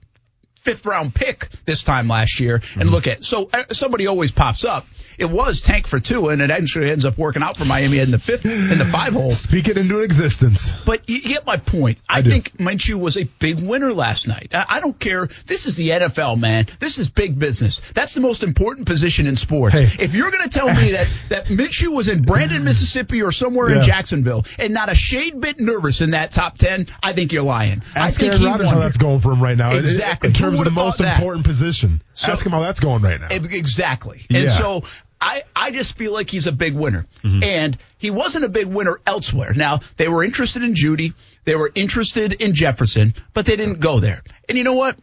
fifth 0.61 0.87
round 0.87 1.15
pick 1.15 1.49
this 1.65 1.83
time 1.83 2.09
last 2.09 2.39
year, 2.41 2.57
and 2.57 2.63
mm-hmm. 2.63 2.89
look 2.89 3.07
at 3.07 3.25
so 3.25 3.51
uh, 3.53 3.65
somebody 3.73 4.07
always 4.07 4.31
pops 4.31 4.65
up 4.65 4.87
it 5.21 5.31
was 5.31 5.61
tank 5.61 5.87
for 5.87 6.01
Tua, 6.01 6.31
and 6.31 6.41
it 6.41 6.51
actually 6.51 6.91
ends 6.91 7.05
up 7.05 7.19
working 7.19 7.43
out 7.43 7.55
for 7.55 7.67
Miami 7.67 7.99
in 7.99 8.11
the 8.11 8.19
fifth 8.19 8.47
in 8.47 8.79
the 8.79 8.87
five 8.87 9.13
hole. 9.13 9.31
Speak 9.31 9.69
it 9.69 9.77
into 9.77 10.01
existence. 10.01 10.73
But 10.87 11.11
you 11.11 11.21
get 11.21 11.45
my 11.45 11.59
point. 11.59 12.01
I, 12.09 12.21
I 12.21 12.23
think 12.23 12.57
Minshew 12.57 12.95
was 12.95 13.19
a 13.19 13.25
big 13.25 13.61
winner 13.61 13.93
last 13.93 14.27
night. 14.27 14.55
I, 14.55 14.65
I, 14.67 14.81
don't 14.81 14.99
care. 14.99 15.29
This 15.45 15.67
is 15.67 15.77
the 15.77 15.91
NFL, 15.91 16.41
man. 16.41 16.67
This 16.79 16.99
is 16.99 17.11
big 17.11 17.39
business. 17.39 17.83
That's 17.95 18.15
the 18.15 18.23
most 18.23 18.43
important 18.43 18.87
position 18.87 19.27
in 19.27 19.37
sports. 19.37 19.79
Hey, 19.79 20.03
if 20.03 20.15
you're 20.15 20.31
going 20.31 20.49
to 20.49 20.59
tell 20.59 20.69
me 20.69 20.93
that 20.93 21.11
that 21.29 21.47
Minshew 21.47 21.89
was 21.89 22.09
in 22.09 22.23
Brandon, 22.23 22.65
Mississippi, 22.65 23.23
or 23.23 23.31
somewhere 23.31 23.69
yeah. 23.69 23.77
in 23.77 23.83
Jacksonville, 23.83 24.47
and 24.59 24.73
not 24.73 24.91
a 24.91 24.95
shade 24.95 25.39
bit 25.39 25.61
nervous 25.61 26.01
in 26.01 26.13
that 26.13 26.31
top 26.31 26.57
ten, 26.57 26.87
I 27.03 27.13
think 27.13 27.33
you're 27.33 27.43
lying. 27.43 27.83
Ask 27.95 28.21
I 28.21 28.23
think 28.23 28.33
Aaron 28.33 28.45
Rodgers 28.45 28.71
how 28.71 28.79
that's 28.79 28.97
going 28.97 29.21
for 29.21 29.33
him 29.33 29.43
right 29.43 29.57
now. 29.59 29.77
Exactly. 29.77 30.31
In, 30.31 30.35
in 30.35 30.41
terms 30.41 30.59
of 30.61 30.65
the 30.65 30.71
most 30.71 31.01
important 31.01 31.45
position. 31.45 32.03
So, 32.15 32.33
Ask 32.33 32.45
him 32.45 32.53
how 32.53 32.61
that's 32.61 32.81
going 32.81 33.03
right 33.03 33.21
now. 33.21 33.29
Exactly. 33.31 34.23
And 34.31 34.45
yeah. 34.45 34.49
so 34.49 34.83
I, 35.21 35.43
I 35.55 35.71
just 35.71 35.99
feel 35.99 36.13
like 36.13 36.31
he's 36.31 36.47
a 36.47 36.53
big 36.53 36.75
winner. 36.75 37.07
Mm-hmm. 37.23 37.43
And 37.43 37.79
he 37.99 38.11
wasn't 38.11 38.45
a 38.45 38.49
big 38.49 38.67
winner 38.67 38.99
elsewhere. 39.07 39.53
Now, 39.55 39.81
they 39.97 40.09
were 40.09 40.25
interested 40.25 40.63
in 40.63 40.75
Jeudy. 40.75 41.13
They 41.45 41.55
were 41.55 41.71
interested 41.75 42.33
in 42.33 42.55
Jefferson, 42.55 43.15
but 43.35 43.47
they 43.47 43.57
didn't 43.57 43.81
go 43.81 44.01
there. 44.01 44.23
And 44.49 44.57
you 44.57 44.65
know 44.65 44.75
what? 44.75 44.97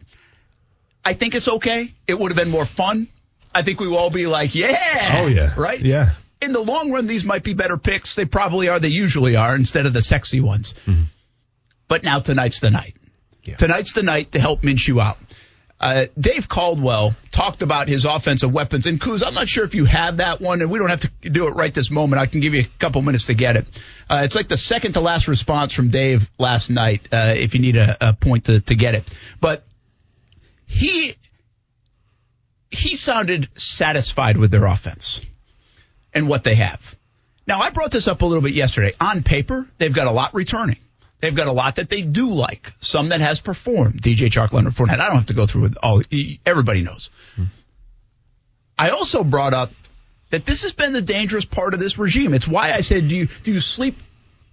I 1.04 1.14
think 1.14 1.34
it's 1.34 1.48
okay. 1.48 1.94
It 2.06 2.18
would 2.18 2.32
have 2.32 2.36
been 2.36 2.50
more 2.50 2.66
fun. 2.66 3.08
I 3.54 3.62
think 3.62 3.80
we 3.80 3.88
will 3.88 3.96
all 3.96 4.10
be 4.10 4.26
like, 4.26 4.54
yeah. 4.54 5.20
Oh, 5.22 5.26
yeah. 5.26 5.54
Right? 5.56 5.80
Yeah. 5.80 6.14
In 6.42 6.52
the 6.52 6.60
long 6.60 6.92
run, 6.92 7.06
these 7.06 7.24
might 7.24 7.42
be 7.42 7.54
better 7.54 7.76
picks. 7.76 8.14
They 8.14 8.24
probably 8.24 8.68
are. 8.68 8.78
They 8.78 8.88
usually 8.88 9.36
are 9.36 9.54
instead 9.54 9.86
of 9.86 9.92
the 9.92 10.02
sexy 10.02 10.40
ones. 10.40 10.74
Mm-hmm. 10.86 11.04
But 11.88 12.02
now 12.02 12.20
tonight's 12.20 12.60
the 12.60 12.70
night. 12.70 12.96
Yeah. 13.42 13.56
Tonight's 13.56 13.94
the 13.94 14.02
night 14.02 14.32
to 14.32 14.40
help 14.40 14.62
Minshew 14.62 15.02
out. 15.02 15.16
Uh, 15.80 16.06
Dave 16.18 16.48
Caldwell 16.48 17.14
talked 17.30 17.62
about 17.62 17.86
his 17.86 18.04
offensive 18.04 18.52
weapons. 18.52 18.86
And 18.86 19.00
Kuz, 19.00 19.24
I'm 19.24 19.34
not 19.34 19.48
sure 19.48 19.64
if 19.64 19.74
you 19.74 19.84
have 19.84 20.16
that 20.16 20.40
one, 20.40 20.60
and 20.60 20.70
we 20.70 20.78
don't 20.78 20.90
have 20.90 21.00
to 21.00 21.30
do 21.30 21.46
it 21.46 21.52
right 21.52 21.72
this 21.72 21.90
moment. 21.90 22.20
I 22.20 22.26
can 22.26 22.40
give 22.40 22.54
you 22.54 22.62
a 22.62 22.78
couple 22.78 23.00
minutes 23.02 23.26
to 23.26 23.34
get 23.34 23.56
it. 23.56 23.66
Uh, 24.10 24.22
it's 24.24 24.34
like 24.34 24.48
the 24.48 24.56
second 24.56 24.94
to 24.94 25.00
last 25.00 25.28
response 25.28 25.74
from 25.74 25.90
Dave 25.90 26.28
last 26.38 26.68
night, 26.70 27.06
uh, 27.12 27.34
if 27.36 27.54
you 27.54 27.60
need 27.60 27.76
a, 27.76 27.96
a 28.08 28.12
point 28.12 28.46
to, 28.46 28.60
to 28.60 28.74
get 28.74 28.94
it. 28.94 29.08
But 29.40 29.64
he 30.66 31.14
he 32.70 32.96
sounded 32.96 33.48
satisfied 33.54 34.36
with 34.36 34.50
their 34.50 34.66
offense 34.66 35.20
and 36.12 36.28
what 36.28 36.44
they 36.44 36.56
have. 36.56 36.96
Now, 37.46 37.60
I 37.60 37.70
brought 37.70 37.90
this 37.90 38.08
up 38.08 38.20
a 38.20 38.26
little 38.26 38.42
bit 38.42 38.52
yesterday. 38.52 38.92
On 39.00 39.22
paper, 39.22 39.66
they've 39.78 39.94
got 39.94 40.06
a 40.06 40.10
lot 40.10 40.34
returning. 40.34 40.76
They've 41.20 41.34
got 41.34 41.48
a 41.48 41.52
lot 41.52 41.76
that 41.76 41.90
they 41.90 42.02
do 42.02 42.28
like. 42.32 42.72
Some 42.80 43.08
that 43.08 43.20
has 43.20 43.40
performed. 43.40 44.00
DJ 44.00 44.30
Chark, 44.30 44.52
Leonard 44.52 44.74
Fournette. 44.74 45.00
I 45.00 45.06
don't 45.06 45.16
have 45.16 45.26
to 45.26 45.34
go 45.34 45.46
through 45.46 45.62
with 45.62 45.78
all. 45.82 46.02
Everybody 46.46 46.82
knows. 46.82 47.10
Hmm. 47.34 47.44
I 48.78 48.90
also 48.90 49.24
brought 49.24 49.54
up 49.54 49.72
that 50.30 50.46
this 50.46 50.62
has 50.62 50.72
been 50.72 50.92
the 50.92 51.02
dangerous 51.02 51.44
part 51.44 51.74
of 51.74 51.80
this 51.80 51.98
regime. 51.98 52.34
It's 52.34 52.46
why 52.46 52.72
I 52.72 52.82
said, 52.82 53.08
do 53.08 53.16
you 53.16 53.28
do 53.42 53.52
you 53.52 53.60
sleep 53.60 54.00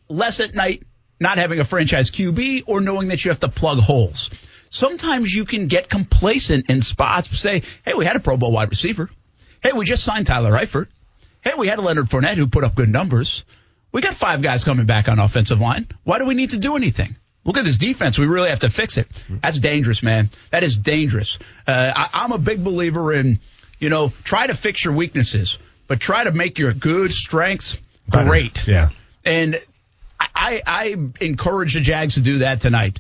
less 0.10 0.40
at 0.40 0.56
night 0.56 0.84
not 1.20 1.38
having 1.38 1.60
a 1.60 1.64
franchise 1.64 2.10
QB 2.10 2.64
or 2.66 2.82
knowing 2.82 3.10
that 3.10 3.24
you 3.24 3.30
have 3.30 3.42
to 3.42 3.50
plug 3.50 3.80
holes? 3.80 4.32
Sometimes 4.70 5.34
you 5.34 5.46
can 5.46 5.68
get 5.68 5.90
complacent 5.90 6.70
in 6.70 6.82
spots. 6.82 7.38
Say, 7.38 7.62
hey, 7.86 7.94
we 7.94 8.06
had 8.06 8.16
a 8.16 8.20
Pro 8.20 8.38
Bowl 8.38 8.52
wide 8.52 8.70
receiver. 8.70 9.10
Hey, 9.62 9.72
we 9.74 9.86
just 9.86 10.04
signed 10.04 10.26
Tyler 10.26 10.52
Eifert. 10.52 10.88
Hey, 11.42 11.54
we 11.56 11.68
had 11.68 11.78
a 11.78 11.82
Leonard 11.82 12.08
Fournette 12.08 12.36
who 12.36 12.48
put 12.48 12.64
up 12.64 12.74
good 12.74 12.90
numbers. 12.90 13.46
We 13.96 14.02
got 14.02 14.14
five 14.14 14.42
guys 14.42 14.66
coming 14.66 14.86
back 14.86 15.08
on 15.08 15.20
offensive 15.20 15.62
line. 15.62 15.88
Why 16.04 16.20
do 16.20 16.26
we 16.26 16.34
need 16.34 16.50
to 16.50 16.58
do 16.58 16.76
anything? 16.76 17.16
Look 17.46 17.56
at 17.56 17.64
this 17.64 17.78
defense. 17.78 18.20
We 18.20 18.26
really 18.26 18.50
have 18.50 18.60
to 18.60 18.70
fix 18.70 18.98
it. 18.98 19.08
That's 19.42 19.58
dangerous, 19.58 20.04
man. 20.04 20.32
That 20.52 20.64
is 20.64 20.78
dangerous. 20.78 21.40
Uh, 21.66 21.94
I, 21.96 22.26
am 22.26 22.34
a 22.34 22.38
big 22.38 22.62
believer 22.62 23.14
in, 23.14 23.40
you 23.80 23.88
know, 23.88 24.12
try 24.26 24.48
to 24.48 24.54
fix 24.54 24.84
your 24.84 24.94
weaknesses, 24.94 25.60
but 25.88 26.02
try 26.02 26.26
to 26.26 26.34
make 26.34 26.60
your 26.60 26.74
good 26.74 27.14
strengths 27.14 27.78
great. 28.10 28.68
Yeah. 28.68 28.90
And 29.24 29.62
I, 30.20 30.62
I 30.68 30.98
encourage 31.22 31.76
the 31.76 31.80
Jags 31.80 32.16
to 32.16 32.20
do 32.20 32.40
that 32.40 32.60
tonight. 32.60 33.00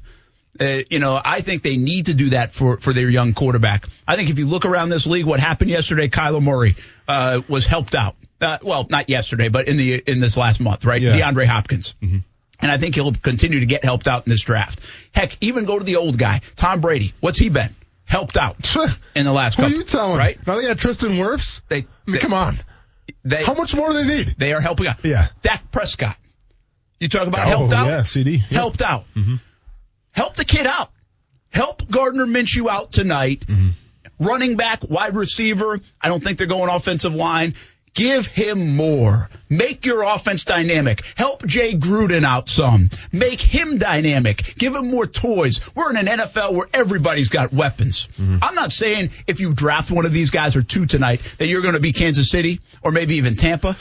Uh, 0.58 0.77
you 0.89 0.99
know, 0.99 1.19
I 1.21 1.41
think 1.41 1.62
they 1.62 1.75
need 1.75 2.05
to 2.05 2.13
do 2.13 2.29
that 2.29 2.53
for, 2.53 2.77
for 2.77 2.93
their 2.93 3.10
young 3.10 3.34
quarterback. 3.34 3.86
I 4.08 4.15
think 4.15 4.29
if 4.29 4.39
you 4.39 4.45
look 4.45 4.63
around 4.63 4.88
this 4.88 5.05
league, 5.05 5.25
what 5.25 5.41
happened 5.41 5.71
yesterday, 5.71 6.08
Kyler 6.08 6.41
Murray 6.41 6.77
uh, 7.05 7.41
was 7.49 7.65
helped 7.65 7.95
out. 7.95 8.15
Uh, 8.41 8.58
well, 8.63 8.86
not 8.89 9.10
yesterday, 9.10 9.48
but 9.50 9.67
in 9.67 9.78
the 9.78 9.95
in 9.95 10.19
this 10.19 10.36
last 10.38 10.60
month, 10.60 10.84
right? 10.86 11.02
Yeah. 11.02 11.17
DeAndre 11.17 11.45
Hopkins. 11.45 11.95
Mm-hmm. 12.02 12.17
And 12.62 12.71
I 12.71 12.78
think 12.78 12.95
he'll 12.95 13.13
continue 13.13 13.60
to 13.62 13.65
get 13.65 13.84
helped 13.84 14.08
out 14.08 14.26
in 14.28 14.30
this 14.32 14.41
draft. 14.43 14.80
Heck, 15.13 15.38
even 15.41 15.65
go 15.65 15.78
to 15.78 15.84
the 15.86 15.98
old 15.98 16.17
guy, 16.17 16.41
Tom 16.56 16.82
Brady. 16.82 17.13
What's 17.19 17.38
he 17.38 17.50
been? 17.50 17.69
helped 18.08 18.38
out 18.38 18.56
in 19.15 19.26
the 19.26 19.32
last 19.34 19.56
Who 19.56 19.63
are 19.63 19.65
couple. 19.65 19.80
you 19.80 19.84
telling? 19.84 20.17
Right? 20.19 20.38
Now 20.45 20.58
they 20.58 20.67
got 20.67 20.78
Tristan 20.78 21.13
Wirfs. 21.13 21.62
They, 21.69 21.78
I 21.78 21.80
mean, 21.80 21.88
they- 22.08 22.19
come 22.19 22.34
on. 22.34 22.58
They, 23.24 23.43
How 23.43 23.56
much 23.56 23.76
more 23.76 23.89
do 23.89 23.95
they 23.95 24.04
need? 24.04 24.36
they 24.38 24.54
are 24.54 24.62
helping 24.62 24.86
out. 24.88 25.04
Yeah. 25.04 25.30
Dak 25.41 25.71
Prescott. 25.71 26.15
You 27.00 27.08
talk 27.10 27.28
about 27.28 27.48
Oh, 27.48 27.50
helped 27.50 27.74
out. 27.74 27.88
yeah, 27.88 28.02
CeeDee. 28.02 28.38
Yeah. 28.38 28.58
Helped 28.58 28.82
out. 28.84 29.06
Help 30.13 30.36
the 30.36 30.45
kid 30.45 30.65
out. 30.67 30.91
Help 31.52 31.89
Gardner 31.89 32.26
Minshew 32.26 32.69
out 32.69 32.91
tonight. 32.91 33.43
Running 34.19 34.56
back, 34.56 34.80
wide 34.88 35.15
receiver. 35.15 35.80
I 36.00 36.08
don't 36.08 36.24
think 36.24 36.38
they're 36.38 36.48
going 36.48 36.69
offensive 36.69 37.13
line. 37.13 37.56
Give 37.95 38.27
him 38.27 38.75
more. 38.75 39.29
Make 39.49 39.86
your 39.86 40.03
offense 40.03 40.43
dynamic. 40.43 41.01
Help 41.15 41.45
Jay 41.45 41.75
Gruden 41.75 42.25
out 42.25 42.49
some. 42.49 42.89
Make 43.13 43.39
him 43.39 43.77
dynamic. 43.77 44.55
Give 44.58 44.75
him 44.75 44.91
more 44.91 45.08
toys. 45.08 45.62
We're 45.73 45.91
in 45.91 46.08
an 46.08 46.19
NFL 46.19 46.53
where 46.53 46.67
everybody's 46.73 47.29
got 47.29 47.53
weapons. 47.53 48.10
Mm-hmm. 48.17 48.39
I'm 48.41 48.53
not 48.53 48.73
saying 48.73 49.12
if 49.27 49.39
you 49.39 49.53
draft 49.53 49.91
one 49.91 50.05
of 50.05 50.12
these 50.12 50.29
guys 50.29 50.58
or 50.58 50.62
two 50.62 50.86
tonight 50.86 51.21
that 51.38 51.47
you're 51.47 51.62
going 51.62 51.75
to 51.75 51.79
be 51.79 51.93
Kansas 51.93 52.29
City 52.29 52.60
or 52.84 52.91
maybe 52.91 53.15
even 53.15 53.38
Tampa 53.38 53.77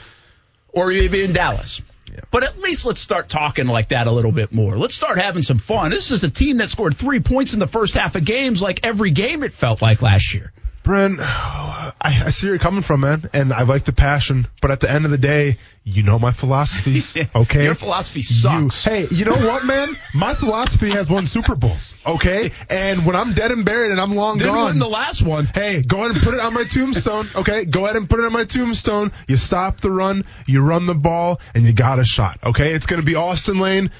or 0.72 0.92
even 0.92 1.32
Dallas. 1.32 1.82
But 2.30 2.44
at 2.44 2.60
least 2.60 2.86
let's 2.86 3.00
start 3.00 3.28
talking 3.28 3.66
like 3.66 3.88
that 3.88 4.06
a 4.06 4.12
little 4.12 4.30
bit 4.30 4.52
more. 4.52 4.76
Let's 4.76 4.94
start 4.94 5.18
having 5.18 5.42
some 5.42 5.58
fun. 5.58 5.90
This 5.90 6.12
is 6.12 6.22
a 6.22 6.30
team 6.30 6.58
that 6.58 6.70
scored 6.70 6.96
three 6.96 7.18
points 7.18 7.52
in 7.52 7.58
the 7.58 7.66
first 7.66 7.94
half 7.94 8.14
of 8.14 8.24
games 8.24 8.62
like 8.62 8.86
every 8.86 9.10
game 9.10 9.42
it 9.42 9.52
felt 9.52 9.82
like 9.82 10.02
last 10.02 10.34
year. 10.34 10.52
Brent, 10.84 11.18
I, 11.18 11.92
I 12.02 12.30
see 12.30 12.46
where 12.46 12.54
you're 12.54 12.58
coming 12.58 12.82
from, 12.82 13.00
man, 13.00 13.28
and 13.32 13.54
I 13.54 13.62
like 13.62 13.86
the 13.86 13.92
passion. 13.92 14.46
But 14.60 14.70
at 14.70 14.80
the 14.80 14.90
end 14.90 15.06
of 15.06 15.10
the 15.10 15.18
day, 15.18 15.56
you 15.82 16.02
know 16.02 16.18
my 16.18 16.32
philosophies, 16.32 17.16
okay? 17.34 17.64
Your 17.64 17.74
philosophy 17.74 18.20
sucks. 18.20 18.84
You, 18.84 18.92
hey, 18.92 19.06
you 19.10 19.24
know 19.24 19.32
what, 19.32 19.64
man? 19.64 19.88
My 20.14 20.34
philosophy 20.34 20.90
has 20.90 21.08
won 21.08 21.24
Super 21.24 21.54
Bowls, 21.54 21.94
okay? 22.06 22.50
And 22.68 23.06
when 23.06 23.16
I'm 23.16 23.32
dead 23.32 23.50
and 23.50 23.64
buried 23.64 23.92
and 23.92 24.00
I'm 24.00 24.14
long 24.14 24.36
Didn't 24.36 24.54
gone, 24.54 24.66
win 24.66 24.78
the 24.78 24.86
last 24.86 25.22
one. 25.22 25.46
Hey, 25.46 25.80
go 25.80 26.00
ahead 26.00 26.10
and 26.10 26.20
put 26.20 26.34
it 26.34 26.40
on 26.40 26.52
my 26.52 26.64
tombstone, 26.64 27.28
okay? 27.34 27.64
Go 27.64 27.84
ahead 27.84 27.96
and 27.96 28.08
put 28.08 28.20
it 28.20 28.26
on 28.26 28.32
my 28.34 28.44
tombstone. 28.44 29.10
You 29.26 29.38
stop 29.38 29.80
the 29.80 29.90
run, 29.90 30.26
you 30.46 30.60
run 30.60 30.84
the 30.84 30.94
ball, 30.94 31.40
and 31.54 31.64
you 31.64 31.72
got 31.72 31.98
a 31.98 32.04
shot, 32.04 32.38
okay? 32.44 32.74
It's 32.74 32.84
going 32.84 33.00
to 33.00 33.06
be 33.06 33.14
Austin 33.14 33.58
Lane, 33.58 33.90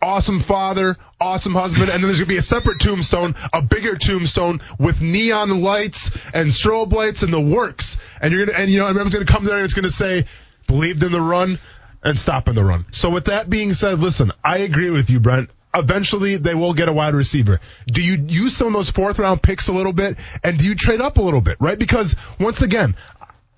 awesome 0.00 0.40
father, 0.40 0.96
awesome 1.20 1.54
husband, 1.54 1.90
and 1.90 2.02
then 2.02 2.02
there's 2.02 2.18
to 2.18 2.26
be 2.26 2.36
a 2.36 2.42
separate 2.42 2.80
tombstone, 2.80 3.34
a 3.52 3.62
bigger 3.62 3.96
tombstone 3.96 4.60
with 4.78 5.02
neon 5.02 5.60
lights 5.60 6.10
and 6.34 6.50
strobe 6.50 6.92
lights 6.92 7.22
and 7.22 7.32
the 7.32 7.40
works. 7.40 7.96
And 8.20 8.32
you're 8.32 8.46
to, 8.46 8.58
and 8.58 8.70
you 8.70 8.78
know, 8.78 8.86
everyone's 8.86 9.14
to 9.14 9.24
come 9.24 9.44
there 9.44 9.56
and 9.56 9.64
it's 9.64 9.74
to 9.74 9.90
say, 9.90 10.26
believed 10.66 11.02
in 11.02 11.12
the 11.12 11.20
run 11.20 11.58
and 12.02 12.18
stop 12.18 12.48
in 12.48 12.54
the 12.54 12.64
run. 12.64 12.86
So 12.90 13.10
with 13.10 13.26
that 13.26 13.48
being 13.48 13.74
said, 13.74 13.98
listen, 13.98 14.32
I 14.44 14.58
agree 14.58 14.90
with 14.90 15.10
you, 15.10 15.20
Brent. 15.20 15.50
Eventually, 15.74 16.36
they 16.36 16.54
will 16.54 16.74
get 16.74 16.88
a 16.88 16.92
wide 16.92 17.14
receiver. 17.14 17.60
Do 17.86 18.02
you 18.02 18.24
use 18.28 18.54
some 18.54 18.66
of 18.66 18.72
those 18.74 18.90
fourth 18.90 19.18
round 19.18 19.42
picks 19.42 19.68
a 19.68 19.72
little 19.72 19.94
bit, 19.94 20.18
and 20.44 20.58
do 20.58 20.66
you 20.66 20.74
trade 20.74 21.00
up 21.00 21.16
a 21.16 21.22
little 21.22 21.40
bit, 21.40 21.56
right? 21.60 21.78
Because 21.78 22.14
once 22.38 22.60
again, 22.60 22.94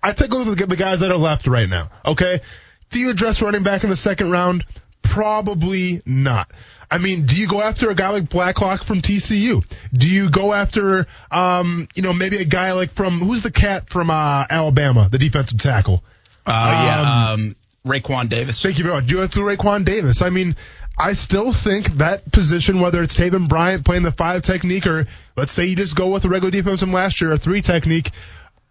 I 0.00 0.12
take 0.12 0.32
a 0.32 0.36
look 0.36 0.60
at 0.60 0.68
the 0.68 0.76
guys 0.76 1.00
that 1.00 1.10
are 1.10 1.16
left 1.16 1.48
right 1.48 1.68
now. 1.68 1.90
Okay, 2.06 2.40
do 2.90 3.00
you 3.00 3.10
address 3.10 3.42
running 3.42 3.64
back 3.64 3.82
in 3.82 3.90
the 3.90 3.96
second 3.96 4.30
round? 4.30 4.64
Probably 5.04 6.02
not. 6.04 6.50
I 6.90 6.98
mean, 6.98 7.26
do 7.26 7.36
you 7.36 7.48
go 7.48 7.60
after 7.60 7.90
a 7.90 7.94
guy 7.94 8.10
like 8.10 8.28
Blacklock 8.28 8.84
from 8.84 9.00
TCU? 9.00 9.64
Do 9.92 10.08
you 10.08 10.30
go 10.30 10.52
after, 10.52 11.06
um, 11.30 11.88
you 11.94 12.02
know, 12.02 12.12
maybe 12.12 12.38
a 12.38 12.44
guy 12.44 12.72
like 12.72 12.92
from 12.92 13.18
who's 13.18 13.42
the 13.42 13.50
cat 13.50 13.88
from 13.88 14.10
uh, 14.10 14.44
Alabama, 14.48 15.08
the 15.10 15.18
defensive 15.18 15.58
tackle? 15.58 16.02
Uh, 16.46 16.50
yeah, 16.52 17.32
um, 17.32 17.56
Raekwon 17.86 18.28
Davis. 18.28 18.62
Thank 18.62 18.78
you 18.78 18.84
very 18.84 18.96
much. 18.96 19.06
Do 19.06 19.14
you 19.14 19.20
have 19.22 19.30
to 19.32 19.40
Raekwon 19.40 19.84
Davis? 19.84 20.22
I 20.22 20.30
mean, 20.30 20.56
I 20.96 21.14
still 21.14 21.52
think 21.52 21.86
that 21.96 22.30
position, 22.30 22.80
whether 22.80 23.02
it's 23.02 23.16
Taven 23.16 23.48
Bryan 23.48 23.82
playing 23.82 24.02
the 24.02 24.12
five 24.12 24.42
technique 24.42 24.86
or 24.86 25.06
let's 25.36 25.52
say 25.52 25.66
you 25.66 25.76
just 25.76 25.96
go 25.96 26.08
with 26.10 26.24
a 26.24 26.28
regular 26.28 26.50
defense 26.50 26.80
from 26.80 26.92
last 26.92 27.20
year, 27.20 27.32
a 27.32 27.36
three 27.36 27.62
technique, 27.62 28.10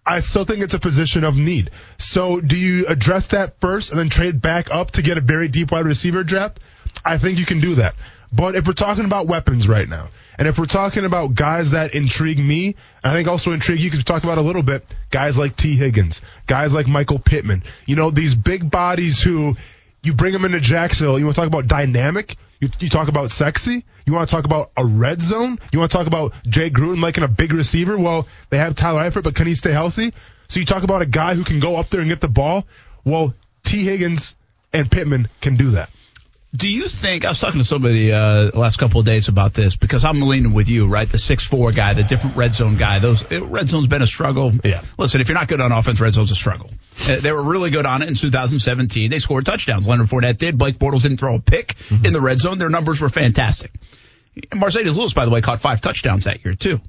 I 0.05 0.19
still 0.19 0.43
think 0.45 0.61
it's 0.61 0.73
a 0.73 0.79
position 0.79 1.23
of 1.23 1.37
need. 1.37 1.71
So 1.97 2.41
do 2.41 2.57
you 2.57 2.85
address 2.87 3.27
that 3.27 3.59
first 3.61 3.91
and 3.91 3.99
then 3.99 4.09
trade 4.09 4.41
back 4.41 4.69
up 4.69 4.91
to 4.91 5.01
get 5.01 5.17
a 5.17 5.21
very 5.21 5.47
deep 5.47 5.71
wide 5.71 5.85
receiver 5.85 6.23
draft? 6.23 6.59
I 7.05 7.17
think 7.17 7.39
you 7.39 7.45
can 7.45 7.59
do 7.59 7.75
that. 7.75 7.95
But 8.31 8.55
if 8.55 8.65
we're 8.67 8.73
talking 8.73 9.05
about 9.05 9.27
weapons 9.27 9.67
right 9.67 9.87
now, 9.87 10.09
and 10.39 10.47
if 10.47 10.57
we're 10.57 10.65
talking 10.65 11.05
about 11.05 11.35
guys 11.35 11.71
that 11.71 11.93
intrigue 11.93 12.39
me, 12.39 12.75
I 13.03 13.13
think 13.13 13.27
also 13.27 13.51
intrigue 13.51 13.79
you, 13.79 13.85
because 13.85 13.99
we 13.99 14.03
talked 14.03 14.25
about 14.25 14.39
a 14.39 14.41
little 14.41 14.63
bit, 14.63 14.83
guys 15.11 15.37
like 15.37 15.55
Tee 15.55 15.75
Higgins, 15.75 16.21
guys 16.47 16.73
like 16.73 16.87
Michael 16.87 17.19
Pittman, 17.19 17.63
you 17.85 17.95
know, 17.95 18.09
these 18.09 18.33
big 18.33 18.69
bodies 18.71 19.21
who 19.21 19.55
you 20.03 20.13
bring 20.13 20.33
him 20.33 20.45
into 20.45 20.59
Jacksonville, 20.59 21.17
you 21.17 21.25
want 21.25 21.35
to 21.35 21.41
talk 21.41 21.47
about 21.47 21.67
dynamic, 21.67 22.35
you, 22.59 22.69
you 22.79 22.89
talk 22.89 23.07
about 23.07 23.31
sexy, 23.31 23.85
you 24.05 24.13
want 24.13 24.27
to 24.27 24.35
talk 24.35 24.45
about 24.45 24.71
a 24.77 24.85
red 24.85 25.21
zone, 25.21 25.57
you 25.71 25.79
want 25.79 25.91
to 25.91 25.97
talk 25.97 26.07
about 26.07 26.33
Jay 26.47 26.69
Gruden 26.69 27.01
liking 27.01 27.23
a 27.23 27.27
big 27.27 27.53
receiver, 27.53 27.97
well, 27.97 28.27
they 28.49 28.57
have 28.57 28.75
Tyler 28.75 29.09
Eifert, 29.09 29.23
but 29.23 29.35
can 29.35 29.47
he 29.47 29.55
stay 29.55 29.71
healthy? 29.71 30.13
So 30.49 30.59
you 30.59 30.65
talk 30.65 30.83
about 30.83 31.01
a 31.01 31.05
guy 31.05 31.35
who 31.35 31.43
can 31.43 31.59
go 31.59 31.77
up 31.77 31.89
there 31.89 32.01
and 32.01 32.09
get 32.09 32.21
the 32.21 32.27
ball, 32.27 32.65
well, 33.05 33.33
Tee 33.63 33.83
Higgins 33.85 34.35
and 34.73 34.91
Pittman 34.91 35.29
can 35.41 35.55
do 35.55 35.71
that. 35.71 35.89
Do 36.55 36.71
you 36.71 36.87
think 36.87 37.25
I 37.25 37.29
was 37.29 37.39
talking 37.39 37.59
to 37.59 37.65
somebody 37.65 38.11
uh, 38.11 38.51
the 38.51 38.59
last 38.59 38.77
couple 38.77 38.99
of 38.99 39.07
days 39.07 39.27
about 39.27 39.55
this 39.55 39.75
because 39.75 40.05
I'm 40.05 40.21
leaning 40.21 40.53
with 40.53 40.69
you, 40.69 40.87
right? 40.87 41.11
The 41.11 41.17
six 41.17 41.47
four 41.47 41.71
guy, 41.71 41.95
the 41.95 42.03
different 42.03 42.35
red 42.35 42.53
zone 42.53 42.77
guy. 42.77 42.99
Those 42.99 43.23
it, 43.23 43.41
red 43.41 43.67
zone's 43.67 43.87
been 43.87 44.03
a 44.03 44.07
struggle. 44.07 44.51
Yeah. 44.63 44.83
Listen, 44.99 45.19
if 45.19 45.29
you're 45.29 45.37
not 45.37 45.47
good 45.47 45.61
on 45.61 45.71
offense, 45.71 45.99
red 45.99 46.13
zone's 46.13 46.29
a 46.29 46.35
struggle. 46.35 46.69
Uh, 47.07 47.15
they 47.21 47.31
were 47.31 47.43
really 47.43 47.71
good 47.71 47.87
on 47.87 48.03
it 48.03 48.07
in 48.07 48.13
2017. 48.13 49.09
They 49.09 49.17
scored 49.17 49.47
touchdowns. 49.47 49.87
Leonard 49.87 50.07
Fournette 50.07 50.37
did. 50.37 50.59
Blake 50.59 50.77
Bortles 50.77 51.01
didn't 51.01 51.17
throw 51.17 51.35
a 51.35 51.39
pick 51.39 51.75
in 51.89 52.13
the 52.13 52.21
red 52.21 52.37
zone. 52.37 52.59
Their 52.59 52.69
numbers 52.69 53.01
were 53.01 53.09
fantastic. 53.09 53.71
Marcedes 54.51 54.95
Lewis, 54.95 55.13
by 55.13 55.25
the 55.25 55.31
way, 55.31 55.41
caught 55.41 55.59
five 55.59 55.81
touchdowns 55.81 56.25
that 56.25 56.45
year 56.45 56.53
too. 56.53 56.79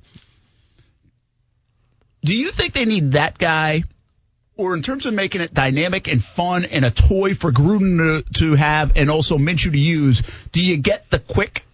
Do 2.22 2.36
you 2.36 2.50
think 2.50 2.74
they 2.74 2.84
need 2.84 3.12
that 3.12 3.38
guy 3.38 3.84
or 4.56 4.74
in 4.74 4.82
terms 4.82 5.06
of 5.06 5.14
making 5.14 5.40
it 5.40 5.52
dynamic 5.52 6.06
and 6.08 6.22
fun 6.22 6.64
and 6.64 6.84
a 6.84 6.90
toy 6.90 7.34
for 7.34 7.50
Gruden 7.52 8.24
to, 8.24 8.32
to 8.40 8.54
have 8.54 8.96
and 8.96 9.10
also 9.10 9.36
Minshew 9.38 9.72
to 9.72 9.78
use, 9.78 10.22
do 10.52 10.62
you 10.64 10.76
get 10.76 11.10
the 11.10 11.18
quick 11.18 11.64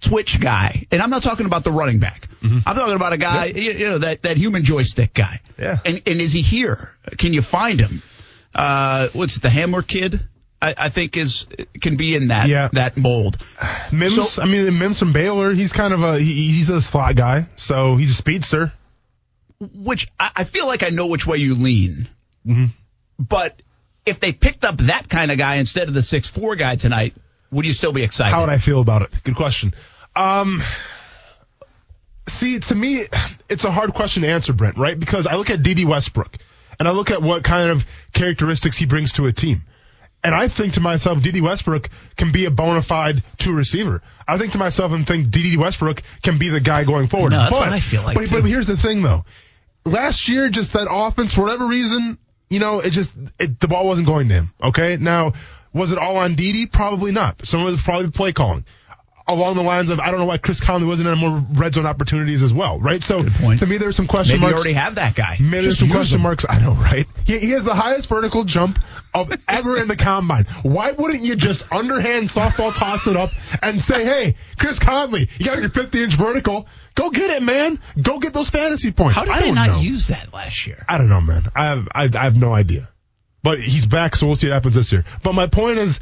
twitch 0.00 0.40
guy? 0.40 0.86
And 0.90 1.00
I'm 1.02 1.10
not 1.10 1.22
talking 1.22 1.46
about 1.46 1.64
the 1.64 1.72
running 1.72 1.98
back. 1.98 2.28
I'm 2.42 2.60
talking 2.62 2.94
about 2.94 3.14
a 3.14 3.16
guy, 3.16 3.46
you, 3.46 3.72
you 3.72 3.86
know, 3.86 3.98
that, 3.98 4.22
that 4.22 4.36
human 4.36 4.64
joystick 4.64 5.14
guy. 5.14 5.40
Yeah. 5.58 5.78
And, 5.84 6.02
and 6.06 6.20
is 6.20 6.32
he 6.34 6.42
here? 6.42 6.92
Can 7.16 7.32
you 7.32 7.40
find 7.40 7.80
him? 7.80 8.02
Uh, 8.54 9.08
what's 9.14 9.36
it, 9.38 9.42
the 9.42 9.48
Hamler 9.48 9.86
kid? 9.86 10.20
I, 10.60 10.74
I 10.76 10.88
think 10.90 11.16
is 11.16 11.46
can 11.80 11.96
be 11.96 12.14
in 12.14 12.28
that 12.28 12.48
Yeah. 12.48 12.68
that 12.74 12.96
mold. 12.98 13.38
Mims, 13.92 14.30
So- 14.32 14.42
I 14.42 14.46
mean, 14.46 14.78
Mims 14.78 14.98
from 14.98 15.12
Baylor, 15.14 15.52
he's 15.54 15.72
kind 15.72 15.92
of 15.94 16.02
a, 16.02 16.18
he, 16.18 16.52
he's 16.52 16.68
a 16.70 16.80
slot 16.82 17.16
guy, 17.16 17.46
so 17.56 17.96
he's 17.96 18.10
a 18.10 18.14
speedster. 18.14 18.72
Which 19.60 20.08
I, 20.18 20.30
I 20.36 20.44
feel 20.44 20.66
like 20.66 20.82
I 20.82 20.90
know 20.90 21.06
which 21.06 21.26
way 21.26 21.38
you 21.38 21.54
lean. 21.54 22.08
Mm-hmm. 22.46 22.66
But 23.18 23.60
if 24.04 24.20
they 24.20 24.32
picked 24.32 24.64
up 24.64 24.78
that 24.78 25.08
kind 25.08 25.30
of 25.30 25.38
guy 25.38 25.56
instead 25.56 25.88
of 25.88 25.94
the 25.94 26.02
six 26.02 26.28
four 26.28 26.56
guy 26.56 26.76
tonight, 26.76 27.14
would 27.50 27.64
you 27.64 27.72
still 27.72 27.92
be 27.92 28.02
excited? 28.02 28.32
How 28.32 28.40
would 28.40 28.50
I 28.50 28.58
feel 28.58 28.80
about 28.80 29.02
it? 29.02 29.10
Good 29.22 29.36
question. 29.36 29.74
Um, 30.16 30.62
see, 32.28 32.58
to 32.58 32.74
me, 32.74 33.04
it's 33.48 33.64
a 33.64 33.70
hard 33.70 33.94
question 33.94 34.22
to 34.22 34.28
answer, 34.28 34.52
Brent, 34.52 34.76
right? 34.76 34.98
Because 34.98 35.26
I 35.26 35.36
look 35.36 35.50
at 35.50 35.62
Dede 35.62 35.84
Westbrook 35.86 36.36
and 36.78 36.88
I 36.88 36.90
look 36.90 37.10
at 37.10 37.22
what 37.22 37.44
kind 37.44 37.70
of 37.70 37.84
characteristics 38.12 38.76
he 38.76 38.86
brings 38.86 39.14
to 39.14 39.26
a 39.26 39.32
team. 39.32 39.62
And 40.22 40.34
I 40.34 40.48
think 40.48 40.74
to 40.74 40.80
myself, 40.80 41.22
Dede 41.22 41.42
Westbrook 41.42 41.90
can 42.16 42.32
be 42.32 42.46
a 42.46 42.50
bona 42.50 42.80
fide 42.80 43.22
two 43.36 43.52
receiver. 43.52 44.00
I 44.26 44.38
think 44.38 44.52
to 44.52 44.58
myself 44.58 44.92
and 44.92 45.06
think 45.06 45.30
Dede 45.30 45.58
Westbrook 45.58 46.02
can 46.22 46.38
be 46.38 46.48
the 46.48 46.60
guy 46.60 46.84
going 46.84 47.08
forward. 47.08 47.30
No, 47.30 47.40
that's 47.40 47.52
but, 47.52 47.60
what 47.60 47.68
I 47.68 47.80
feel 47.80 48.02
like, 48.02 48.16
But, 48.16 48.30
but 48.30 48.44
here's 48.44 48.66
the 48.66 48.76
thing 48.76 49.02
though. 49.02 49.26
Last 49.84 50.28
year, 50.28 50.48
just 50.48 50.72
that 50.72 50.86
offense, 50.90 51.34
for 51.34 51.42
whatever 51.42 51.66
reason, 51.66 52.18
you 52.48 52.58
know, 52.58 52.80
it 52.80 52.90
just, 52.90 53.12
it, 53.38 53.60
the 53.60 53.68
ball 53.68 53.86
wasn't 53.86 54.06
going 54.06 54.28
to 54.28 54.34
him. 54.34 54.52
Okay. 54.62 54.96
Now, 54.98 55.32
was 55.72 55.92
it 55.92 55.98
all 55.98 56.16
on 56.16 56.34
Dede? 56.36 56.72
Probably 56.72 57.12
not. 57.12 57.44
Some 57.46 57.60
of 57.60 57.68
it 57.68 57.72
was 57.72 57.82
probably 57.82 58.10
play 58.10 58.32
calling. 58.32 58.64
Along 59.26 59.56
the 59.56 59.62
lines 59.62 59.88
of, 59.88 60.00
I 60.00 60.10
don't 60.10 60.20
know 60.20 60.26
why 60.26 60.36
Chris 60.36 60.60
Conley 60.60 60.86
wasn't 60.86 61.08
in 61.08 61.16
more 61.16 61.42
red 61.54 61.72
zone 61.72 61.86
opportunities 61.86 62.42
as 62.42 62.52
well, 62.52 62.78
right? 62.78 63.02
So 63.02 63.22
to 63.22 63.66
me, 63.66 63.78
there's 63.78 63.96
some 63.96 64.06
question 64.06 64.34
Maybe 64.38 64.48
you 64.48 64.52
marks. 64.52 64.66
already 64.66 64.74
have 64.74 64.96
that 64.96 65.14
guy. 65.14 65.38
Maybe 65.40 65.62
there's 65.62 65.78
some 65.78 65.88
question 65.88 66.16
him. 66.16 66.22
marks. 66.24 66.44
I 66.46 66.58
know, 66.58 66.72
right? 66.74 67.06
He, 67.24 67.38
he 67.38 67.50
has 67.52 67.64
the 67.64 67.74
highest 67.74 68.10
vertical 68.10 68.44
jump 68.44 68.78
of 69.14 69.32
ever 69.48 69.80
in 69.80 69.88
the 69.88 69.96
combine. 69.96 70.44
Why 70.62 70.92
wouldn't 70.92 71.22
you 71.22 71.36
just 71.36 71.62
underhand 71.72 72.28
softball 72.28 72.76
toss 72.76 73.06
it 73.06 73.16
up 73.16 73.30
and 73.62 73.80
say, 73.80 74.04
hey, 74.04 74.36
Chris 74.58 74.78
Conley, 74.78 75.30
you 75.38 75.46
got 75.46 75.58
your 75.58 75.70
50 75.70 76.02
inch 76.02 76.14
vertical. 76.16 76.66
Go 76.94 77.08
get 77.08 77.30
it, 77.30 77.42
man. 77.42 77.80
Go 78.02 78.18
get 78.18 78.34
those 78.34 78.50
fantasy 78.50 78.92
points. 78.92 79.14
How 79.16 79.22
did 79.24 79.32
I 79.32 79.40
they 79.40 79.52
not 79.52 79.68
know. 79.68 79.80
use 79.80 80.08
that 80.08 80.34
last 80.34 80.66
year? 80.66 80.84
I 80.86 80.98
don't 80.98 81.08
know, 81.08 81.22
man. 81.22 81.44
I 81.56 81.64
have, 81.64 81.88
I, 81.94 82.04
I 82.14 82.24
have 82.24 82.36
no 82.36 82.52
idea. 82.52 82.90
But 83.42 83.58
he's 83.58 83.86
back, 83.86 84.16
so 84.16 84.26
we'll 84.26 84.36
see 84.36 84.48
what 84.48 84.54
happens 84.54 84.74
this 84.74 84.92
year. 84.92 85.04
But 85.22 85.32
my 85.32 85.46
point 85.46 85.78
is, 85.78 85.98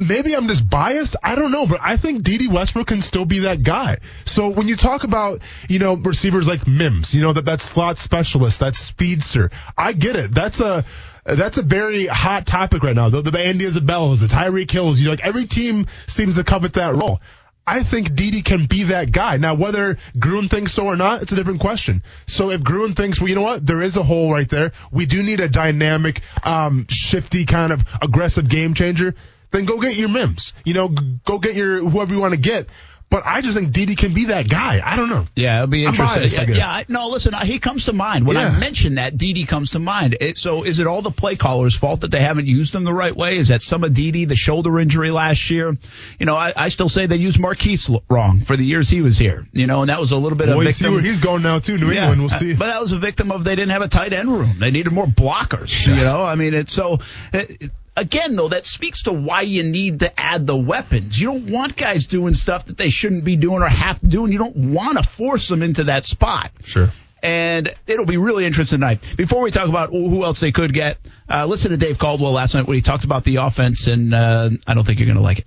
maybe 0.00 0.34
I'm 0.34 0.48
just 0.48 0.68
biased. 0.68 1.16
I 1.22 1.34
don't 1.34 1.52
know, 1.52 1.66
but 1.66 1.80
I 1.82 1.96
think 1.96 2.22
Dede 2.22 2.52
Westbrook 2.52 2.88
can 2.88 3.00
still 3.00 3.24
be 3.24 3.40
that 3.40 3.62
guy. 3.62 3.98
So 4.24 4.48
when 4.48 4.68
you 4.68 4.76
talk 4.76 5.04
about, 5.04 5.40
you 5.68 5.78
know, 5.78 5.94
receivers 5.94 6.46
like 6.46 6.66
Mims, 6.66 7.14
you 7.14 7.22
know, 7.22 7.32
that, 7.32 7.46
that 7.46 7.60
slot 7.60 7.98
specialist, 7.98 8.60
that 8.60 8.74
speedster, 8.74 9.50
I 9.76 9.92
get 9.92 10.16
it. 10.16 10.34
That's 10.34 10.60
a, 10.60 10.84
that's 11.24 11.58
a 11.58 11.62
very 11.62 12.06
hot 12.06 12.46
topic 12.46 12.82
right 12.82 12.94
now. 12.94 13.08
The, 13.08 13.22
the 13.22 13.40
Andy 13.40 13.64
Isabellas, 13.64 14.20
the 14.20 14.26
Tyreek 14.26 14.70
Hills, 14.70 15.00
you 15.00 15.06
know, 15.06 15.12
like 15.12 15.24
every 15.24 15.46
team 15.46 15.86
seems 16.06 16.36
to 16.36 16.44
covet 16.44 16.74
that 16.74 16.94
role. 16.94 17.20
I 17.68 17.82
think 17.82 18.14
Dede 18.14 18.44
can 18.44 18.66
be 18.66 18.84
that 18.84 19.10
guy. 19.10 19.38
Now, 19.38 19.56
whether 19.56 19.98
Gruden 20.16 20.48
thinks 20.48 20.72
so 20.72 20.86
or 20.86 20.94
not, 20.94 21.22
it's 21.22 21.32
a 21.32 21.34
different 21.36 21.58
question. 21.58 22.04
So 22.28 22.50
if 22.50 22.60
Gruden 22.60 22.94
thinks, 22.94 23.20
well, 23.20 23.28
you 23.28 23.34
know 23.34 23.42
what, 23.42 23.66
there 23.66 23.82
is 23.82 23.96
a 23.96 24.04
hole 24.04 24.32
right 24.32 24.48
there. 24.48 24.70
We 24.92 25.04
do 25.04 25.20
need 25.20 25.40
a 25.40 25.48
dynamic, 25.48 26.20
um, 26.44 26.86
shifty 26.88 27.44
kind 27.44 27.72
of 27.72 27.84
aggressive 28.00 28.48
game 28.48 28.74
changer. 28.74 29.16
Then 29.50 29.64
go 29.64 29.80
get 29.80 29.96
your 29.96 30.08
Mims. 30.08 30.52
You 30.64 30.74
know, 30.74 30.88
go 30.88 31.38
get 31.38 31.54
your 31.54 31.78
whoever 31.88 32.14
you 32.14 32.20
want 32.20 32.34
to 32.34 32.40
get. 32.40 32.66
But 33.08 33.22
I 33.24 33.40
just 33.40 33.56
think 33.56 33.72
Dede 33.72 33.96
can 33.96 34.14
be 34.14 34.24
that 34.26 34.48
guy. 34.48 34.80
I 34.84 34.96
don't 34.96 35.08
know. 35.08 35.26
Yeah, 35.36 35.58
it'll 35.58 35.68
be 35.68 35.84
interesting. 35.84 36.22
biased, 36.22 36.38
I 36.40 36.42
yeah, 36.42 36.46
guess. 36.48 36.56
yeah, 36.56 36.68
I- 36.68 36.84
no, 36.88 37.06
listen, 37.06 37.32
he 37.44 37.60
comes 37.60 37.84
to 37.84 37.92
mind. 37.92 38.26
When 38.26 38.36
I 38.36 38.50
Yeah. 38.50 38.58
mention 38.58 38.96
that, 38.96 39.16
Dede 39.16 39.46
comes 39.46 39.70
to 39.70 39.78
mind. 39.78 40.16
It, 40.20 40.36
so 40.36 40.64
is 40.64 40.80
it 40.80 40.88
all 40.88 41.02
the 41.02 41.12
play 41.12 41.36
callers' 41.36 41.76
fault 41.76 42.00
that 42.00 42.10
they 42.10 42.18
haven't 42.20 42.48
used 42.48 42.74
him 42.74 42.82
the 42.82 42.92
right 42.92 43.16
way? 43.16 43.38
Is 43.38 43.46
that 43.48 43.62
some 43.62 43.84
of 43.84 43.94
Dede, 43.94 44.28
the 44.28 44.34
shoulder 44.34 44.80
injury 44.80 45.12
last 45.12 45.50
year? 45.50 45.76
You 46.18 46.26
know, 46.26 46.34
I, 46.34 46.52
I 46.56 46.68
still 46.70 46.88
say 46.88 47.06
they 47.06 47.14
used 47.14 47.38
Marqise 47.38 47.96
wrong 48.10 48.40
for 48.40 48.56
the 48.56 48.64
years 48.64 48.88
he 48.90 49.02
was 49.02 49.16
here. 49.16 49.46
You 49.52 49.68
know, 49.68 49.82
and 49.82 49.88
that 49.88 50.00
was 50.00 50.10
a 50.10 50.16
little 50.16 50.36
bit 50.36 50.48
Well, 50.48 50.58
of 50.58 50.64
we 50.66 50.72
see 50.72 50.88
where 50.88 51.00
he's 51.00 51.20
going 51.20 51.42
now 51.42 51.60
too. 51.60 51.78
New 51.78 51.92
Yeah, 51.92 52.10
England. 52.10 52.22
We'll 52.22 52.32
uh, 52.32 52.38
see. 52.38 52.54
But 52.54 52.66
that 52.66 52.80
was 52.80 52.90
a 52.90 52.98
victim 52.98 53.30
of 53.30 53.44
they 53.44 53.54
didn't 53.54 53.70
have 53.70 53.82
a 53.82 53.88
tight 53.88 54.14
end 54.14 54.28
room. 54.28 54.56
They 54.58 54.72
needed 54.72 54.92
more 54.92 55.06
blockers. 55.06 55.86
You 55.86 55.94
know, 56.02 56.24
I 56.24 56.34
mean, 56.34 56.54
it's 56.54 56.72
so. 56.72 56.98
It, 57.32 57.70
Again, 57.96 58.36
though, 58.36 58.48
that 58.48 58.66
speaks 58.66 59.04
to 59.04 59.12
why 59.12 59.40
you 59.40 59.62
need 59.62 60.00
to 60.00 60.20
add 60.20 60.46
the 60.46 60.56
weapons. 60.56 61.18
You 61.18 61.28
don't 61.28 61.50
want 61.50 61.76
guys 61.76 62.06
doing 62.06 62.34
stuff 62.34 62.66
that 62.66 62.76
they 62.76 62.90
shouldn't 62.90 63.24
be 63.24 63.36
doing 63.36 63.62
or 63.62 63.68
have 63.68 63.98
to 64.00 64.06
do, 64.06 64.24
and 64.24 64.32
you 64.32 64.38
don't 64.38 64.56
want 64.56 64.98
to 64.98 65.02
force 65.02 65.48
them 65.48 65.62
into 65.62 65.84
that 65.84 66.04
spot. 66.04 66.50
Sure. 66.64 66.90
And 67.22 67.74
it'll 67.86 68.04
be 68.04 68.18
really 68.18 68.44
interesting 68.44 68.80
tonight. 68.80 69.02
Before 69.16 69.42
we 69.42 69.50
talk 69.50 69.68
about 69.68 69.90
who 69.90 70.24
else 70.24 70.40
they 70.40 70.52
could 70.52 70.74
get, 70.74 70.98
uh, 71.28 71.46
listen 71.46 71.70
to 71.70 71.78
Dave 71.78 71.98
Caldwell 71.98 72.32
last 72.32 72.54
night 72.54 72.66
when 72.66 72.74
he 72.74 72.82
talked 72.82 73.04
about 73.04 73.24
the 73.24 73.36
offense, 73.36 73.86
and 73.86 74.14
uh, 74.14 74.50
I 74.66 74.74
don't 74.74 74.86
think 74.86 75.00
you're 75.00 75.06
going 75.06 75.16
to 75.16 75.22
like 75.22 75.38
it. 75.38 75.46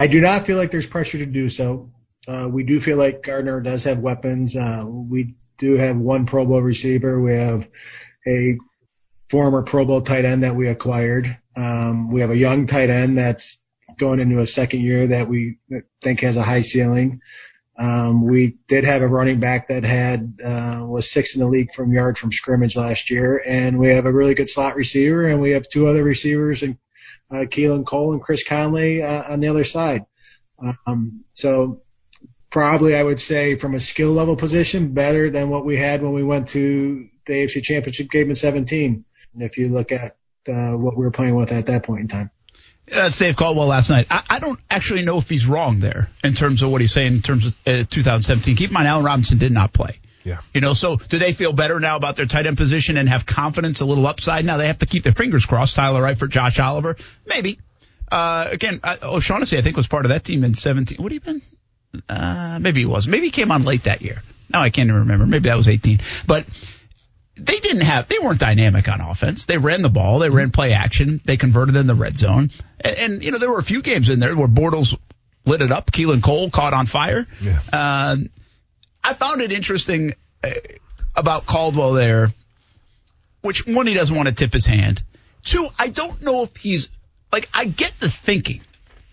I 0.00 0.06
do 0.06 0.20
not 0.20 0.46
feel 0.46 0.56
like 0.56 0.70
there's 0.70 0.86
pressure 0.86 1.18
to 1.18 1.26
do 1.26 1.48
so. 1.48 1.90
Uh, 2.26 2.48
we 2.50 2.64
do 2.64 2.80
feel 2.80 2.96
like 2.96 3.22
Gardner 3.22 3.60
does 3.60 3.84
have 3.84 3.98
weapons. 3.98 4.56
Uh, 4.56 4.84
we 4.86 5.34
do 5.58 5.76
have 5.76 5.96
one 5.96 6.26
Pro 6.26 6.44
Bowl 6.44 6.62
receiver. 6.62 7.20
We 7.20 7.36
have 7.36 7.68
a 8.26 8.56
former 9.30 9.62
Pro 9.62 9.84
Bowl 9.84 10.02
tight 10.02 10.24
end 10.24 10.42
that 10.42 10.56
we 10.56 10.68
acquired. 10.68 11.36
Um, 11.56 12.10
we 12.10 12.20
have 12.20 12.30
a 12.30 12.36
young 12.36 12.66
tight 12.66 12.90
end 12.90 13.18
that's 13.18 13.62
going 13.98 14.20
into 14.20 14.38
a 14.40 14.46
second 14.46 14.80
year 14.80 15.06
that 15.06 15.28
we 15.28 15.58
think 16.02 16.20
has 16.20 16.36
a 16.36 16.42
high 16.42 16.60
ceiling. 16.60 17.20
Um, 17.78 18.24
we 18.24 18.56
did 18.68 18.84
have 18.84 19.02
a 19.02 19.08
running 19.08 19.38
back 19.38 19.68
that 19.68 19.84
had 19.84 20.38
uh, 20.42 20.82
was 20.86 21.10
sixth 21.10 21.34
in 21.34 21.40
the 21.40 21.48
league 21.48 21.72
from 21.72 21.92
yard 21.92 22.16
from 22.16 22.32
scrimmage 22.32 22.76
last 22.76 23.10
year, 23.10 23.42
and 23.46 23.78
we 23.78 23.88
have 23.88 24.06
a 24.06 24.12
really 24.12 24.34
good 24.34 24.48
slot 24.48 24.76
receiver, 24.76 25.26
and 25.26 25.42
we 25.42 25.50
have 25.50 25.68
two 25.68 25.86
other 25.86 26.02
receivers, 26.02 26.62
and 26.62 26.78
uh, 27.30 27.44
Keelan 27.44 27.84
Cole 27.84 28.12
and 28.12 28.22
Chris 28.22 28.46
Conley 28.46 29.02
uh, 29.02 29.30
on 29.30 29.40
the 29.40 29.48
other 29.48 29.64
side. 29.64 30.06
Um, 30.86 31.24
so 31.32 31.82
probably 32.50 32.96
I 32.96 33.02
would 33.02 33.20
say 33.20 33.56
from 33.56 33.74
a 33.74 33.80
skill 33.80 34.12
level 34.12 34.36
position, 34.36 34.94
better 34.94 35.28
than 35.28 35.50
what 35.50 35.66
we 35.66 35.76
had 35.76 36.02
when 36.02 36.12
we 36.12 36.24
went 36.24 36.48
to 36.48 37.06
the 37.26 37.32
AFC 37.34 37.62
Championship 37.62 38.10
game 38.10 38.30
in 38.30 38.36
17. 38.36 39.04
If 39.38 39.58
you 39.58 39.68
look 39.68 39.92
at 39.92 40.16
uh, 40.48 40.72
what 40.72 40.96
we 40.96 41.04
were 41.04 41.10
playing 41.10 41.34
with 41.34 41.52
at 41.52 41.66
that 41.66 41.84
point 41.84 42.02
in 42.02 42.08
time. 42.08 42.30
That's 42.86 43.18
Dave 43.18 43.36
Caldwell 43.36 43.66
last 43.66 43.90
night. 43.90 44.06
I, 44.10 44.22
I 44.30 44.38
don't 44.38 44.60
actually 44.70 45.02
know 45.02 45.18
if 45.18 45.28
he's 45.28 45.46
wrong 45.46 45.80
there 45.80 46.08
in 46.22 46.34
terms 46.34 46.62
of 46.62 46.70
what 46.70 46.80
he's 46.80 46.92
saying 46.92 47.14
in 47.14 47.22
terms 47.22 47.46
of 47.46 47.54
uh, 47.66 47.84
2017. 47.90 48.54
Keep 48.54 48.70
in 48.70 48.74
mind, 48.74 48.86
Allen 48.86 49.04
Robinson 49.04 49.38
did 49.38 49.50
not 49.50 49.72
play. 49.72 49.98
Yeah. 50.22 50.40
You 50.54 50.60
know, 50.60 50.74
so 50.74 50.96
do 50.96 51.18
they 51.18 51.32
feel 51.32 51.52
better 51.52 51.78
now 51.80 51.96
about 51.96 52.16
their 52.16 52.26
tight 52.26 52.46
end 52.46 52.56
position 52.56 52.96
and 52.96 53.08
have 53.08 53.26
confidence, 53.26 53.80
a 53.80 53.84
little 53.84 54.06
upside? 54.06 54.44
Now 54.44 54.56
they 54.56 54.66
have 54.66 54.78
to 54.78 54.86
keep 54.86 55.02
their 55.02 55.12
fingers 55.12 55.46
crossed. 55.46 55.76
Tyler 55.76 56.02
Eifert, 56.02 56.30
Josh 56.30 56.58
Oliver, 56.58 56.96
maybe. 57.26 57.58
Uh, 58.10 58.48
again, 58.50 58.80
uh, 58.82 58.96
O'Shaughnessy, 59.02 59.58
I 59.58 59.62
think, 59.62 59.76
was 59.76 59.86
part 59.88 60.04
of 60.04 60.10
that 60.10 60.24
team 60.24 60.44
in 60.44 60.54
17. 60.54 60.98
What 60.98 61.12
have 61.12 61.26
you 61.26 61.32
been? 61.32 61.42
Uh, 62.08 62.58
maybe 62.60 62.80
he 62.80 62.86
was. 62.86 63.08
Maybe 63.08 63.26
he 63.26 63.30
came 63.30 63.50
on 63.50 63.62
late 63.62 63.84
that 63.84 64.02
year. 64.02 64.22
Now 64.48 64.62
I 64.62 64.70
can't 64.70 64.88
even 64.88 65.00
remember. 65.00 65.26
Maybe 65.26 65.48
that 65.48 65.56
was 65.56 65.68
18. 65.68 66.00
But 66.26 66.46
they 67.36 67.58
didn't 67.58 67.82
have, 67.82 68.08
they 68.08 68.18
weren't 68.18 68.40
dynamic 68.40 68.88
on 68.88 69.00
offense. 69.00 69.46
They 69.46 69.58
ran 69.58 69.82
the 69.82 69.90
ball. 69.90 70.18
They 70.18 70.30
ran 70.30 70.50
play 70.50 70.72
action. 70.72 71.20
They 71.24 71.36
converted 71.36 71.76
in 71.76 71.86
the 71.86 71.94
red 71.94 72.16
zone. 72.16 72.50
And, 72.80 72.96
and 72.96 73.24
you 73.24 73.30
know, 73.30 73.38
there 73.38 73.50
were 73.50 73.58
a 73.58 73.64
few 73.64 73.82
games 73.82 74.08
in 74.08 74.20
there 74.20 74.34
where 74.34 74.48
Bortles 74.48 74.98
lit 75.44 75.60
it 75.60 75.70
up. 75.70 75.92
Keelan 75.92 76.22
Cole 76.22 76.50
caught 76.50 76.72
on 76.72 76.86
fire. 76.86 77.26
Yeah. 77.42 77.60
Uh, 77.72 78.16
I 79.04 79.14
found 79.14 79.42
it 79.42 79.52
interesting 79.52 80.14
uh, 80.42 80.50
about 81.14 81.46
Caldwell 81.46 81.92
there, 81.92 82.32
which 83.42 83.66
one, 83.66 83.86
he 83.86 83.94
doesn't 83.94 84.16
want 84.16 84.28
to 84.28 84.34
tip 84.34 84.52
his 84.52 84.66
hand. 84.66 85.02
Two, 85.44 85.68
I 85.78 85.88
don't 85.88 86.22
know 86.22 86.42
if 86.42 86.56
he's 86.56 86.88
like, 87.30 87.48
I 87.52 87.66
get 87.66 87.92
the 88.00 88.10
thinking 88.10 88.62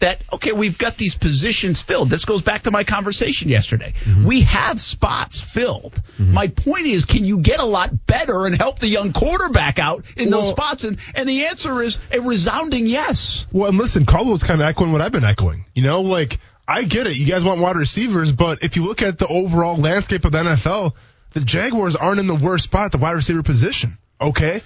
that, 0.04 0.22
okay, 0.34 0.52
we've 0.52 0.78
got 0.78 0.98
these 0.98 1.16
positions 1.16 1.82
filled. 1.82 2.10
This 2.10 2.26
goes 2.26 2.42
back 2.42 2.64
to 2.64 2.72
my 2.72 2.84
conversation 2.84 3.48
yesterday. 3.48 3.94
Mm-hmm. 4.04 4.26
We 4.26 4.42
have 4.42 4.82
spots 4.82 5.40
filled. 5.40 5.94
Mm-hmm. 5.94 6.34
My 6.34 6.50
point 6.50 6.88
is, 6.88 7.06
can 7.06 7.24
you 7.24 7.40
get 7.40 7.62
a 7.62 7.66
lot 7.66 8.06
better 8.06 8.46
and 8.46 8.54
help 8.54 8.80
the 8.80 8.88
young 8.88 9.14
quarterback 9.14 9.80
out 9.80 10.04
in 10.18 10.30
those 10.30 10.50
spots? 10.50 10.84
And, 10.84 11.00
and 11.16 11.28
the 11.28 11.46
answer 11.46 11.82
is 11.82 11.98
a 12.12 12.20
resounding 12.20 12.86
yes. 12.86 13.48
Well, 13.54 13.70
and 13.70 13.78
listen, 13.78 14.06
Carlos 14.06 14.44
kind 14.44 14.62
of 14.62 14.68
echoing 14.68 14.92
what 14.92 15.02
I've 15.02 15.14
been 15.14 15.24
echoing. 15.24 15.64
You 15.74 15.84
know, 15.84 16.02
like 16.02 16.38
I 16.68 16.84
get 16.84 17.08
it. 17.08 17.16
You 17.16 17.26
guys 17.26 17.46
want 17.46 17.62
wide 17.62 17.78
receivers, 17.78 18.34
but 18.34 18.62
if 18.62 18.76
you 18.76 18.84
look 18.84 19.02
at 19.02 19.18
the 19.18 19.28
overall 19.28 19.78
landscape 19.78 20.26
of 20.26 20.34
the 20.34 20.40
NFL, 20.40 20.94
the 21.32 21.40
Jaguars 21.40 21.96
aren't 21.96 22.20
in 22.20 22.28
the 22.28 22.36
worst 22.36 22.66
spot, 22.66 22.88
at 22.88 22.92
the 22.92 22.98
wide 22.98 23.14
receiver 23.14 23.42
position. 23.42 23.98
Okay, 24.20 24.62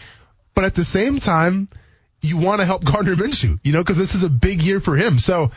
but 0.55 0.63
at 0.63 0.73
the 0.73 0.83
same 0.83 1.19
time, 1.19 1.69
you 2.22 2.38
want 2.38 2.61
to 2.61 2.65
help 2.65 2.84
Gardner 2.91 3.15
Minshew. 3.15 3.59
You 3.63 3.74
know, 3.74 3.80
because 3.80 3.97
this 3.97 4.15
is 4.15 4.24
a 4.24 4.30
big 4.30 4.61
year 4.61 4.80
for 4.80 4.95
him. 4.95 5.20
So. 5.20 5.51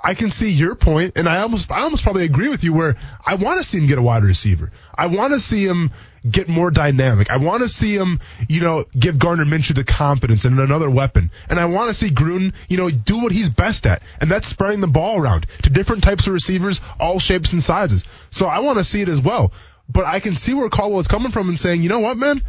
I 0.00 0.14
can 0.14 0.30
see 0.30 0.50
your 0.50 0.76
point, 0.76 1.14
and 1.16 1.28
I 1.28 1.40
almost, 1.40 1.72
I 1.72 1.80
almost 1.80 2.04
probably 2.04 2.24
agree 2.24 2.48
with 2.48 2.62
you. 2.62 2.72
Where 2.72 2.94
I 3.26 3.34
want 3.34 3.58
to 3.58 3.64
see 3.64 3.78
him 3.78 3.88
get 3.88 3.98
a 3.98 4.02
wide 4.02 4.22
receiver. 4.22 4.70
I 4.96 5.08
want 5.08 5.32
to 5.32 5.40
see 5.40 5.66
him 5.66 5.90
get 6.30 6.48
more 6.48 6.70
dynamic. 6.70 7.30
I 7.30 7.38
want 7.38 7.62
to 7.62 7.68
see 7.68 7.94
him, 7.96 8.20
you 8.48 8.60
know, 8.60 8.84
give 8.96 9.18
Gardner 9.18 9.44
Minshew 9.44 9.74
the 9.74 9.84
confidence 9.84 10.44
and 10.44 10.58
another 10.58 10.88
weapon. 10.88 11.30
And 11.48 11.58
I 11.58 11.64
want 11.64 11.88
to 11.88 11.94
see 11.94 12.10
Gruden, 12.10 12.54
you 12.68 12.76
know, 12.76 12.90
do 12.90 13.22
what 13.22 13.32
he's 13.32 13.48
best 13.48 13.86
at, 13.86 14.02
and 14.20 14.30
that's 14.30 14.46
spreading 14.46 14.80
the 14.80 14.86
ball 14.86 15.20
around 15.20 15.46
to 15.64 15.70
different 15.70 16.04
types 16.04 16.26
of 16.28 16.32
receivers, 16.32 16.80
all 17.00 17.18
shapes 17.18 17.52
and 17.52 17.62
sizes. 17.62 18.04
So 18.30 18.46
I 18.46 18.60
want 18.60 18.78
to 18.78 18.84
see 18.84 19.00
it 19.00 19.08
as 19.08 19.20
well. 19.20 19.52
But 19.88 20.04
I 20.04 20.20
can 20.20 20.36
see 20.36 20.54
where 20.54 20.68
Caldwell 20.68 21.00
is 21.00 21.08
coming 21.08 21.32
from 21.32 21.48
and 21.48 21.58
saying, 21.58 21.82
you 21.82 21.88
know 21.88 22.00
what, 22.00 22.16
man, 22.18 22.42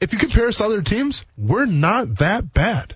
if 0.00 0.12
you 0.12 0.18
compare 0.18 0.48
us 0.48 0.58
to 0.58 0.64
other 0.64 0.82
teams, 0.82 1.24
we're 1.36 1.66
not 1.66 2.18
that 2.18 2.52
bad. 2.52 2.94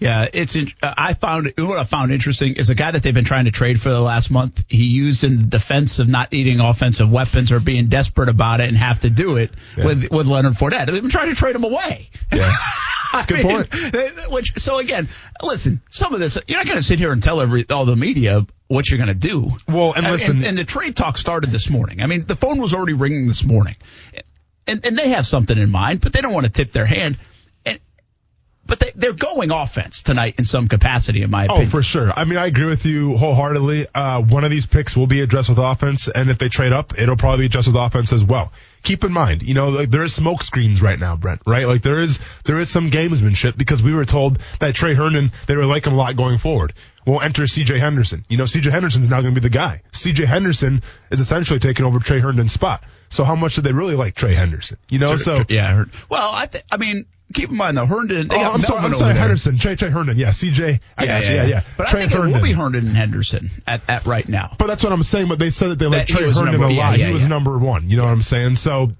Yeah, 0.00 0.28
it's. 0.32 0.54
Uh, 0.54 0.62
I 0.82 1.14
found 1.14 1.52
what 1.58 1.76
I 1.76 1.82
found 1.82 2.12
interesting 2.12 2.54
is 2.54 2.70
a 2.70 2.76
guy 2.76 2.92
that 2.92 3.02
they've 3.02 3.12
been 3.12 3.24
trying 3.24 3.46
to 3.46 3.50
trade 3.50 3.80
for 3.80 3.88
the 3.88 4.00
last 4.00 4.30
month. 4.30 4.64
He 4.68 4.84
used 4.84 5.24
in 5.24 5.38
the 5.38 5.42
defense 5.46 5.98
of 5.98 6.06
not 6.08 6.30
needing 6.30 6.60
offensive 6.60 7.10
weapons 7.10 7.50
or 7.50 7.58
being 7.58 7.88
desperate 7.88 8.28
about 8.28 8.60
it 8.60 8.68
and 8.68 8.76
have 8.76 9.00
to 9.00 9.10
do 9.10 9.38
it 9.38 9.50
Yeah. 9.76 9.86
with 9.86 10.08
with 10.12 10.28
Leonard 10.28 10.52
Fournette. 10.54 10.86
They've 10.86 11.02
been 11.02 11.10
trying 11.10 11.30
to 11.30 11.34
trade 11.34 11.56
him 11.56 11.64
away. 11.64 12.10
Yeah. 12.32 12.48
That's 13.12 13.24
a 13.28 13.34
good 13.34 13.42
point. 13.42 14.30
Which 14.30 14.52
so 14.56 14.78
again, 14.78 15.08
listen, 15.42 15.80
some 15.90 16.14
of 16.14 16.20
this 16.20 16.38
you're 16.46 16.58
not 16.58 16.66
going 16.66 16.78
to 16.78 16.82
sit 16.82 17.00
here 17.00 17.10
and 17.10 17.20
tell 17.20 17.40
every 17.40 17.68
all 17.68 17.84
the 17.84 17.96
media 17.96 18.46
what 18.68 18.88
you're 18.88 18.98
going 18.98 19.08
to 19.08 19.14
do. 19.14 19.50
Well, 19.66 19.94
and 19.94 20.06
listen- 20.06 20.36
and, 20.36 20.46
and 20.46 20.58
the 20.58 20.64
trade 20.64 20.94
talk 20.94 21.18
started 21.18 21.50
this 21.50 21.70
morning. 21.70 22.02
I 22.02 22.06
mean, 22.06 22.24
the 22.24 22.36
phone 22.36 22.60
was 22.60 22.72
already 22.72 22.92
ringing 22.92 23.26
this 23.26 23.42
morning, 23.42 23.74
and 24.68 24.84
and 24.84 24.98
they 24.98 25.08
have 25.10 25.26
something 25.26 25.56
in 25.56 25.70
mind, 25.70 26.00
but 26.00 26.12
they 26.12 26.20
don't 26.20 26.32
want 26.32 26.46
to 26.46 26.52
tip 26.52 26.72
their 26.72 26.86
hand. 26.86 27.18
And 27.64 27.80
but 28.66 28.80
they, 28.80 28.92
they're 28.94 29.12
going 29.14 29.50
offense 29.50 30.02
tonight 30.02 30.34
in 30.38 30.44
some 30.44 30.68
capacity, 30.68 31.22
in 31.22 31.30
my 31.30 31.44
opinion. 31.44 31.66
Oh, 31.66 31.70
for 31.70 31.82
sure. 31.82 32.12
I 32.14 32.24
mean, 32.24 32.38
I 32.38 32.46
agree 32.46 32.66
with 32.66 32.84
you 32.84 33.16
wholeheartedly. 33.16 33.86
Uh, 33.94 34.22
one 34.22 34.44
of 34.44 34.50
these 34.50 34.66
picks 34.66 34.94
will 34.94 35.06
be 35.06 35.22
addressed 35.22 35.48
with 35.48 35.58
offense, 35.58 36.06
and 36.06 36.28
if 36.28 36.38
they 36.38 36.48
trade 36.50 36.72
up, 36.72 36.98
it'll 36.98 37.16
probably 37.16 37.44
be 37.44 37.46
addressed 37.46 37.68
with 37.68 37.76
offense 37.76 38.12
as 38.12 38.22
well. 38.22 38.52
Keep 38.82 39.04
in 39.04 39.12
mind, 39.12 39.42
you 39.42 39.54
know, 39.54 39.70
like 39.70 39.90
there 39.90 40.04
is 40.04 40.14
smoke 40.14 40.42
screens 40.42 40.80
right 40.80 40.98
now, 40.98 41.16
Brent, 41.16 41.40
right? 41.46 41.66
Like 41.66 41.82
there 41.82 41.98
is, 41.98 42.20
there 42.44 42.60
is 42.60 42.68
some 42.68 42.90
gamesmanship 42.90 43.56
because 43.56 43.82
we 43.82 43.92
were 43.92 44.04
told 44.04 44.38
that 44.60 44.74
Tre 44.74 44.94
Herndon, 44.94 45.32
they 45.46 45.56
were 45.56 45.66
like 45.66 45.86
him 45.86 45.94
a 45.94 45.96
lot 45.96 46.14
going 46.16 46.38
forward. 46.38 46.74
We'll 47.08 47.22
enter 47.22 47.44
CJ 47.44 47.80
Henderson. 47.80 48.26
You 48.28 48.36
know, 48.36 48.44
CJ 48.44 48.70
Henderson's 48.70 49.08
now 49.08 49.22
going 49.22 49.34
to 49.34 49.40
be 49.40 49.42
the 49.42 49.50
guy. 49.50 49.80
CJ 49.92 50.26
Henderson 50.26 50.82
is 51.10 51.20
essentially 51.20 51.58
taking 51.58 51.86
over 51.86 52.00
Tre 52.00 52.20
Herndon's 52.20 52.52
spot. 52.52 52.84
So 53.08 53.24
how 53.24 53.34
much 53.34 53.54
do 53.54 53.62
they 53.62 53.72
really 53.72 53.94
like 53.94 54.14
Trey 54.14 54.34
Henderson? 54.34 54.76
You 54.90 54.98
know, 54.98 55.16
so. 55.16 55.42
yeah. 55.48 55.84
Well, 56.10 56.30
I 56.30 56.44
th- 56.44 56.64
I 56.70 56.76
mean, 56.76 57.06
keep 57.32 57.48
in 57.48 57.56
mind 57.56 57.78
though, 57.78 57.86
Herndon. 57.86 58.28
They 58.28 58.36
Oh, 58.36 58.52
I'm 58.52 58.60
sorry, 58.60 58.80
I'm 58.80 58.92
sorry. 58.92 59.14
Henderson, 59.14 59.56
Trey, 59.56 59.74
Tre 59.74 59.88
Herndon, 59.88 60.18
yeah, 60.18 60.28
CJ, 60.28 60.80
I 60.98 61.06
got 61.06 61.26
you, 61.26 61.34
yeah, 61.34 61.46
yeah. 61.46 61.62
But 61.78 61.88
Trey 61.88 62.00
I 62.00 62.02
think 62.02 62.12
Herndon. 62.12 62.30
it 62.30 62.34
will 62.34 62.44
be 62.44 62.52
Herndon 62.52 62.86
and 62.88 62.94
Henderson 62.94 63.50
at, 63.66 63.80
at 63.88 64.04
right 64.04 64.28
now. 64.28 64.54
But 64.58 64.66
that's 64.66 64.84
what 64.84 64.92
I'm 64.92 65.02
saying. 65.02 65.28
But 65.28 65.38
they 65.38 65.48
said 65.48 65.70
that 65.70 65.78
they 65.78 65.86
like 65.86 66.08
Tre 66.08 66.30
Herndon 66.30 66.62
a 66.62 66.68
yeah, 66.70 66.88
lot. 66.90 66.98
yeah, 66.98 67.06
he 67.06 67.12
was 67.14 67.22
yeah. 67.22 67.28
number 67.28 67.56
one. 67.56 67.88
You 67.88 67.96
know 67.96 68.04
what 68.04 68.12
I'm 68.12 68.20
saying? 68.20 68.56
So 68.56 68.90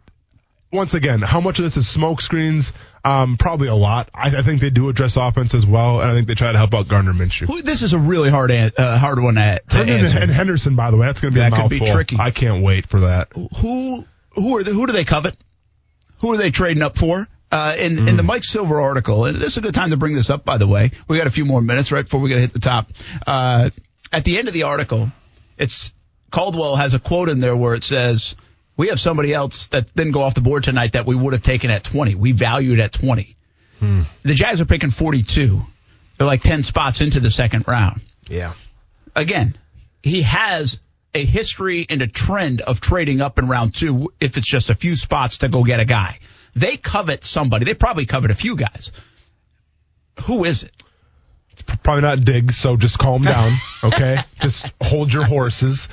once 0.71 0.95
again, 0.95 1.21
how 1.23 1.41
much 1.41 1.59
of 1.59 1.65
this 1.65 1.77
is 1.77 1.89
smoke 1.89 2.21
screens? 2.21 2.73
Um, 3.05 3.37
probably 3.37 3.69
a 3.69 3.75
lot. 3.75 4.11
I, 4.13 4.37
I 4.37 4.43
think 4.43 4.61
they 4.61 4.71
do 4.71 4.89
address 4.89 5.17
offense 5.17 5.55
as 5.55 5.67
well, 5.67 6.01
and 6.01 6.11
I 6.11 6.15
think 6.15 6.27
they 6.27 6.35
try 6.35 6.53
to 6.53 6.59
help 6.59 6.75
out 6.75 6.89
Gardner 6.89 7.13
Minshew. 7.13 7.47
Who, 7.47 7.63
this 7.63 7.83
is 7.83 7.93
a 7.95 7.99
really 7.99 8.29
hard 8.29 8.51
an, 8.51 8.71
uh, 8.77 8.99
hard 8.99 9.23
one 9.23 9.37
to, 9.37 9.61
to 9.71 9.77
Herndon 9.77 10.01
answer. 10.01 10.19
and 10.19 10.31
Henderson, 10.31 10.77
by 10.77 10.91
the 10.91 10.97
way, 10.97 11.07
that's 11.07 11.21
going 11.21 11.33
to 11.33 11.35
be 11.35 11.41
That 11.41 11.53
a 11.53 11.63
could 11.63 11.71
be 11.71 11.81
tricky. 11.81 12.17
I 12.19 12.31
can't 12.31 12.63
wait 12.63 12.87
for 12.87 13.01
that. 13.01 13.33
who 13.61 14.05
who 14.35 14.57
are 14.59 14.63
they, 14.63 14.73
who 14.73 14.87
do 14.87 14.93
they 14.93 15.05
covet? 15.05 15.37
Who 16.21 16.33
are 16.33 16.37
they 16.37 16.51
trading 16.51 16.83
up 16.83 16.99
for? 16.99 17.27
Uh, 17.51 17.75
in 17.79 18.07
in 18.07 18.17
the 18.19 18.23
Mike 18.23 18.45
Silver 18.45 18.79
article, 18.79 19.25
and 19.25 19.41
this 19.41 19.53
is 19.53 19.57
a 19.57 19.61
good 19.63 19.73
time 19.75 19.91
to 19.91 19.97
bring 19.97 20.15
this 20.15 20.29
up. 20.29 20.45
By 20.45 20.59
the 20.59 20.67
way, 20.69 20.91
we 21.09 21.17
got 21.17 21.27
a 21.27 21.31
few 21.31 21.47
more 21.47 21.63
minutes 21.63 21.91
right 21.91 22.05
before 22.05 22.21
we 22.21 22.29
got 22.29 22.35
to 22.35 22.41
hit 22.43 22.53
the 22.53 22.59
top. 22.59 22.91
Uh, 23.27 23.71
at 24.13 24.25
the 24.25 24.39
end 24.39 24.49
of 24.49 24.55
the 24.55 24.65
article, 24.65 25.11
it's 25.57 25.95
Caldwell 26.31 26.77
has 26.77 26.93
a 26.93 26.99
quote 26.99 27.31
in 27.31 27.41
there 27.41 27.57
where 27.57 27.75
it 27.75 27.85
says, 27.85 28.37
"We 28.79 28.89
have 28.89 28.99
somebody 28.99 29.35
else 29.35 29.69
that 29.69 29.93
didn't 29.95 30.13
go 30.13 30.23
off 30.23 30.35
the 30.35 30.41
board 30.41 30.65
tonight 30.65 30.95
that 30.95 31.05
we 31.05 31.15
would 31.15 31.35
have 31.35 31.43
taken 31.43 31.71
at 31.71 31.85
20. 31.85 32.15
We 32.15 32.33
valued 32.33 32.81
at 32.81 32.93
20." 32.93 33.37
Hmm. 33.81 34.03
The 34.23 34.35
Jags 34.35 34.61
are 34.63 34.65
picking 34.65 34.91
42. 34.91 35.61
They're 36.17 36.27
like 36.27 36.43
10 36.43 36.63
spots 36.63 37.01
into 37.01 37.21
the 37.21 37.31
second 37.31 37.69
round. 37.69 38.01
Yeah. 38.27 38.55
Again, 39.15 39.57
he 40.03 40.23
has 40.23 40.79
a 41.15 41.25
history 41.25 41.87
and 41.89 42.03
a 42.03 42.07
trend 42.07 42.61
of 42.61 42.81
trading 42.81 43.21
up 43.21 43.39
in 43.39 43.49
round 43.49 43.75
two 43.75 44.13
if 44.21 44.37
it's 44.37 44.47
just 44.47 44.71
a 44.71 44.75
few 44.75 44.97
spots 44.97 45.39
to 45.39 45.49
go 45.49 45.65
get 45.65 45.81
a 45.81 45.85
guy. 45.85 46.19
They 46.55 46.77
covet 46.77 47.25
somebody. 47.25 47.65
They 47.65 47.75
probably 47.75 48.07
covet 48.07 48.31
a 48.31 48.35
few 48.35 48.57
guys. 48.57 48.91
Who 50.25 50.45
is 50.45 50.65
it? 50.65 50.73
It's 51.53 51.63
probably 51.63 52.03
not 52.03 52.21
Diggs, 52.21 52.57
so 52.57 52.77
just 52.77 52.99
calm 52.99 53.23
down, 53.23 53.53
okay? 53.85 54.19
just 54.41 54.71
hold 54.81 55.13
your 55.13 55.25
horses. 55.25 55.89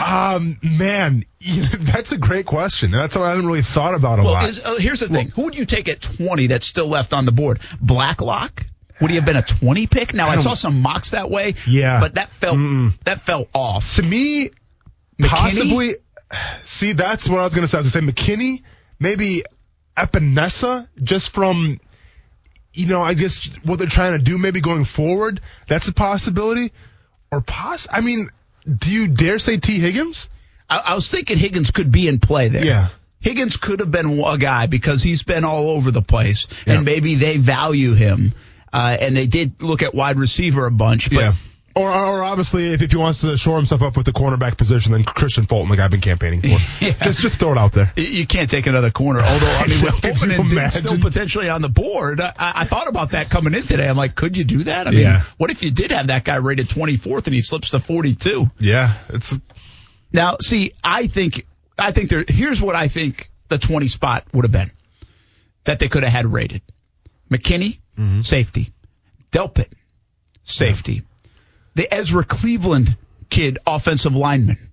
Um, 0.00 0.58
man, 0.62 1.24
that's 1.78 2.12
a 2.12 2.18
great 2.18 2.46
question. 2.46 2.90
That's 2.90 3.16
what 3.16 3.24
I 3.24 3.30
haven't 3.30 3.46
really 3.46 3.62
thought 3.62 3.94
about 3.94 4.18
a 4.18 4.22
Well, 4.22 4.32
lot. 4.32 4.48
is, 4.48 4.58
uh, 4.58 4.76
here's 4.76 5.00
the 5.00 5.08
thing. 5.08 5.28
Who 5.30 5.44
would 5.44 5.54
you 5.54 5.66
take 5.66 5.88
at 5.88 6.00
20 6.00 6.48
that's 6.48 6.66
still 6.66 6.88
left 6.88 7.12
on 7.12 7.24
the 7.26 7.32
board? 7.32 7.60
Blacklock? 7.80 8.64
Would 9.00 9.10
he 9.10 9.16
have 9.16 9.24
been 9.24 9.36
a 9.36 9.42
20 9.42 9.86
pick? 9.86 10.14
Now 10.14 10.28
I, 10.28 10.32
I 10.34 10.36
saw 10.36 10.54
some 10.54 10.80
mocks 10.80 11.10
that 11.10 11.30
way. 11.30 11.54
Yeah. 11.66 12.00
But 12.00 12.14
that 12.14 12.30
felt 12.32 12.56
Mm-mm. 12.56 12.92
that 13.04 13.22
fell 13.22 13.46
off. 13.54 13.96
to 13.96 14.02
me, 14.02 14.50
McKinney? 15.18 15.28
possibly. 15.28 15.94
See, 16.64 16.92
that's 16.92 17.28
what 17.28 17.40
I 17.40 17.44
was 17.44 17.54
going 17.54 17.62
to 17.64 17.68
say. 17.68 17.78
I 17.78 17.80
was 17.80 17.92
going 17.94 18.06
to 18.08 18.12
say 18.22 18.34
McKinney, 18.34 18.62
maybe 18.98 19.42
Epenesa, 19.96 20.88
just 21.02 21.30
from, 21.32 21.78
you 22.72 22.86
know, 22.86 23.02
I 23.02 23.14
guess 23.14 23.48
what 23.64 23.78
they're 23.78 23.88
trying 23.88 24.18
to 24.18 24.24
do, 24.24 24.38
maybe 24.38 24.60
going 24.60 24.84
forward. 24.84 25.40
That's 25.68 25.88
a 25.88 25.92
possibility. 25.92 26.72
Or 27.30 27.40
poss. 27.40 27.86
I 27.90 28.00
mean, 28.00 28.28
do 28.66 28.90
you 28.92 29.08
dare 29.08 29.38
say 29.38 29.56
Tee 29.58 29.78
Higgins? 29.78 30.28
I, 30.68 30.78
I 30.78 30.94
was 30.94 31.08
thinking 31.10 31.36
Higgins 31.38 31.70
could 31.70 31.90
be 31.92 32.08
in 32.08 32.18
play 32.20 32.48
there. 32.48 32.64
Yeah. 32.64 32.88
Higgins 33.20 33.56
could 33.56 33.80
have 33.80 33.90
been 33.90 34.18
a 34.22 34.38
guy 34.38 34.66
because 34.66 35.02
he's 35.02 35.22
been 35.22 35.44
all 35.44 35.70
over 35.70 35.90
the 35.90 36.02
place, 36.02 36.46
Yeah. 36.66 36.74
and 36.74 36.84
maybe 36.84 37.14
they 37.14 37.38
value 37.38 37.94
him. 37.94 38.34
Uh, 38.72 38.96
and 39.00 39.16
they 39.16 39.26
did 39.26 39.62
look 39.62 39.82
at 39.82 39.94
wide 39.94 40.18
receiver 40.18 40.66
a 40.66 40.70
bunch, 40.70 41.08
but 41.08 41.18
yeah. 41.20 41.32
Or, 41.76 41.90
or 41.90 42.22
obviously, 42.22 42.72
if, 42.72 42.82
if 42.82 42.92
he 42.92 42.96
wants 42.96 43.22
to 43.22 43.36
shore 43.36 43.56
himself 43.56 43.82
up 43.82 43.96
with 43.96 44.06
the 44.06 44.12
cornerback 44.12 44.56
position, 44.56 44.92
then 44.92 45.02
Kristian 45.02 45.48
Fulton, 45.48 45.70
the 45.70 45.76
guy 45.76 45.86
I've 45.86 45.90
been 45.90 46.00
campaigning 46.00 46.40
for. 46.40 46.56
Yeah. 46.84 46.92
Just 47.02 47.20
just 47.20 47.40
throw 47.40 47.52
it 47.52 47.58
out 47.58 47.72
there. 47.72 47.92
you 47.96 48.26
can't 48.26 48.50
take 48.50 48.66
another 48.66 48.90
corner. 48.90 49.20
Although 49.20 49.46
I 49.46 49.66
mean, 49.66 49.80
with 49.82 49.94
Fulton 49.94 50.30
and 50.32 50.50
Duke 50.50 50.70
still 50.70 51.00
potentially 51.00 51.48
on 51.48 51.62
the 51.62 51.68
board, 51.68 52.20
I, 52.20 52.32
I, 52.38 52.64
thought 52.66 52.88
about 52.88 53.10
that 53.10 53.30
coming 53.30 53.54
in 53.54 53.62
today. 53.62 53.88
I'm 53.88 53.96
like, 53.96 54.14
could 54.14 54.36
you 54.36 54.44
do 54.44 54.64
that? 54.64 54.86
I 54.86 54.90
mean, 54.90 55.00
Yeah. 55.00 55.22
what 55.38 55.50
if 55.50 55.62
you 55.62 55.70
did 55.70 55.92
have 55.92 56.08
that 56.08 56.24
guy 56.24 56.36
rated 56.36 56.68
24th 56.68 57.26
and 57.26 57.34
he 57.34 57.40
slips 57.40 57.70
to 57.70 57.80
42? 57.80 58.50
Yeah, 58.58 58.98
it's 59.08 59.34
Now, 60.12 60.36
see, 60.40 60.72
I 60.82 61.06
think, 61.06 61.46
I 61.78 61.92
think 61.92 62.10
there, 62.10 62.24
here's 62.26 62.60
what 62.60 62.76
I 62.76 62.88
think 62.88 63.30
the 63.48 63.58
20 63.58 63.88
spot 63.88 64.26
would 64.32 64.44
have 64.44 64.52
been 64.52 64.70
that 65.64 65.78
they 65.78 65.88
could 65.88 66.02
have 66.02 66.12
had 66.12 66.26
rated. 66.26 66.62
McKinney, 67.30 67.78
mm-hmm. 67.98 68.20
safety. 68.20 68.72
Delpit, 69.32 69.72
safety. 70.44 71.02
The 71.74 71.92
Ezra 71.92 72.24
Cleveland 72.24 72.96
kid, 73.30 73.58
offensive 73.66 74.14
lineman. 74.14 74.70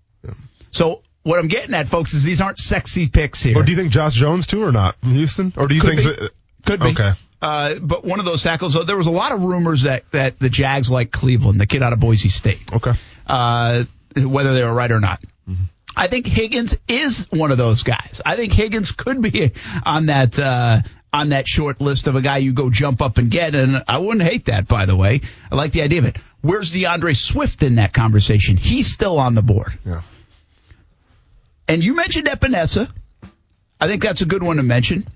So 0.72 1.02
what 1.24 1.39
I'm 1.39 1.47
getting 1.47 1.74
at, 1.76 1.88
folks, 1.88 2.14
is 2.14 2.24
these 2.24 2.41
aren't 2.41 2.58
sexy 2.58 3.08
picks 3.10 3.41
here. 3.43 3.58
Or 3.58 3.64
do 3.64 3.72
you 3.72 3.78
think 3.78 3.91
Josh 3.91 4.14
Jones 4.14 4.47
too, 4.47 4.64
or 4.64 4.72
not 4.72 4.95
from 4.99 5.14
Houston? 5.14 5.54
Or 5.58 5.68
do 5.68 5.76
you 5.76 5.82
Could 5.82 5.95
think 5.95 5.99
be. 5.99 6.06
that? 6.06 6.32
Could 6.66 6.80
be. 6.80 6.88
Okay. 6.88 7.12
Uh, 7.41 7.76
but 7.80 8.06
one 8.06 8.20
of 8.20 8.26
those 8.26 8.43
tackles, 8.43 8.78
there 8.86 8.97
was 8.97 9.08
a 9.08 9.12
lot 9.12 9.32
of 9.32 9.41
rumors 9.41 9.84
that, 9.84 10.04
that 10.12 10.38
the 10.39 10.49
Jags 10.49 10.91
like 10.91 11.12
Cleveland, 11.12 11.60
the 11.60 11.66
kid 11.66 11.82
out 11.82 11.91
of 11.91 11.99
Boise 11.99 12.30
State. 12.30 12.72
Okay. 12.72 12.91
uh, 13.28 13.84
whether 14.16 14.54
they 14.54 14.64
were 14.64 14.74
right 14.74 14.91
or 14.91 14.99
not. 14.99 15.22
Mm-hmm. 15.49 15.64
I 15.95 16.08
think 16.08 16.28
Higgins 16.28 16.78
is 16.88 17.28
one 17.32 17.52
of 17.52 17.58
those 17.58 17.84
guys. 17.84 18.22
I 18.26 18.36
think 18.36 18.54
Higgins 18.54 18.91
could 18.91 19.22
be 19.22 19.52
on 19.86 20.06
that 20.06 20.39
uh, 20.39 20.82
on 21.12 21.30
that 21.30 21.47
short 21.47 21.82
list 21.82 22.08
of 22.08 22.16
a 22.16 22.22
guy 22.22 22.38
you 22.38 22.54
go 22.54 22.70
jump 22.70 23.02
up 23.02 23.18
and 23.18 23.30
get, 23.30 23.56
and 23.56 23.84
I 23.88 23.97
wouldn't 23.97 24.22
hate 24.22 24.45
that. 24.45 24.68
By 24.68 24.86
the 24.86 24.95
way, 24.95 25.22
I 25.52 25.56
like 25.56 25.74
the 25.74 25.82
idea 25.82 25.99
of 25.99 26.06
it. 26.06 26.18
Where's 26.42 26.72
D'Andre 26.72 27.14
Swift 27.14 27.64
in 27.64 27.76
that 27.76 27.94
conversation? 27.94 28.58
He's 28.58 28.92
still 28.92 29.20
on 29.20 29.36
the 29.36 29.44
board. 29.44 29.78
Yeah. 29.86 30.02
And 31.68 31.84
you 31.84 31.94
mentioned 31.94 32.28
Epenesa. 32.28 32.92
I 33.80 33.88
think 33.88 34.02
that's 34.02 34.22
a 34.22 34.26
good 34.26 34.44
one 34.44 34.58
to 34.58 34.64
mention. 34.64 35.08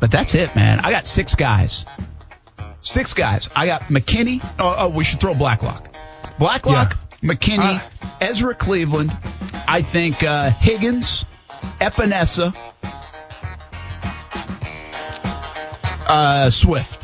But 0.00 0.10
that's 0.10 0.34
it, 0.34 0.54
man. 0.54 0.80
I 0.80 0.90
got 0.90 1.06
six 1.06 1.34
guys. 1.34 1.86
Six 2.80 3.14
guys. 3.14 3.48
I 3.56 3.66
got 3.66 3.82
McKinney. 3.82 4.40
Oh, 4.58 4.74
oh 4.78 4.88
we 4.88 5.04
should 5.04 5.20
throw 5.20 5.34
Blacklock. 5.34 5.88
Blacklock, 6.38 6.96
McKinney, 7.22 7.82
Ezra 8.20 8.54
Cleveland. 8.54 9.16
I 9.66 9.82
think 9.82 10.22
uh, 10.22 10.50
Higgins, 10.50 11.24
Epenesa, 11.80 12.54
uh, 16.06 16.50
Swift. 16.50 16.95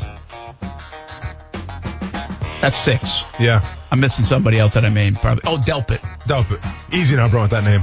That's 2.63 2.79
six. 2.79 3.23
Yeah. 3.41 3.59
I'm 3.91 3.99
missing 3.99 4.23
somebody 4.23 4.57
else 4.57 4.75
that 4.75 4.85
I 4.85 4.89
mean 4.89 5.15
probably. 5.15 5.43
Oh, 5.45 5.57
Delpit. 5.57 5.99
Delpit. 6.29 6.65
Easy 6.93 7.17
now, 7.17 7.27
bro, 7.27 7.41
with 7.41 7.51
that 7.51 7.65
name. 7.65 7.81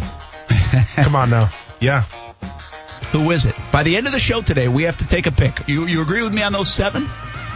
Come 1.05 1.14
on 1.14 1.28
now. 1.28 1.51
Yeah. 1.81 2.05
Who 3.12 3.31
is 3.31 3.45
it? 3.45 3.55
By 3.70 3.83
the 3.83 3.95
end 3.95 4.07
of 4.07 4.14
the 4.14 4.18
show 4.18 4.41
today, 4.41 4.68
we 4.68 4.85
have 4.85 4.97
to 4.97 5.07
take 5.07 5.26
a 5.26 5.33
pick. 5.33 5.68
You 5.68 5.85
you 5.85 6.01
agree 6.01 6.22
with 6.22 6.33
me 6.33 6.41
on 6.41 6.55
those 6.55 6.72
seven? 6.72 7.11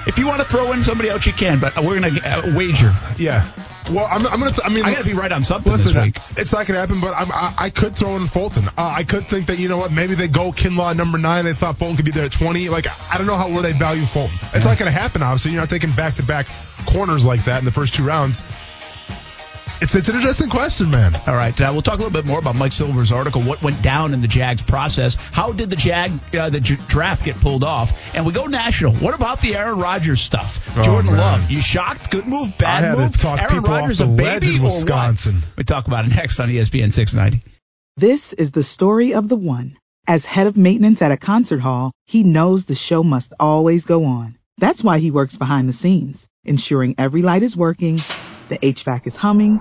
If 0.07 0.19
you 0.19 0.27
want 0.27 0.43
to 0.43 0.47
throw 0.47 0.73
in 0.73 0.85
somebody 0.85 1.09
else, 1.09 1.25
you 1.25 1.33
can, 1.33 1.61
but 1.61 1.83
we're 1.83 1.99
gonna 1.99 2.21
uh, 2.23 2.53
wager. 2.55 2.95
Yeah. 3.17 3.51
Well, 3.91 4.07
I'm, 4.11 4.27
I'm 4.27 4.39
gonna. 4.39 4.51
Th- 4.51 4.63
I 4.65 4.71
mean, 4.71 4.85
I 4.85 4.93
gotta 4.93 5.05
be 5.05 5.13
right 5.13 5.31
on 5.31 5.45
something 5.45 5.71
Listen, 5.71 5.95
this 5.95 6.05
week. 6.05 6.19
it's 6.39 6.53
not 6.53 6.67
gonna 6.67 6.81
happen, 6.81 7.01
but 7.01 7.15
I'm, 7.15 7.31
I, 7.31 7.55
I 7.59 7.71
could 7.71 7.97
throw 7.97 8.17
in 8.17 8.27
Fulton. 8.27 8.67
Uh, 8.69 8.73
I 8.77 9.05
could 9.05 9.27
think 9.29 9.47
that 9.47 9.59
you 9.59 9.69
know 9.69 9.77
what, 9.77 9.93
maybe 9.93 10.15
they 10.15 10.29
go 10.29 10.53
Kinlaw 10.53 10.97
number 10.97 11.19
nine. 11.19 11.45
They 11.45 11.53
thought 11.53 11.77
Fulton 11.77 11.97
could 11.97 12.07
be 12.07 12.11
there 12.11 12.25
at 12.25 12.33
20. 12.33 12.71
Like 12.71 12.87
I 13.13 13.19
don't 13.19 13.27
know 13.27 13.37
how 13.37 13.51
where 13.51 13.63
they 13.63 13.73
value 13.73 14.07
Fulton. 14.07 14.37
It's 14.55 14.65
not 14.65 14.79
gonna 14.79 14.91
happen. 14.91 15.23
Obviously, 15.23 15.53
you're 15.53 15.61
not 15.61 15.71
taking 15.71 15.93
back 15.93 16.15
to 16.15 16.23
back 16.23 16.47
corners 16.87 17.27
like 17.27 17.45
that 17.45 17.59
in 17.59 17.65
the 17.65 17.73
first 17.73 17.95
two 17.95 18.05
rounds. 18.05 18.43
It's 19.85 19.95
it's 19.95 20.09
an 20.09 20.17
interesting 20.17 20.49
question, 20.49 20.89
man. 20.89 21.15
All 21.27 21.35
right, 21.35 21.61
uh, 21.61 21.69
we'll 21.71 21.83
talk 21.83 21.97
a 21.97 21.99
little 21.99 22.11
bit 22.11 22.25
more 22.25 22.39
about 22.39 22.57
Mike 22.57 22.73
Silver's 22.73 23.13
article. 23.13 23.43
What 23.43 23.61
went 23.61 23.83
down 23.83 24.15
in 24.15 24.23
the 24.23 24.27
Jags 24.27 24.63
process? 24.63 25.15
How 25.15 25.53
did 25.53 25.69
the 25.69 25.77
Jag 25.77 26.11
uh, 26.35 26.49
the 26.49 26.61
j- 26.61 26.79
draft 26.89 27.23
get 27.23 27.37
pulled 27.37 27.63
off? 27.63 27.93
And 28.15 28.25
we 28.25 28.33
go 28.33 28.47
national. 28.47 28.95
What 28.95 29.13
about 29.13 29.43
the 29.43 29.55
Aaron 29.55 29.79
Rodgers 29.79 30.23
stuff? 30.23 30.75
Oh, 30.75 30.83
Jordan 30.83 31.11
man. 31.11 31.21
Love, 31.21 31.51
you 31.51 31.61
shocked? 31.61 32.11
Good 32.11 32.27
move, 32.27 32.57
bad 32.57 32.83
I 32.83 32.87
had 32.87 32.95
to 32.95 33.01
move. 33.03 33.17
talk 33.19 33.39
Aaron 33.39 33.63
Rodgers 33.63 34.01
a 34.01 34.07
baby 34.07 34.57
in 34.57 34.63
or 34.63 34.65
Wisconsin. 34.65 35.35
what? 35.35 35.57
We 35.59 35.65
talk 35.65 35.87
about 35.87 36.07
it 36.07 36.17
next 36.17 36.41
on 36.41 36.49
ESPN 36.49 36.91
690. 36.91 37.47
This 37.99 38.33
is 38.33 38.53
the 38.53 38.63
story 38.63 39.13
of 39.13 39.29
the 39.29 39.37
one. 39.37 39.77
As 40.09 40.25
head 40.25 40.47
of 40.47 40.57
maintenance 40.57 41.03
at 41.03 41.13
a 41.13 41.19
concert 41.19 41.61
hall, 41.61 41.93
he 42.07 42.23
knows 42.23 42.65
the 42.65 42.75
show 42.75 43.05
must 43.05 43.35
always 43.39 43.85
go 43.85 44.07
on. 44.07 44.39
That's 44.57 44.83
why 44.83 44.99
he 44.99 45.11
works 45.11 45.37
behind 45.37 45.69
the 45.69 45.75
scenes, 45.75 46.27
ensuring 46.43 46.95
every 46.97 47.21
light 47.21 47.43
is 47.43 47.55
working, 47.55 48.01
the 48.49 48.59
HVAC 48.59 49.07
is 49.07 49.17
humming, 49.17 49.61